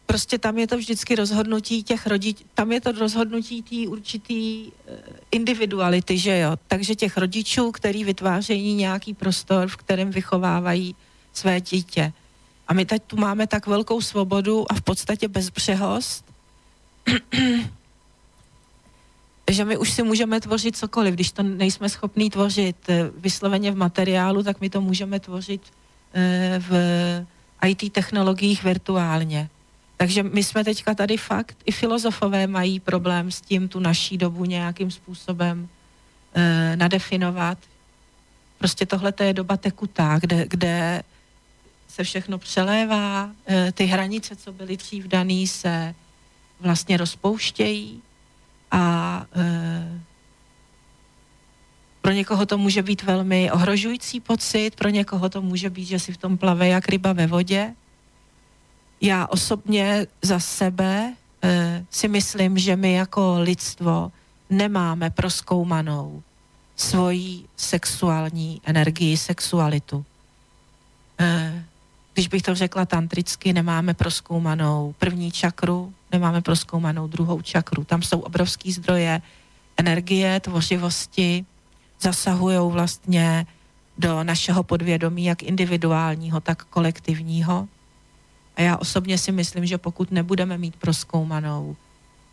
[0.06, 4.94] Prostě tam je to vždycky rozhodnutí těch rodičů, tam je to rozhodnutí té určitý uh,
[5.30, 6.56] individuality, že jo.
[6.68, 10.94] Takže těch rodičů, který vytvářejí nějaký prostor, v kterém vychovávají
[11.32, 12.12] své dítě.
[12.68, 16.24] A my teď tu máme tak velkou svobodu a v podstatě bezbřehost,
[19.50, 21.14] že my už si můžeme tvořit cokoliv.
[21.14, 25.62] Když to nejsme schopní tvořit eh, vysloveně v materiálu, tak my to můžeme tvořit
[26.14, 26.72] eh, v
[27.66, 29.48] IT technologiích virtuálně.
[29.96, 34.44] Takže my jsme teďka tady fakt, i filozofové mají problém s tím tu naší dobu
[34.44, 35.68] nějakým způsobem
[36.34, 37.58] eh, nadefinovat.
[38.58, 41.02] Prostě tohle je doba tekutá, kde, kde
[41.94, 43.30] se všechno přelévá,
[43.72, 45.94] ty hranice, co byly dřív daný, se
[46.60, 48.02] vlastně rozpouštějí
[48.70, 50.00] a e,
[52.02, 56.12] pro někoho to může být velmi ohrožující pocit, pro někoho to může být, že si
[56.12, 57.74] v tom plave jak ryba ve vodě.
[59.00, 64.12] Já osobně za sebe e, si myslím, že my jako lidstvo
[64.50, 66.22] nemáme proskoumanou
[66.76, 70.04] svoji sexuální energii, sexualitu.
[72.14, 77.84] Když bych to řekla tantricky, nemáme proskoumanou první čakru, nemáme proskoumanou druhou čakru.
[77.84, 79.22] Tam jsou obrovský zdroje
[79.76, 81.44] energie, tvořivosti,
[82.00, 83.46] zasahují vlastně
[83.98, 87.68] do našeho podvědomí, jak individuálního, tak kolektivního.
[88.56, 91.76] A já osobně si myslím, že pokud nebudeme mít proskoumanou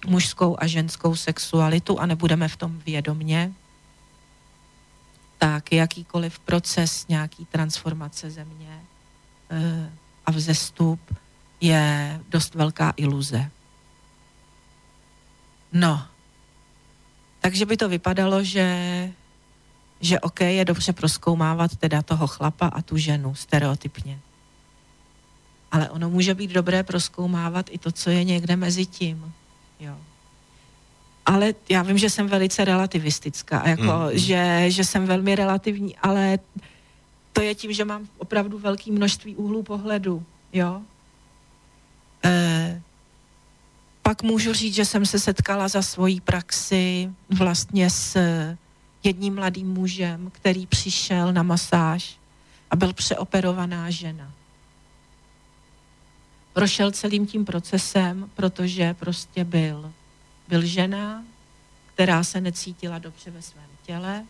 [0.08, 3.54] mužskou a ženskou sexualitu a nebudeme v tom vědomně,
[5.38, 8.82] tak jakýkoliv proces nějaký transformace země
[10.26, 11.00] a vzestup
[11.62, 13.50] je dost velká iluze.
[15.74, 16.06] No,
[17.40, 18.68] takže by to vypadalo, že,
[20.02, 24.20] že OK, je dobře proskoumávat teda toho chlapa a tu ženu stereotypně.
[25.72, 29.34] Ale ono může být dobré proskoumávat i to, co je někde mezi tím.
[29.80, 29.98] Jo.
[31.26, 34.10] Ale já vím, že jsem velice relativistická, jako, mm.
[34.14, 36.40] že, že jsem velmi relativní, ale
[37.34, 40.26] to je tím, že mám opravdu velké množství úhlů pohledu.
[40.54, 40.82] Jo?
[42.24, 42.82] E,
[44.02, 48.18] pak můžu říct, že jsem se setkala za svojí praxi vlastně s
[49.04, 52.18] jedním mladým mužem, který přišel na masáž
[52.72, 54.32] a byl přeoperovaná žena.
[56.54, 59.94] Prošel celým tím procesem, protože prostě byl,
[60.48, 61.24] byl žena,
[61.94, 64.26] která se necítila dobře ve svém těle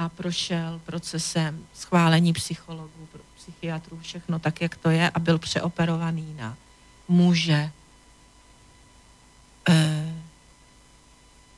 [0.00, 6.56] a prošel procesem schválení psychologů, psychiatrů, všechno tak, jak to je a byl přeoperovaný na
[7.08, 7.70] muže,
[9.68, 10.14] Eh,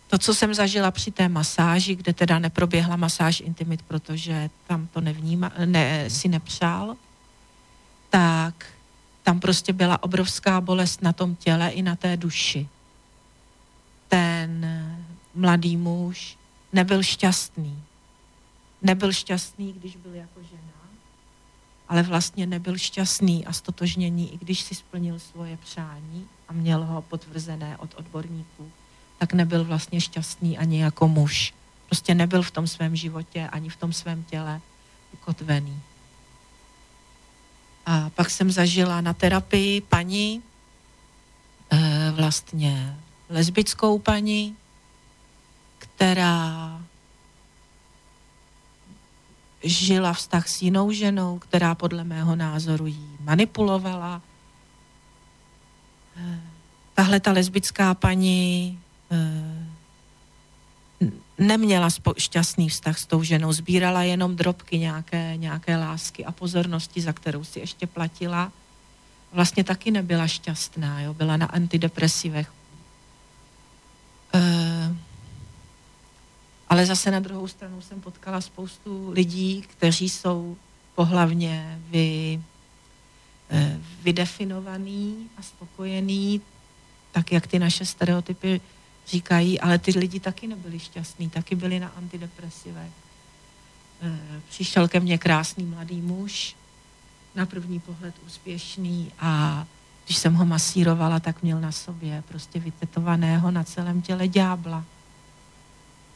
[0.09, 5.01] to, co jsem zažila při té masáži, kde teda neproběhla masáž intimit, protože tam to
[5.01, 6.97] nevníma, ne, si nepřál,
[8.10, 8.66] tak
[9.23, 12.69] tam prostě byla obrovská bolest na tom těle i na té duši.
[14.09, 14.66] Ten
[15.35, 16.39] mladý muž
[16.73, 17.82] nebyl šťastný.
[18.82, 20.72] Nebyl šťastný, když byl jako žena,
[21.88, 27.02] ale vlastně nebyl šťastný a stotožněný, i když si splnil svoje přání a měl ho
[27.02, 28.72] potvrzené od odborníků,
[29.18, 31.54] tak nebyl vlastně šťastný ani jako muž.
[31.86, 34.60] Prostě nebyl v tom svém životě ani v tom svém těle
[35.12, 35.80] ukotvený.
[37.86, 40.42] A pak jsem zažila na terapii paní,
[41.72, 42.98] eh, vlastně
[43.28, 44.56] lesbickou paní,
[45.78, 46.80] která
[49.62, 54.22] žila vztah s jinou ženou, která podle mého názoru jí manipulovala,
[56.94, 58.78] tahle ta lesbická paní
[59.10, 59.68] eh,
[61.39, 67.12] neměla šťastný vztah s tou ženou, sbírala jenom drobky nějaké, nějaké lásky a pozornosti, za
[67.12, 68.52] kterou si ještě platila.
[69.32, 71.14] Vlastně taky nebyla šťastná, jo?
[71.14, 72.52] byla na antidepresivech.
[74.34, 74.97] E,
[76.73, 80.57] ale zase na druhou stranu jsem potkala spoustu lidí, kteří jsou
[80.94, 82.40] pohlavně vy,
[83.55, 86.40] Eh, vydefinovaný a spokojený,
[87.12, 88.61] tak jak ty naše stereotypy
[89.07, 92.93] říkají, ale ty lidi taky nebyli šťastní, taky byli na antidepresivech.
[94.49, 96.57] Přišel ke mně krásný mladý muž,
[97.35, 99.65] na první pohled úspěšný a
[100.05, 104.85] když jsem ho masírovala, tak měl na sobě prostě vytetovaného na celém těle ďábla,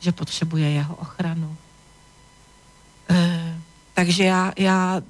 [0.00, 1.56] že potřebuje jeho ochranu.
[3.10, 3.60] E,
[3.94, 5.02] takže já, já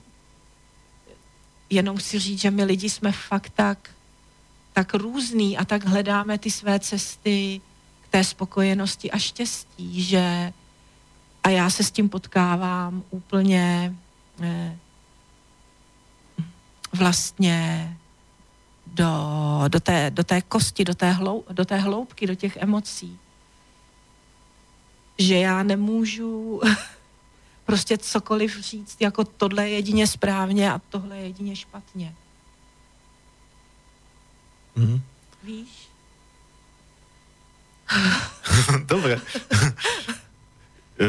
[1.70, 3.90] jenom chci říct, že my lidi jsme fakt tak,
[4.72, 7.60] tak různý a tak hledáme ty své cesty
[8.02, 10.52] k té spokojenosti a štěstí, že
[11.42, 13.94] a já se s tím potkávám úplně
[14.42, 14.78] eh,
[16.92, 17.96] vlastně
[18.86, 19.14] do,
[19.68, 23.18] do, té, do té kosti, do té, hlou, do té hloubky, do těch emocí.
[25.18, 26.60] Že já nemůžu
[27.64, 32.14] prostě cokoliv říct, jako tohle je jedině správně a tohle je jedině špatně.
[34.76, 35.01] Mm.
[35.43, 35.88] Víš?
[38.90, 39.20] Dobre.
[40.98, 41.06] E,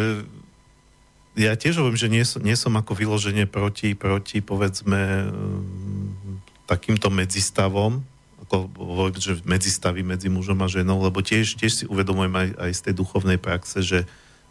[1.38, 5.30] ja tiež hovorím, že nie som, nie som ako vyloženie proti, proti povedzme
[6.66, 8.04] takýmto medzistavom,
[8.48, 12.72] ako hovorím, že medzistavy medzi mužom a ženou, lebo tiež, tiež si uvedomujem aj, aj
[12.72, 14.08] z tej duchovnej praxe, že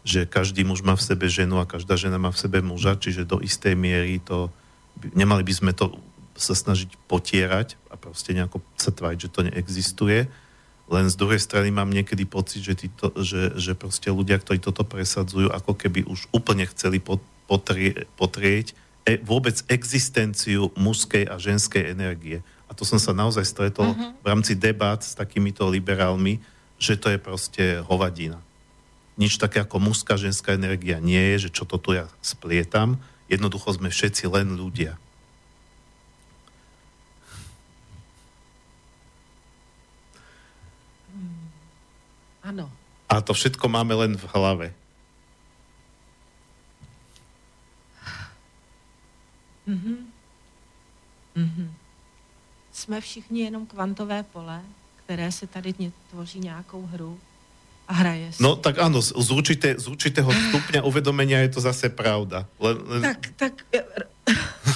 [0.07, 3.27] že každý muž má v sebe ženu a každá žena má v sebe muža, čiže
[3.27, 4.47] do istej miery to,
[5.11, 5.99] nemali by sme to
[6.39, 10.31] sa snažiť potierať a proste nejako sa tváriť, že to neexistuje.
[10.87, 14.87] Len z druhej strany mám niekedy pocit, že, títo, že, že proste ľudia, ktorí toto
[14.87, 18.71] presadzujú, ako keby už úplne chceli potrie, potrieť
[19.03, 22.39] e, vôbec existenciu mužskej a ženskej energie.
[22.67, 24.11] A to som sa naozaj stretol uh-huh.
[24.19, 26.43] v rámci debát s takýmito liberálmi,
[26.75, 28.43] že to je proste hovadina
[29.17, 33.01] nič také ako mužská, ženská energia nie je, že čo to tu ja splietam.
[33.25, 34.95] Jednoducho sme všetci len ľudia.
[42.45, 42.71] Ano.
[43.11, 44.67] A to všetko máme len v hlave.
[49.67, 49.97] Mm-hmm.
[51.35, 51.67] Mm-hmm.
[52.77, 54.61] Jsme všichni jenom kvantové pole,
[55.05, 55.73] které se tady
[56.11, 57.19] tvoří nějakou hru
[57.87, 58.43] a hraje si.
[58.43, 62.45] No tak áno, z, určité, z určitého stupňa uvedomenia je to zase pravda.
[62.61, 63.01] Len, len...
[63.01, 63.53] Tak, tak...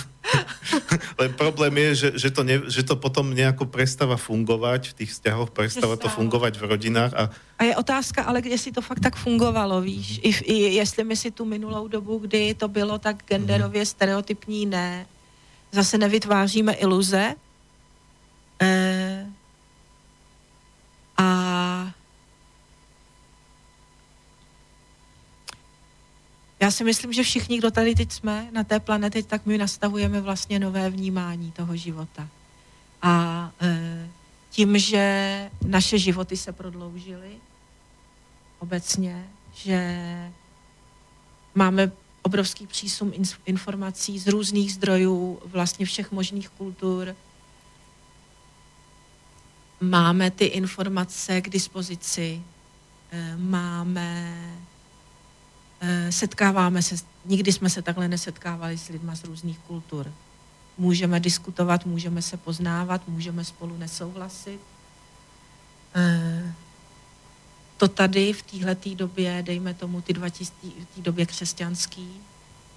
[1.22, 5.12] len problém je, že, že, to ne, že to potom nejako prestáva fungovať v tých
[5.14, 7.14] vzťahoch, prestáva to fungovať v rodinách.
[7.14, 7.30] A...
[7.30, 10.18] a je otázka, ale jestli to fakt tak fungovalo, víš?
[10.26, 15.06] I, i jestli my si tu minulou dobu, kdy to bylo tak genderově stereotypní, ne.
[15.70, 17.38] Zase nevytváříme iluze.
[18.62, 19.28] E...
[21.18, 21.92] A
[26.62, 30.22] Já si myslím, že všichni, kdo tady teď jsme na té planetě, tak my nastavujeme
[30.22, 32.28] vlastně nové vnímání toho života.
[33.02, 34.10] A e,
[34.50, 37.32] tím, že naše životy se prodloužily
[38.60, 39.98] obecně, že
[41.56, 43.14] máme obrovský přísum
[43.46, 47.16] informací z různých zdrojů, vlastně všech možných kultur.
[49.82, 52.42] Máme ty informace k dispozici,
[53.12, 54.38] e, máme
[55.84, 56.96] Eh, setkáváme se,
[57.26, 60.14] nikdy jsme se takhle nesetkávali s lidmi z různých kultur.
[60.78, 64.60] Můžeme diskutovat, můžeme se poznávat, můžeme spolu nesouhlasit.
[65.96, 66.54] Eh,
[67.78, 72.10] to tady v této době, dejme tomu ty 2000, v té době křesťanský,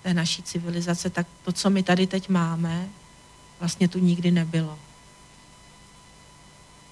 [0.02, 2.88] té naší civilizace, tak to, co my tady teď máme,
[3.60, 4.78] vlastně tu nikdy nebylo.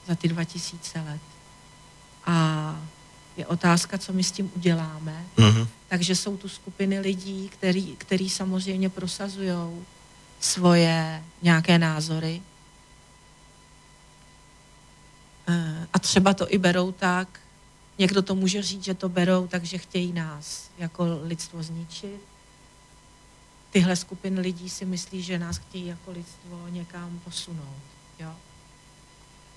[0.07, 1.21] Za ty 2000 let.
[2.25, 2.77] A
[3.37, 5.27] je otázka, co my s tím uděláme.
[5.37, 5.67] Mm-hmm.
[5.89, 9.85] Takže jsou tu skupiny lidí, který, který samozřejmě prosazují
[10.41, 12.43] svoje nějaké názory.
[15.49, 17.41] Eh, a třeba to i berou tak,
[17.99, 22.21] někdo to může říct, že to berou tak, že chtějí nás jako lidstvo zničit.
[23.71, 27.83] Tyhle skupiny lidí si myslí, že nás chtějí jako lidstvo někam posunout.
[28.19, 28.35] Jo?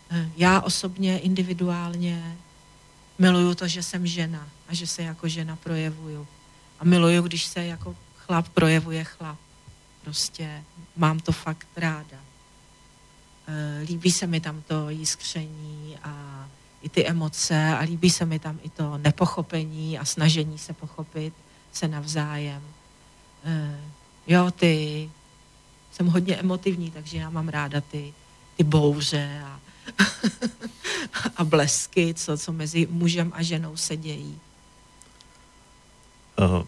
[0.10, 2.38] Eh, já osobně individuálně
[3.19, 6.27] miluju to, že jsem žena a že se jako žena projevuju.
[6.80, 9.38] A miluju, když se jako chlap projevuje chlap.
[10.03, 10.64] Prostě
[10.95, 12.18] mám to fakt ráda.
[13.48, 16.45] E, líbí se mi tam to jiskření a
[16.82, 21.34] i ty emoce a líbí se mi tam i to nepochopení a snažení se pochopit
[21.73, 22.61] se navzájem.
[23.44, 23.80] E,
[24.27, 25.10] jo, ty,
[25.91, 28.14] jsem hodně emotivní, takže já mám ráda ty,
[28.57, 29.60] ty bouře a
[31.38, 34.40] a blesky, co, co mezi mužem a ženou se dějí.
[36.36, 36.68] Uh,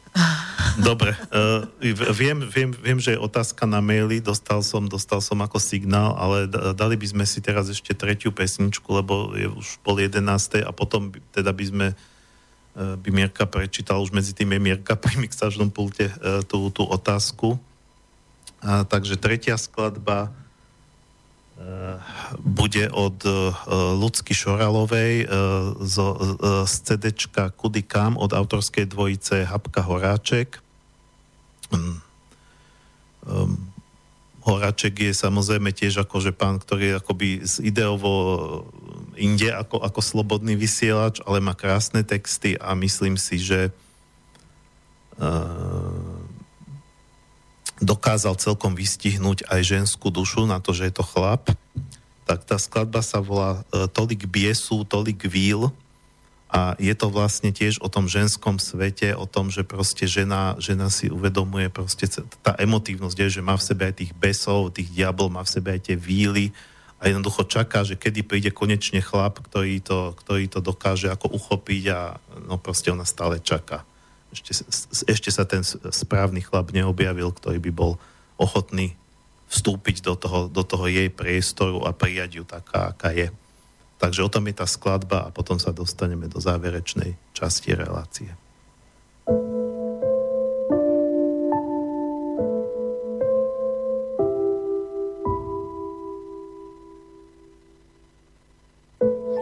[0.80, 1.68] dobre, uh,
[2.16, 6.48] viem, viem, viem, že je otázka na maily, dostal som, dostal som ako signál, ale
[6.72, 11.12] dali by sme si teraz ešte tretiu pesničku, lebo je už pol jedenástej a potom
[11.12, 15.68] by, teda by sme uh, by Mierka prečítal, už medzi tým je Mierka pri mixážnom
[15.68, 17.60] pulte uh, tú, tú otázku.
[18.64, 20.32] Uh, takže tretia skladba
[22.38, 23.18] bude od
[23.98, 25.26] Lucky Šoralovej
[25.82, 25.96] z,
[26.70, 30.62] z CDčka Kudy kam od autorskej dvojice Habka Horáček.
[31.74, 31.98] Mm.
[33.28, 33.74] Um,
[34.48, 37.28] Horáček je samozrejme tiež akože pán, ktorý je akoby
[37.60, 38.14] ideovo
[39.20, 43.76] inde ako, ako slobodný vysielač, ale má krásne texty a myslím si, že
[45.20, 45.77] uh,
[47.82, 51.54] dokázal celkom vystihnúť aj ženskú dušu na to, že je to chlap,
[52.28, 55.72] tak tá skladba sa volá e, Tolik biesu, tolik víl.
[56.48, 60.88] A je to vlastne tiež o tom ženskom svete, o tom, že proste žena, žena
[60.88, 62.08] si uvedomuje proste
[62.40, 65.76] tá emotívnosť, je, že má v sebe aj tých besov, tých diabol, má v sebe
[65.76, 66.56] aj tie víly.
[67.04, 71.84] A jednoducho čaká, že kedy príde konečne chlap, ktorý to, ktorý to dokáže ako uchopiť
[71.92, 72.16] a
[72.48, 73.84] no proste ona stále čaká
[74.32, 74.52] ešte,
[75.08, 77.96] ešte sa ten správny chlap neobjavil, ktorý by bol
[78.36, 78.94] ochotný
[79.48, 83.32] vstúpiť do toho, do toho jej priestoru a prijať ju taká, aká je.
[83.98, 88.30] Takže o tom je tá skladba a potom sa dostaneme do záverečnej časti relácie.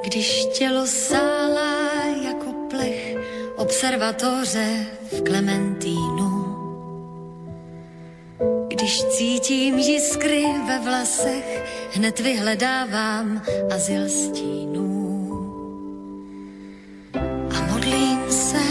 [0.06, 1.35] Když tělo sála
[3.66, 6.46] observatoře v Klementínu.
[8.68, 11.64] Když cítím jiskry ve vlasech,
[11.94, 13.42] hned vyhledávám
[13.76, 15.30] azyl stínů.
[17.56, 18.66] A modlím se,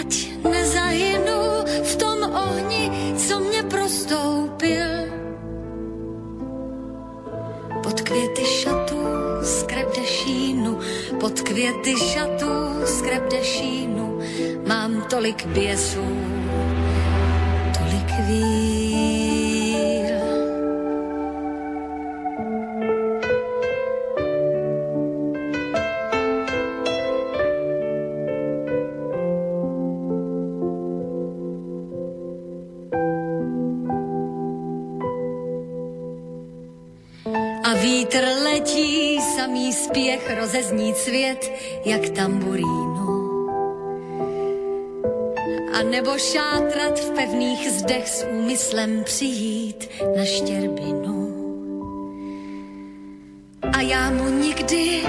[0.00, 1.42] ať nezahynu
[1.82, 4.88] v tom ohni, co mě prostoupil.
[7.82, 9.04] Pod květy šatů
[9.40, 9.64] z
[10.04, 10.78] šínu,
[11.20, 14.03] pod květy šatů skrepde šínu,
[14.66, 16.06] mám tolik běsů,
[17.78, 18.54] tolik víl.
[37.64, 41.52] A vítr letí, samý spěch rozezní svět,
[41.84, 43.03] jak tamburínu.
[45.74, 51.34] A nebo šátrat v pevných zdech s úmyslem přijít na štěrbinu.
[53.72, 55.02] A já mu nikdy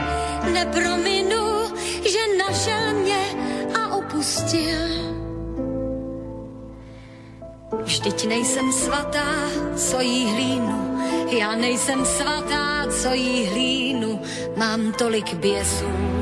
[0.54, 1.46] neprominu,
[2.04, 3.26] že našel mě
[3.74, 4.80] a opustil.
[7.84, 11.00] Vždyť nejsem svatá, co jí hlínu,
[11.40, 14.22] já nejsem svatá, co jí hlínu,
[14.58, 16.15] mám tolik běsů,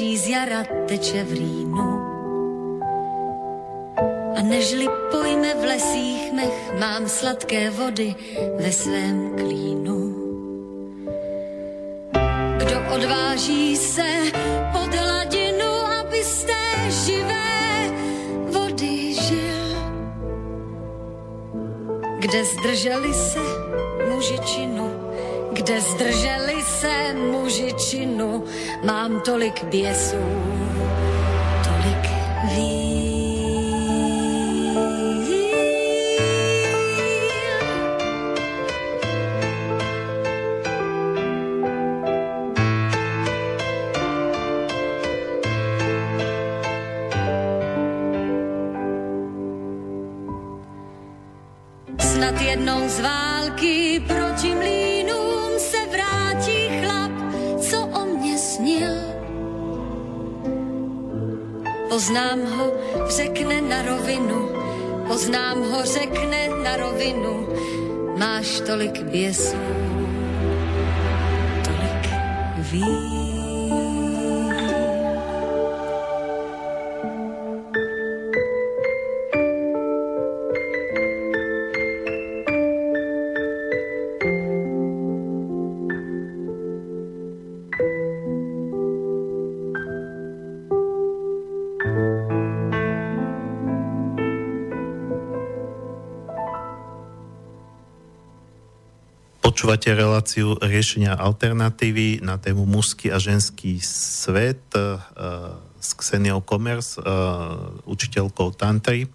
[0.00, 1.88] jí z jara teče v rýnu.
[4.36, 8.14] A nežli pojme v lesích mech, mám sladké vody
[8.56, 9.98] ve svém klínu.
[12.56, 14.08] Kdo odváží se
[14.72, 15.70] pod hladinu,
[16.00, 17.90] aby z té živé
[18.52, 19.66] vody žil?
[22.18, 23.40] Kde zdrželi se
[24.08, 25.01] muži činu,
[25.52, 28.44] kde zdrželi se muži činu,
[28.84, 30.16] mám tolik běsů,
[31.64, 32.06] tolik
[32.54, 32.92] víl.
[51.98, 54.81] Snad jednou z války proti mlínům
[62.02, 62.72] Poznám ho,
[63.08, 64.48] řekne na rovinu,
[65.08, 67.48] poznám ho, řekne na rovinu,
[68.18, 69.56] máš tolik běsů,
[71.62, 72.06] tolik
[72.58, 73.11] víc.
[99.62, 104.98] Počúvate reláciu riešenia alternatívy na tému mužský a ženský svet uh,
[105.78, 109.06] s Kseniou Komers, uh, učiteľkou tantry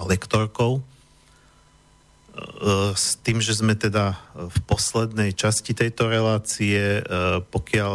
[0.00, 0.80] lektorkou.
[0.80, 7.04] Uh, s tým, že sme teda v poslednej časti tejto relácie,
[7.52, 7.92] pokiaľ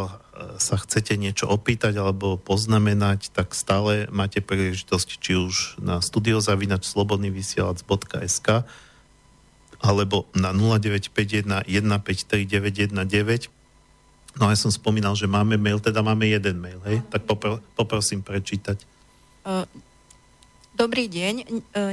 [0.62, 8.62] sa chcete niečo opýtať alebo poznamenať, tak stále máte príležitosť či už na studiozavinač slobodnyvysielac.sk
[9.78, 13.50] alebo na 0951 153 919.
[14.38, 17.02] No a ja som spomínal, že máme mail, teda máme jeden mail, hej?
[17.10, 18.78] Tak popr- poprosím prečítať.
[20.78, 21.34] Dobrý deň.
[21.42, 21.44] E,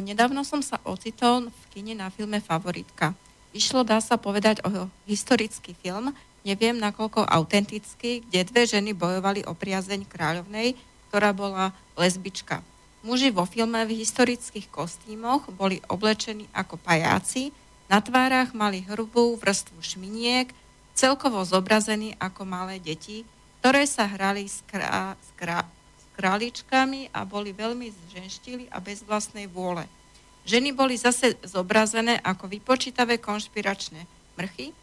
[0.06, 3.18] Nedávno som sa ocitol v kine na filme Favoritka.
[3.56, 6.14] Išlo, dá sa povedať, o historický film,
[6.46, 10.78] neviem nakoľko autentický, kde dve ženy bojovali o priazeň kráľovnej,
[11.10, 12.62] ktorá bola lesbička.
[13.02, 17.50] Muži vo filme v historických kostýmoch boli oblečení ako pajáci,
[17.86, 20.50] na tvárach mali hrubú vrstvu šminiek,
[20.96, 23.28] celkovo zobrazení ako malé deti,
[23.62, 25.66] ktoré sa hrali s, krá, s, krá,
[25.98, 29.86] s králičkami a boli veľmi zženštili a bez vlastnej vôle.
[30.46, 34.06] Ženy boli zase zobrazené ako vypočítavé konšpiračné
[34.38, 34.78] mrchy.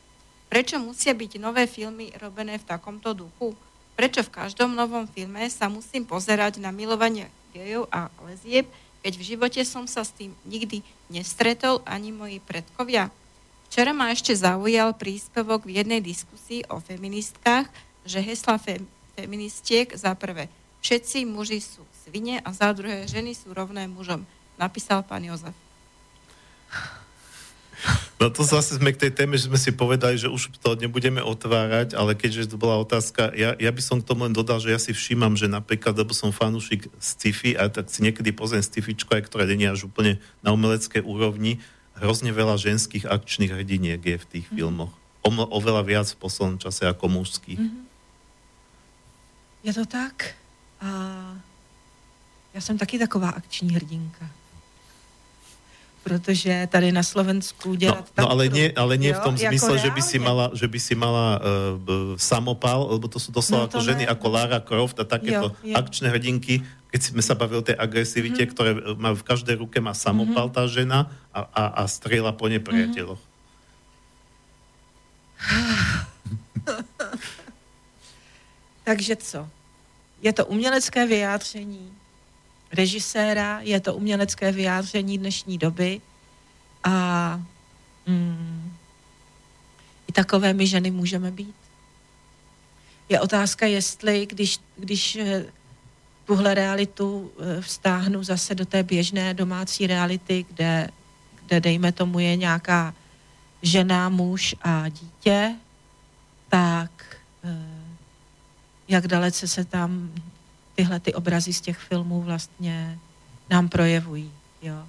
[0.51, 3.55] Prečo musia byť nové filmy robené v takomto duchu?
[3.95, 8.67] Prečo v každom novom filme sa musím pozerať na milovanie gejov a lezieb,
[9.03, 10.81] keď v živote som sa s tým nikdy
[11.11, 13.11] nestretol ani moji predkovia.
[13.69, 17.67] Včera ma ešte zaujal príspevok v jednej diskusii o feministkách,
[18.07, 18.87] že hesla fem,
[19.19, 20.49] feministiek za prvé
[20.83, 24.27] všetci muži sú svine a za druhé ženy sú rovné mužom,
[24.59, 25.55] napísal pán Jozef.
[28.23, 31.19] No to zase sme k tej téme, že sme si povedali, že už to nebudeme
[31.19, 34.71] otvárať, ale keďže to bola otázka, ja, ja by som k tomu len dodal, že
[34.71, 39.19] ja si všímam, že napríklad, lebo som fanúšik sci-fi, a tak si niekedy pozriem sci-fičko,
[39.19, 41.59] aj ktoré nie až úplne na umeleckej úrovni,
[41.99, 44.55] hrozne veľa ženských akčných hrdiniek je v tých mm.
[44.55, 44.95] filmoch.
[45.27, 47.59] O, oveľa viac v poslednom čase ako mužských.
[47.59, 47.85] Mm-hmm.
[49.63, 50.35] Je to tak?
[50.83, 50.91] A
[52.55, 54.31] já jsem taky taková akční hrdinka
[56.03, 59.79] protože tady na Slovensku dělat no, no ale nie, ale nie jo, v tom zmysle,
[59.79, 63.69] že by si mala, že by si mala uh, samopal, lebo to sú doslova no,
[63.71, 64.11] ako ženy, ne.
[64.11, 68.51] ako Lara Croft a takéto akčné hrdinky, keď sme sa bavili o tej agresivite, mm.
[68.51, 70.55] ktoré má v každej ruke má samopal mm.
[70.55, 73.23] tá žena a, a, a strieľa po nepriateľoch.
[73.23, 73.31] Mm.
[78.85, 79.49] Takže co?
[80.23, 81.93] Je to umělecké vyjádření,
[82.73, 86.01] režiséra, je to umělecké vyjádření dnešní doby
[86.85, 87.41] a
[88.07, 88.73] mm,
[90.09, 91.55] i takové my ženy můžeme být.
[93.09, 95.45] Je otázka, jestli, když, když eh,
[96.25, 100.89] tuhle realitu eh, vztáhnu zase do té běžné domácí reality, kde,
[101.47, 102.95] kde dejme tomu je nějaká
[103.63, 105.55] žena, muž a dítě,
[106.49, 107.83] tak eh,
[108.89, 110.13] jak dalece se tam
[110.75, 112.99] tyhle ty obrazy z těch filmů vlastně
[113.51, 114.33] nám projevují.
[114.63, 114.83] Jo.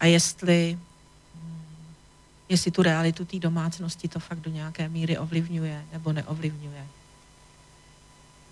[0.00, 0.78] A jestli,
[1.34, 1.62] mm,
[2.48, 6.86] jestli tu realitu té domácnosti to fakt do nějaké míry ovlivňuje nebo neovlivňuje.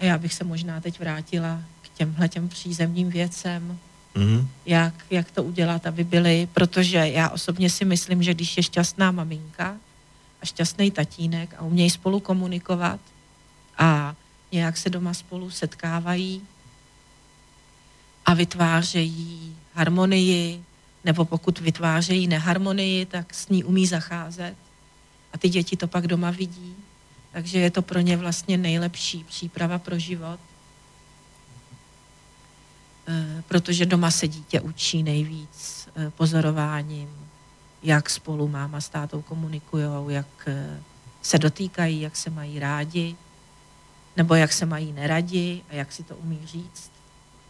[0.01, 3.79] A já bych se možná teď vrátila k těmhle těm přízemním věcem,
[4.15, 4.47] mm-hmm.
[4.67, 9.11] jak, jak to udělat, aby byly, protože já osobně si myslím, že když je šťastná
[9.11, 9.77] maminka
[10.43, 13.01] a šťastný tatínek a umějí spolu komunikovat
[13.79, 14.15] a
[14.55, 16.43] nějak se doma spolu setkávají
[18.27, 20.65] a vytvářejí harmonii,
[21.05, 24.57] nebo pokud vytvářejí neharmonii, tak s ní umí zacházet.
[25.33, 26.75] A ty děti to pak doma vidí.
[27.33, 30.41] Takže je to pro ně vlastně nejlepší příprava pro život.
[33.09, 37.09] E, protože doma se dítě učí nejvíc e, pozorováním,
[37.83, 40.81] jak spolu máma s tátou komunikují, jak e,
[41.23, 43.17] se dotýkají, jak se mají rádi,
[44.17, 46.91] nebo jak se mají neradi a jak si to umí říct.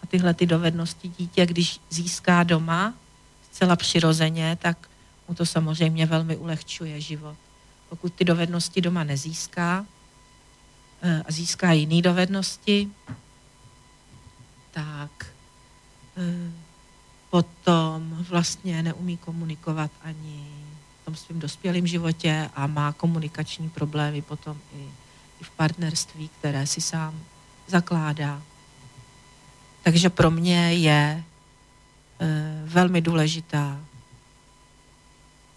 [0.02, 2.94] A tyhle ty dovednosti dítě, když získá doma
[3.50, 4.88] zcela přirozeně, tak
[5.28, 7.36] mu to samozřejmě velmi ulehčuje život.
[7.88, 9.86] Pokud ty dovednosti doma nezíská
[11.02, 12.90] eh, a získá jiné dovednosti,
[14.70, 15.26] tak
[16.16, 16.52] eh,
[17.30, 20.46] potom vlastně neumí komunikovat ani
[21.02, 25.03] v tom svém dospělém životě a má komunikační problémy potom i
[25.44, 27.20] v partnerství, které si sám
[27.66, 28.42] zakládá.
[29.82, 31.24] Takže pro mě je e,
[32.64, 33.80] velmi důležitá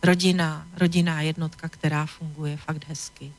[0.04, 3.34] rodina, rodinná jednotka, která funguje fakt hezky.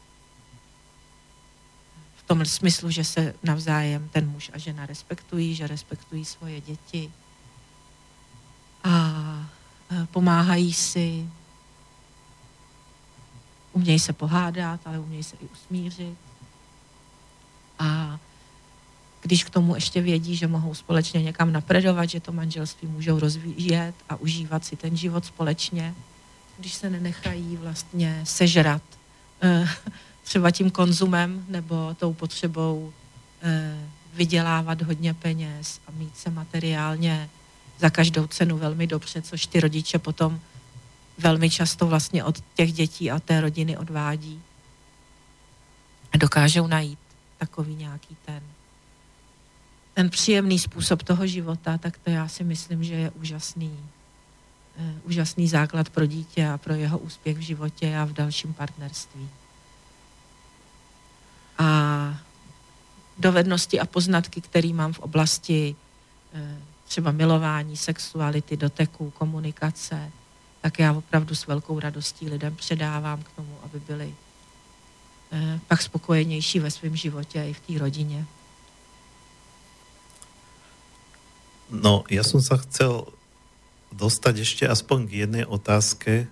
[2.16, 7.12] V tom smyslu, že se navzájem ten muž a žena respektují, že respektují svoje děti
[8.84, 8.90] a
[9.90, 11.28] e, pomáhají si,
[13.72, 16.27] umějí se pohádat, ale umějí se i usmířit
[17.78, 18.18] a
[19.22, 23.94] když k tomu ještě vědí, že mohou společně někam napredovat, že to manželství můžou rozvíjet
[24.08, 25.94] a užívat si ten život společně,
[26.58, 28.82] když se nenechají vlastně sežrat
[29.42, 29.68] eh,
[30.22, 32.92] třeba tím konzumem nebo tou potřebou
[33.42, 33.78] eh,
[34.14, 37.28] vydělávat hodně peněz a mít se materiálně
[37.78, 40.40] za každou cenu velmi dobře, což ty rodiče potom
[41.18, 44.42] velmi často vlastně od těch dětí a té rodiny odvádí.
[46.12, 46.98] A dokážou najít
[47.38, 48.42] takový nějaký ten,
[49.94, 53.78] ten příjemný způsob toho života, tak to já si myslím, že je úžasný,
[54.78, 59.28] uh, úžasný základ pro dítě a pro jeho úspěch v životě a v dalším partnerství.
[61.58, 62.18] A
[63.18, 65.76] dovednosti a poznatky, které mám v oblasti
[66.34, 66.40] uh,
[66.88, 70.10] třeba milování, sexuality, doteku, komunikace,
[70.60, 74.27] tak já opravdu s velkou radostí lidem předávám k tomu, aby byli Eh,
[75.68, 78.26] pak spokojenější ve svém životě i v té rodině.
[81.68, 83.12] No, ja som sa chcel
[83.92, 86.24] dostať ešte aspoň k jednej otázke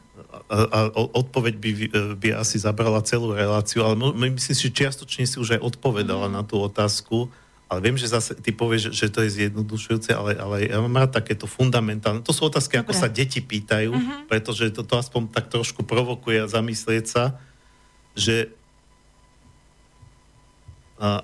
[0.48, 1.70] a, a odpoveď by,
[2.16, 6.35] by asi zabrala celú reláciu, ale my myslím, že čiastočne si už aj odpovedala mm.
[6.40, 7.28] na tú otázku,
[7.68, 11.18] ale viem, že zase ty povieš, že, to je zjednodušujúce, ale, ale ja mám rád
[11.18, 12.23] takéto fundamentálne.
[12.23, 12.89] To sú otázky, Dobre.
[12.89, 14.31] ako sa deti pýtajú, mm-hmm.
[14.31, 17.24] pretože to, to aspoň tak trošku provokuje a zamyslieť sa,
[18.14, 18.55] že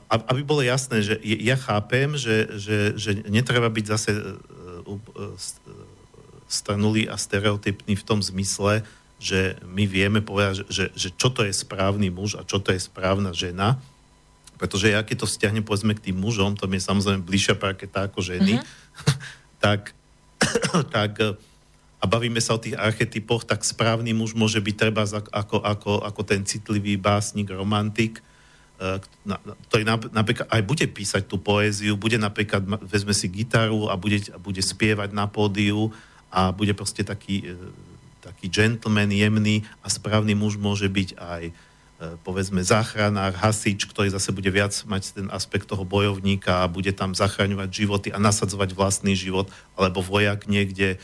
[0.08, 4.28] aby bolo jasné, že ja chápem, že, že, že netreba byť zase e, e,
[4.84, 5.36] e,
[6.44, 8.84] stranulý a stereotypný v tom zmysle,
[9.16, 12.80] že my vieme povedať, že, že čo to je správny muž a čo to je
[12.84, 13.80] správna žena,
[14.60, 18.12] pretože ja keď to stiahnem povedzme k tým mužom, to mi je samozrejme bližšia parketa
[18.12, 19.16] ako ženy, mm-hmm.
[19.64, 19.96] tak,
[20.94, 21.12] tak
[22.02, 26.20] a bavíme sa o tých archetypoch, tak správny muž môže byť treba ako, ako, ako
[26.26, 28.22] ten citlivý básnik, romantik, e,
[29.68, 34.38] ktorý napríklad aj bude písať tú poéziu, bude napríklad, vezme si gitaru a bude, a
[34.42, 35.94] bude spievať na pódiu
[36.32, 37.54] a bude proste taký, e,
[38.18, 41.52] taký gentleman, jemný a správny muž môže byť aj e,
[42.26, 47.14] povedzme záchranár, hasič, ktorý zase bude viac mať ten aspekt toho bojovníka a bude tam
[47.14, 49.46] zachraňovať životy a nasadzovať vlastný život,
[49.78, 50.98] alebo vojak niekde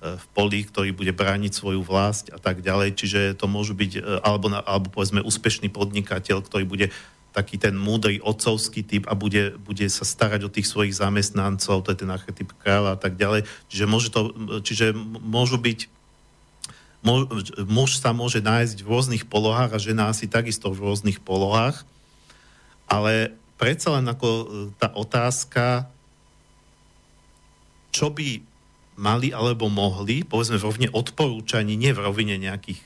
[0.00, 2.96] v poli, ktorý bude brániť svoju vlast a tak ďalej.
[2.96, 6.88] Čiže to môžu byť, alebo, alebo povedzme úspešný podnikateľ, ktorý bude
[7.30, 11.94] taký ten múdry otcovský typ a bude, bude sa starať o tých svojich zamestnancov, to
[11.94, 13.46] je ten archetyp kráľa a tak ďalej.
[13.70, 14.34] Čiže, môže to,
[14.66, 14.92] čiže
[15.22, 16.00] môžu byť
[17.64, 21.88] muž sa môže nájsť v rôznych polohách a žena asi takisto v rôznych polohách,
[22.84, 24.44] ale predsa len ako e,
[24.76, 25.88] tá otázka,
[27.88, 28.44] čo by
[29.00, 32.84] mali alebo mohli, povedzme v rovine odporúčaní, nie v rovine nejakých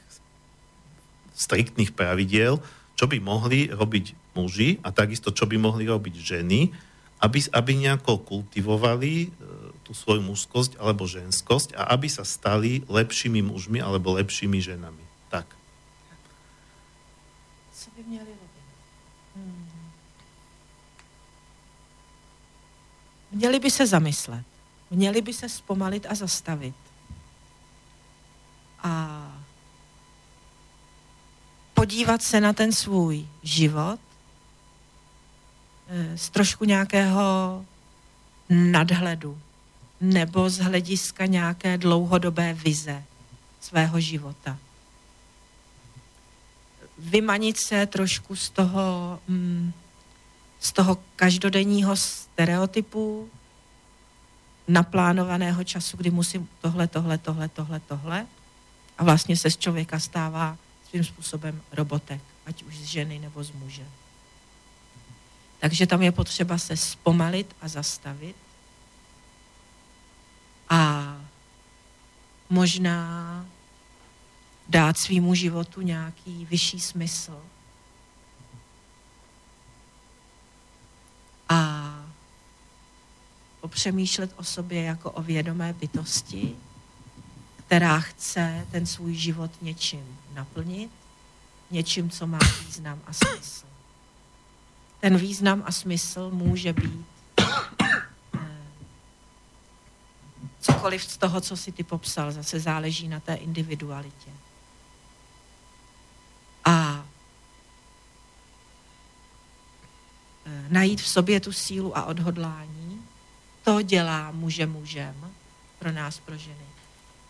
[1.34, 2.62] striktných pravidiel,
[2.94, 6.70] čo by mohli robiť muži a takisto čo by mohli robiť ženy,
[7.22, 9.28] aby, aby nejako kultivovali e,
[9.86, 15.04] tú svoju mužskosť alebo ženskosť a aby sa stali lepšími mužmi alebo lepšími ženami.
[15.28, 15.46] Tak.
[17.72, 18.32] Co by měli?
[19.36, 19.68] Hmm.
[23.32, 24.44] Měli by se zamyslet.
[24.90, 26.74] Měli by se zpomalit a zastavit.
[28.82, 29.32] A
[31.74, 34.00] podívat se na ten svůj život
[36.16, 37.64] z trošku nějakého
[38.50, 39.38] nadhledu
[40.00, 43.02] nebo z hlediska nějaké dlouhodobé vize
[43.60, 44.58] svého života.
[46.98, 49.72] Vymanit se trošku z toho, mm,
[50.60, 53.30] z toho každodenního stereotypu,
[54.68, 58.26] naplánovaného času, kdy musím tohle, tohle, tohle, tohle, tohle.
[58.98, 60.56] A vlastně se z člověka stává
[60.88, 63.86] svým způsobem robotek, ať už z ženy nebo z muže.
[65.64, 68.36] Takže tam je potřeba se zpomalit a zastavit.
[70.68, 71.16] A
[72.50, 73.46] možná
[74.68, 77.42] dát svýmu životu nějaký vyšší smysl.
[81.48, 81.90] A
[83.60, 86.56] popřemýšlet o sobě jako o vědomé bytosti,
[87.66, 90.90] která chce ten svůj život něčím naplnit,
[91.70, 93.73] něčím, co má význam a smysl.
[95.04, 97.06] Ten význam a smysl může být
[97.40, 98.62] eh,
[100.60, 104.30] cokoliv z toho, co si ty popsal, zase záleží na té individualitě.
[106.64, 107.06] A
[110.46, 113.04] eh, najít v sobě tu sílu a odhodlání,
[113.64, 115.32] to dělá muže mužem
[115.78, 116.66] pro nás, pro ženy.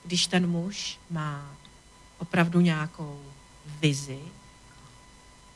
[0.04, 1.56] Když ten muž má
[2.18, 3.22] opravdu nějakou
[3.80, 4.20] vizi,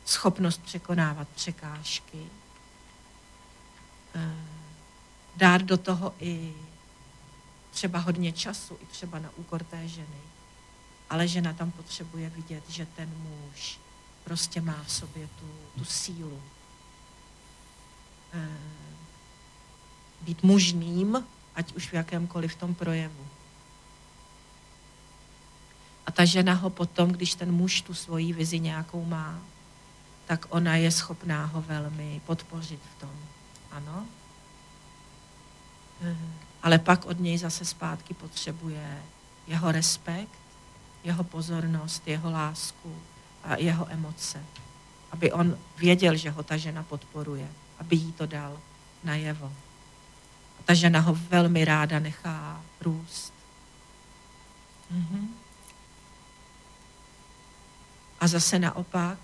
[0.08, 2.26] schopnost překonávat překážky,
[4.14, 4.34] eh,
[5.36, 6.54] dát do toho i
[7.70, 10.20] třeba hodně času, i třeba na úkor té ženy,
[11.10, 13.78] ale žena tam potřebuje vidět, že ten muž
[14.24, 15.46] prostě má v sobě tu,
[15.78, 16.42] tu sílu.
[18.32, 18.48] Eh,
[20.20, 21.24] být mužným,
[21.54, 23.26] ať už v jakémkoliv tom projevu.
[26.06, 29.40] A ta žena ho potom, když ten muž tu svoji vizi nějakou má,
[30.28, 33.14] tak ona je schopná ho velmi podpořit v tom.
[33.70, 34.06] Ano?
[36.00, 36.34] Mhm.
[36.62, 39.02] Ale pak od něj zase zpátky potřebuje
[39.46, 40.38] jeho respekt,
[41.04, 42.96] jeho pozornost, jeho lásku
[43.44, 44.44] a jeho emoce.
[45.10, 47.48] Aby on věděl, že ho ta žena podporuje,
[47.78, 48.60] aby jí to dal
[49.04, 49.52] najevo
[50.68, 53.32] ta žena ho velmi ráda nechá růst.
[54.92, 55.28] Mm-hmm.
[58.20, 59.18] A zase naopak,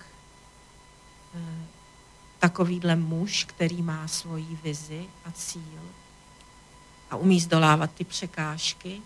[2.38, 5.82] takovýhle muž, který má svoji vizi a cíl
[7.10, 9.00] a umí zdolávat ty překážky,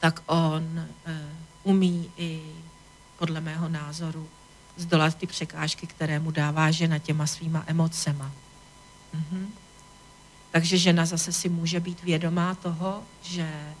[0.00, 1.28] tak on eh,
[1.62, 2.42] umí i,
[3.18, 4.28] podle mého názoru,
[4.76, 8.32] zdolat ty překážky, které mu dává žena těma svýma emocema.
[9.14, 9.46] Mm-hmm.
[10.50, 13.74] Takže žena zase si může být vědomá toho, že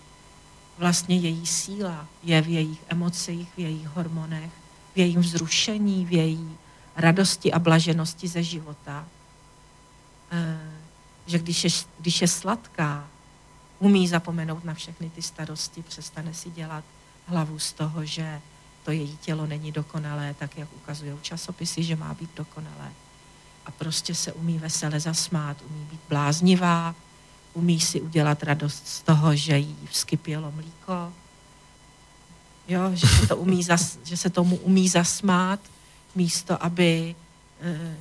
[0.78, 4.50] vlastně její síla je v jejich emocích, v jejich hormonech,
[4.98, 6.56] v jejím vzrušení, v její
[6.96, 9.06] radosti a blaženosti ze života.
[10.32, 10.58] Eh,
[11.26, 11.70] že když je,
[12.00, 13.06] když je sladká,
[13.78, 16.84] umí zapomenout na všechny ty starosti, přestane si dělat
[17.26, 18.40] hlavu z toho, že
[18.84, 22.90] to její tělo není dokonalé, tak jak ukazují časopisy, že má být dokonalé.
[23.66, 26.94] A prostě se umí vesele zasmát, umí být bláznivá,
[27.54, 31.12] umí si udělat radost z toho, že jí vskypělo mlíko,
[32.68, 35.60] jo, že, se to umí zas, že se tomu umí zasmát,
[36.14, 37.14] místo aby
[37.60, 37.96] e,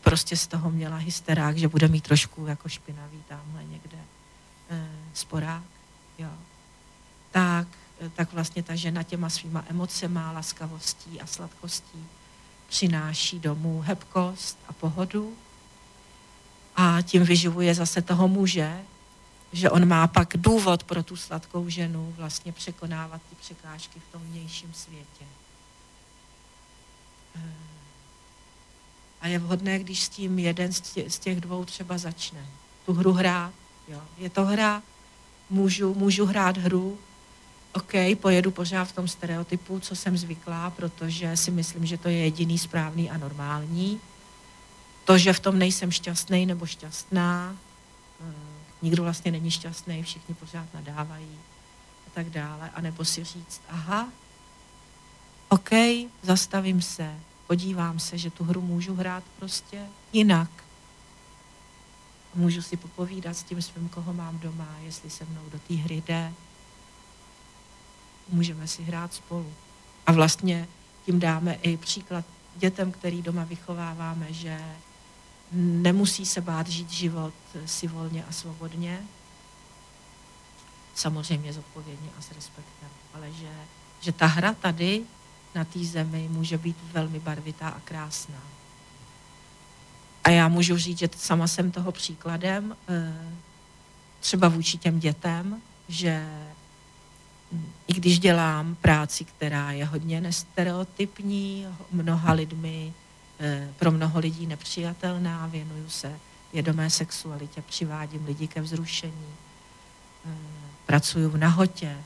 [0.00, 3.98] prostě z toho měla hysterák, že bude mít trošku jako špinavý tamhle někde
[4.70, 5.62] e, sporák,
[6.18, 6.30] jo.
[7.30, 7.68] Tak,
[8.00, 12.06] e, tak vlastně ta žena těma svýma emocema, laskavostí a sladkostí
[12.68, 15.34] přináší domů hebkost a pohodu
[16.76, 18.80] a tím vyživuje zase toho muže,
[19.52, 24.22] že on má pak důvod pro tu sladkou ženu vlastně překonávat ty překážky v tom
[24.22, 25.24] vnějším světě.
[27.36, 27.52] Eh,
[29.20, 30.72] a je vhodné, když s tím jeden
[31.08, 32.46] z těch dvou třeba začne
[32.86, 33.52] tu hru hrát.
[33.88, 34.02] Jo.
[34.18, 34.82] Je to hra,
[35.50, 36.98] můžu, můžu hrát hru,
[37.72, 42.18] OK, pojedu pořád v tom stereotypu, co jsem zvyklá, protože si myslím, že to je
[42.18, 44.00] jediný správný a normální.
[45.04, 47.56] To, že v tom nejsem šťastný nebo šťastná,
[48.20, 51.38] eh, nikdo vlastně není šťastný, všichni pořád nadávají
[52.06, 52.70] a tak dále.
[52.74, 54.08] A nebo si říct, aha,
[55.48, 55.70] OK,
[56.22, 60.50] zastavím se, podívám se, že tu hru můžu hrát prostě jinak.
[62.34, 66.02] Můžu si popovídat s tím svým, koho mám doma, jestli se mnou do té hry
[66.06, 66.32] jde.
[68.28, 69.52] Můžeme si hrát spolu.
[70.06, 70.68] A vlastně
[71.06, 72.24] tím dáme i příklad
[72.56, 74.60] dětem, který doma vychováváme, že
[75.52, 77.34] nemusí se bát žít život
[77.66, 79.00] si volně a svobodně,
[80.94, 83.50] samozřejmě zodpovědně a s respektem, ale že,
[84.00, 85.02] že ta hra tady
[85.54, 88.42] na té zemi může být velmi barvitá a krásná.
[90.24, 93.32] A já můžu říct, že sama jsem toho příkladem, eh,
[94.20, 96.44] třeba vůči těm dětem, že
[97.86, 103.07] i když dělám práci, která je hodně nestereotypní, mnoha lidmi Eh,
[103.78, 106.18] pro mnoho lidí nepřijatelná, věnuju se
[106.52, 109.34] vědomé sexualitě, přivádím lidi ke vzrušení,
[110.26, 110.30] eh,
[110.86, 111.96] pracuju v nahotě,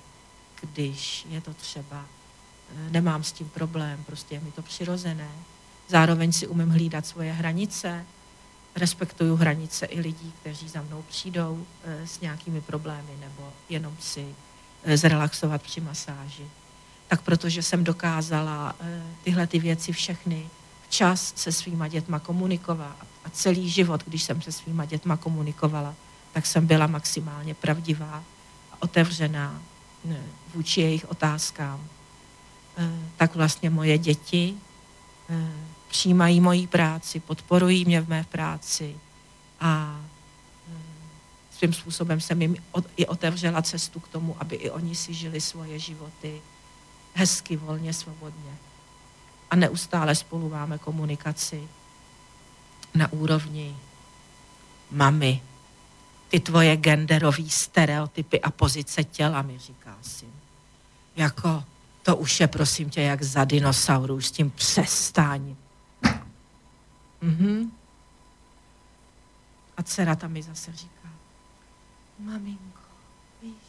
[0.60, 2.04] když je to třeba.
[2.76, 5.30] Eh, nemám s tím problém, prostě je mi to přirozené.
[5.88, 8.06] Zároveň si umím hlídat svoje hranice,
[8.76, 14.34] respektuju hranice i lidí, kteří za mnou přijdou s nějakými problémy nebo jenom si
[14.94, 16.46] zrelaxovat při masáži.
[17.08, 18.76] Tak protože jsem dokázala
[19.24, 20.50] tyhle ty věci všechny
[20.92, 25.94] čas se svýma dětma komunikovala a celý život, když jsem se svýma dětma komunikovala,
[26.32, 28.24] tak jsem byla maximálně pravdivá
[28.72, 29.62] a otevřená
[30.54, 31.80] vůči jejich otázkám.
[32.78, 34.54] E, tak vlastně moje děti
[35.30, 35.52] e,
[35.88, 38.96] přijímají moji práci, podporují mě v mé práci
[39.60, 40.00] a
[40.68, 42.56] e, svým způsobem jsem jim
[42.96, 46.40] i otevřela cestu k tomu, aby i oni si žili svoje životy
[47.14, 48.71] hezky, volně, svobodně
[49.52, 51.68] a neustále spolu máme komunikaci
[52.94, 53.76] na úrovni
[54.90, 55.42] mami,
[56.28, 60.32] ty tvoje genderové stereotypy a pozice těla, mi říká syn.
[61.16, 61.64] Jako,
[62.02, 65.56] to už je, prosím tě, jak za dinosaurů, s tím přestáň.
[67.20, 67.72] Mhm.
[69.76, 71.08] A dcera tam mi zase říká,
[72.18, 72.88] maminko,
[73.42, 73.68] víš,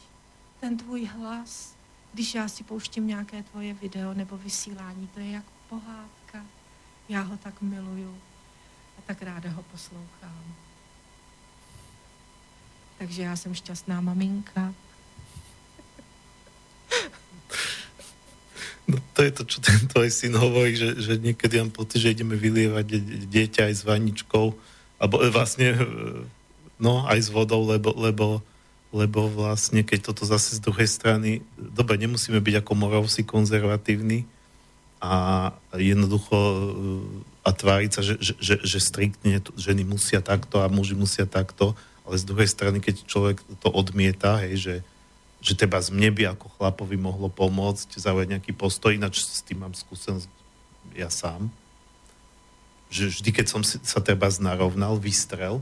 [0.60, 1.74] ten tvůj hlas,
[2.12, 6.44] když já si pouštím nějaké tvoje video nebo vysílání, to je jak pohádka.
[7.08, 8.18] Já ho tak miluju
[8.98, 10.44] a tak ráda ho poslouchám.
[12.98, 14.74] Takže já jsem šťastná maminka.
[18.88, 22.12] No to je to, čo ten tvoj syn hovorí, že, že niekedy mám pocit, že
[22.12, 22.84] ideme vylievať
[23.32, 24.52] dieťa aj s vaničkou,
[25.00, 25.80] alebo e, vlastne e,
[26.76, 28.44] no aj s vodou, lebo, lebo,
[28.92, 34.28] lebo vlastne keď toto zase z druhej strany, dobre, nemusíme byť ako morovsi konzervatívni,
[35.04, 35.16] a
[35.76, 36.36] jednoducho
[37.44, 41.76] a tváriť sa, že, že, že, že striktne ženy musia takto a muži musia takto,
[42.08, 44.76] ale z druhej strany, keď človek to odmieta, hej, že,
[45.44, 49.60] že teba z mne by ako chlapovi mohlo pomôcť zaujať nejaký postoj, ináč s tým
[49.60, 50.28] mám skúsenosť
[50.96, 51.52] ja sám,
[52.88, 55.60] že vždy, keď som si, sa teba znarovnal, vystrel,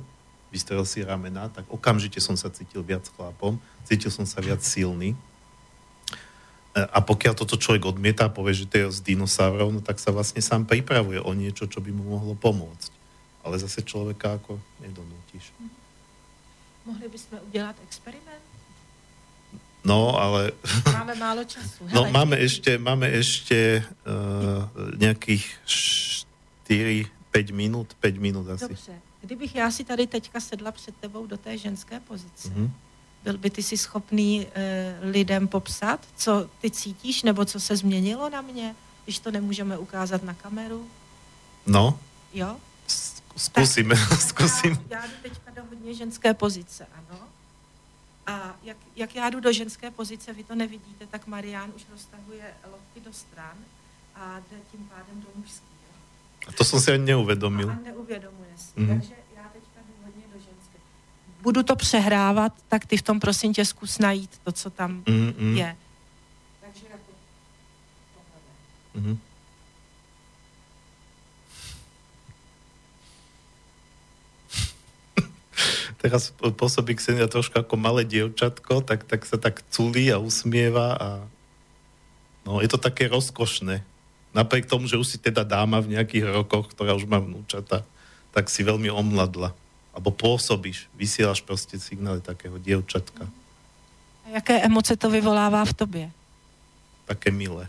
[0.55, 5.19] vystrel si ramena, tak okamžite som sa cítil viac chlapom, cítil som sa viac silný,
[6.73, 10.09] a pokiaľ toto človek odmieta a povie, že to je z dinosaurov, no tak sa
[10.09, 12.91] vlastne sám pripravuje o niečo, čo by mu mohlo pomôcť.
[13.45, 15.53] Ale zase človeka ako nedonútiš.
[16.87, 18.45] Mohli bychom udělat experiment?
[19.85, 20.53] No, ale...
[20.93, 21.85] Máme málo času.
[21.93, 25.43] No, máme ešte, máme ešte uh, nejakých
[26.71, 28.69] 4, 5 minút, 5 minút asi.
[28.69, 28.95] Dobře.
[29.21, 32.71] Kdybych já si tady teďka sedla před tebou do té ženské pozice, mm-hmm
[33.25, 38.31] Byl by ty si schopný e, lidem popsat, co ty cítíš, nebo co se změnilo
[38.31, 38.75] na mě,
[39.05, 40.89] když to nemůžeme ukázat na kameru?
[41.67, 41.99] No.
[42.35, 42.57] Jo?
[43.37, 43.97] Zkusíme,
[44.29, 44.79] zkusím.
[44.91, 47.19] Já, já jdu teďka do hodně ženské pozice, ano.
[48.27, 52.55] A jak, jak já jdu do ženské pozice, vy to nevidíte, tak Marián už roztahuje
[52.71, 53.57] lokty do stran
[54.15, 55.73] a jde tím pádem do mužský.
[56.49, 57.71] A to jsem si ani neuvědomil.
[57.71, 58.81] A neuvědomuje si.
[58.81, 58.89] Mm-hmm.
[58.89, 60.79] Takže já teďka jdu hodně do ženské.
[61.43, 65.57] Budu to přehrávat, tak ty v tom prosím tě zkus najít to, co tam mm-hmm.
[65.57, 65.77] je.
[66.61, 67.11] Takže jako
[68.95, 69.17] mm-hmm.
[76.03, 81.09] teraz pôsobí Ksenia trošku ako malé dievčatko, tak, tak sa tak culí a usmieva a
[82.47, 83.83] no, je to také rozkošné.
[84.31, 87.83] Napriek tomu, že už si teda dáma v nejakých rokoch, ktorá už má vnúčata,
[88.31, 89.59] tak si veľmi omladla.
[89.95, 93.29] Abo pôsobíš, vysielaš prostě signály takého dievčatka.
[94.25, 96.11] A jaké emoce to vyvolává v tobě?
[97.05, 97.69] Také milé.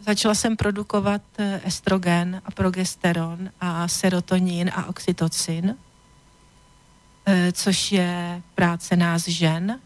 [0.00, 5.76] Začala jsem produkovat eh, estrogen a progesteron a serotonin a oxytocin,
[7.26, 9.80] eh, což je práce nás žen.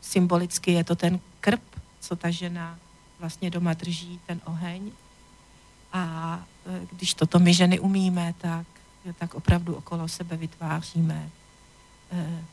[0.00, 1.62] Symbolicky je to ten krp,
[2.00, 2.78] co ta žena
[3.18, 4.92] vlastně doma drží, ten oheň.
[5.96, 8.66] A eh, když toto my ženy umíme, tak,
[9.18, 11.30] tak opravdu okolo sebe vytváříme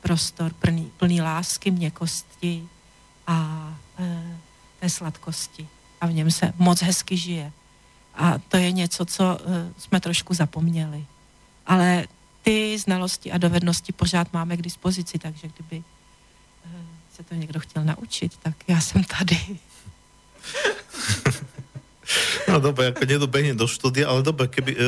[0.02, 2.68] prostor plný, plný lásky, měkosti
[3.28, 3.70] a
[4.80, 5.68] té sladkosti
[6.02, 7.52] a v něm se moc hezky žije.
[8.16, 9.38] A to je něco, co
[9.78, 11.06] jsme trošku zapomněli.
[11.66, 12.08] Ale
[12.42, 15.84] ty znalosti a dovednosti pořád máme k dispozici, takže kdyby
[17.16, 19.40] se to někdo chtěl naučit, tak já jsem tady.
[22.52, 24.80] No dobre, ako nedobehne do štúdia, ale dobre, keby, e,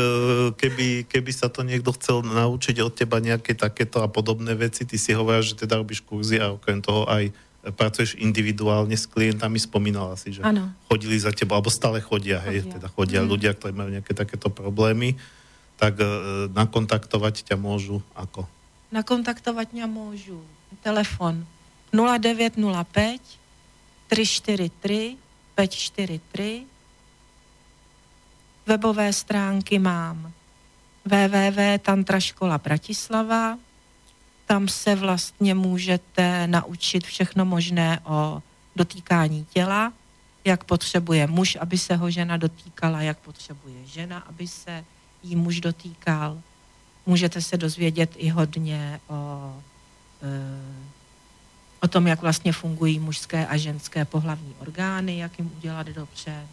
[0.60, 5.00] keby, keby sa to niekto chcel naučiť od teba nejaké takéto a podobné veci, ty
[5.00, 7.32] si hovoríš, že teda robíš kurzy a okrem toho aj
[7.74, 10.70] pracuješ individuálne s klientami, spomínala si, že ano.
[10.86, 12.62] chodili za tebou, alebo stále chodia, chodia.
[12.62, 13.28] hej, teda chodia mm.
[13.32, 15.18] ľudia, ktorí majú nejaké takéto problémy,
[15.82, 16.06] tak e,
[16.54, 18.46] nakontaktovať ťa môžu ako?
[18.92, 20.46] Nakontaktovat mě můžu.
[20.84, 21.46] Telefon
[21.92, 23.22] 0905
[24.08, 25.16] 343
[25.56, 26.75] 543
[28.68, 30.32] Webové stránky mám
[31.06, 33.58] www.tantraškola Bratislava
[34.46, 38.44] tam se vlastně můžete naučit všechno možné o
[38.76, 39.94] dotýkání těla,
[40.46, 44.86] jak potřebuje muž, aby se ho žena dotýkala, jak potřebuje žena, aby se
[45.24, 46.42] jí muž dotýkal.
[47.06, 49.54] Můžete se dozvědět i hodně o,
[50.22, 50.32] e,
[51.82, 56.48] o tom, jak vlastně fungují mužské a ženské pohlavní orgány, jak jim udělat dobře.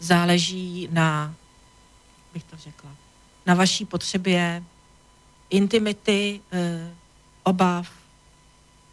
[0.00, 1.34] Záleží na,
[2.34, 2.90] bych to řekla,
[3.46, 4.62] na vaší potřebě
[5.50, 6.90] intimity, eh,
[7.42, 7.88] obav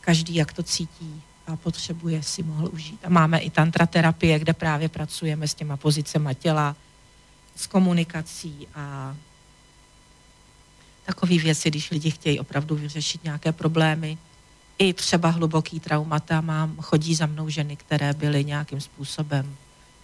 [0.00, 3.04] každý, jak to cítí a potřebuje, si mohl užít.
[3.04, 6.76] A máme i tantra terapie, kde právě pracujeme s těma pozicema těla,
[7.56, 9.16] s komunikací a
[11.06, 14.18] takové věci, když lidi chtějí opravdu vyřešit nějaké problémy,
[14.78, 16.40] i třeba hluboký traumata.
[16.40, 19.56] Mám, chodí za mnou ženy, které byly nějakým způsobem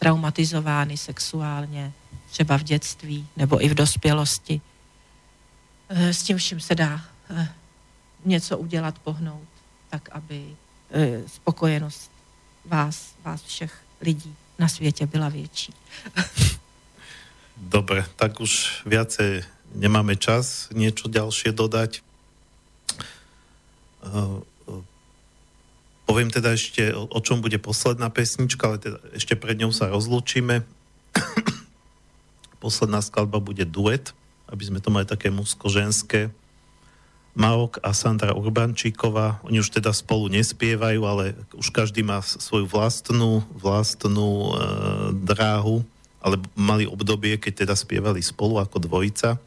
[0.04, 1.92] traumatizovány sexuálně,
[2.30, 4.60] třeba v dětství nebo i v dospělosti
[5.88, 7.00] Eh, s tím vším se dá
[7.30, 7.48] eh,
[8.24, 9.48] něco udělat, pohnout,
[9.90, 10.56] tak aby
[10.90, 12.10] eh, spokojenost
[12.64, 15.74] vás, vás všech lidí na světě byla větší.
[17.56, 19.46] Dobre, tak už viacej
[19.78, 22.02] nemáme čas niečo ďalšie dodať.
[26.14, 29.90] Poviem teda ešte, o, o čom bude posledná pesnička, ale teda ešte pred ňou sa
[29.90, 30.62] rozlúčime.
[32.62, 34.14] Posledná skladba bude duet
[34.54, 36.30] aby sme to mali také musko-ženské.
[37.34, 39.42] Marok a Sandra Urbančíková.
[39.42, 44.62] Oni už teda spolu nespievajú, ale už každý má svoju vlastnú, vlastnú e,
[45.18, 45.82] dráhu,
[46.22, 49.42] ale mali obdobie, keď teda spievali spolu ako dvojica.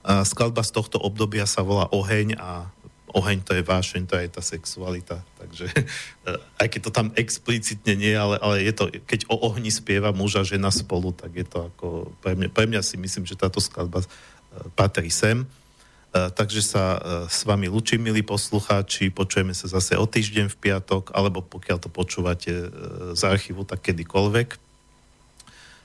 [0.00, 2.72] A skladba z tohto obdobia sa volá Oheň a
[3.14, 5.22] oheň to je vášeň, to je tá sexualita.
[5.40, 5.84] Takže e,
[6.60, 10.40] aj keď to tam explicitne nie, ale, ale je to, keď o ohni spieva muž
[10.40, 11.86] a žena spolu, tak je to ako,
[12.20, 14.08] pre mňa, pre mňa si myslím, že táto skladba e,
[14.76, 15.44] patrí sem.
[15.44, 15.46] E,
[16.32, 21.40] takže sa s vami lučím, milí poslucháči, počujeme sa zase o týždeň v piatok, alebo
[21.40, 22.52] pokiaľ to počúvate
[23.16, 24.68] z archívu, tak kedykoľvek.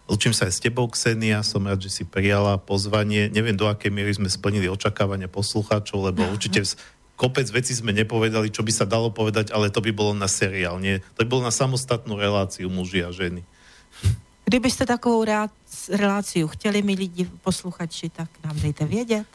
[0.03, 3.31] Lučím sa aj s tebou, Ksenia, som rád, že si prijala pozvanie.
[3.31, 6.59] Neviem, do akej miery sme splnili očakávania poslucháčov, lebo určite
[7.23, 10.75] kopec veci sme nepovedali, čo by sa dalo povedať, ale to by bolo na seriál,
[10.83, 10.99] nie?
[11.15, 13.47] To by bolo na samostatnú reláciu muži a ženy.
[14.43, 15.51] Kdybyste takovou rád,
[15.87, 19.27] reláciu chtěli, mi lidi posluchači, tak nám dejte vědět.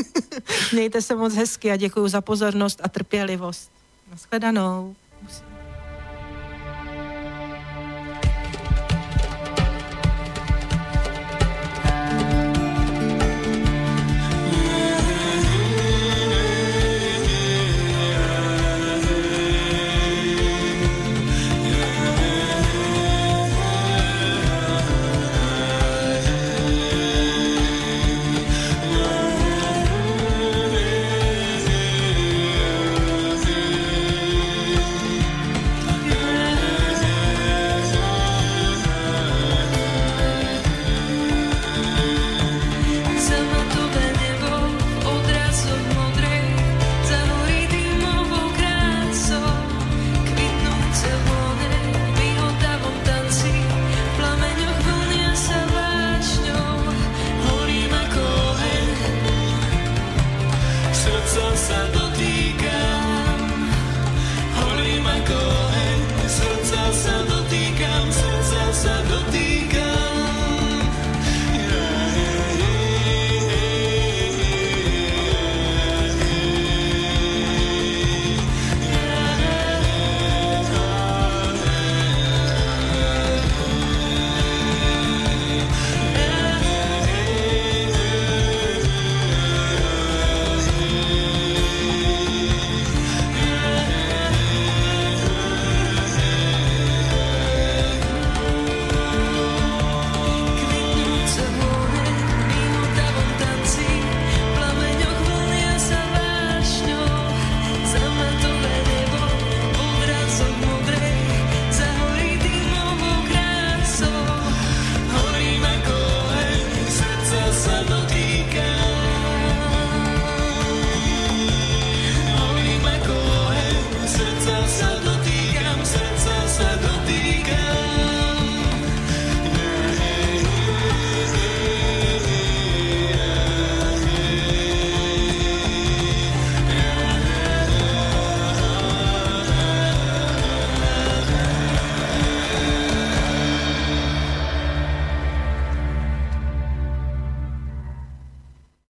[0.72, 3.70] Mějte se moc hezky a děkuji za pozornost a trpělivost.
[4.10, 4.96] Naschledanou.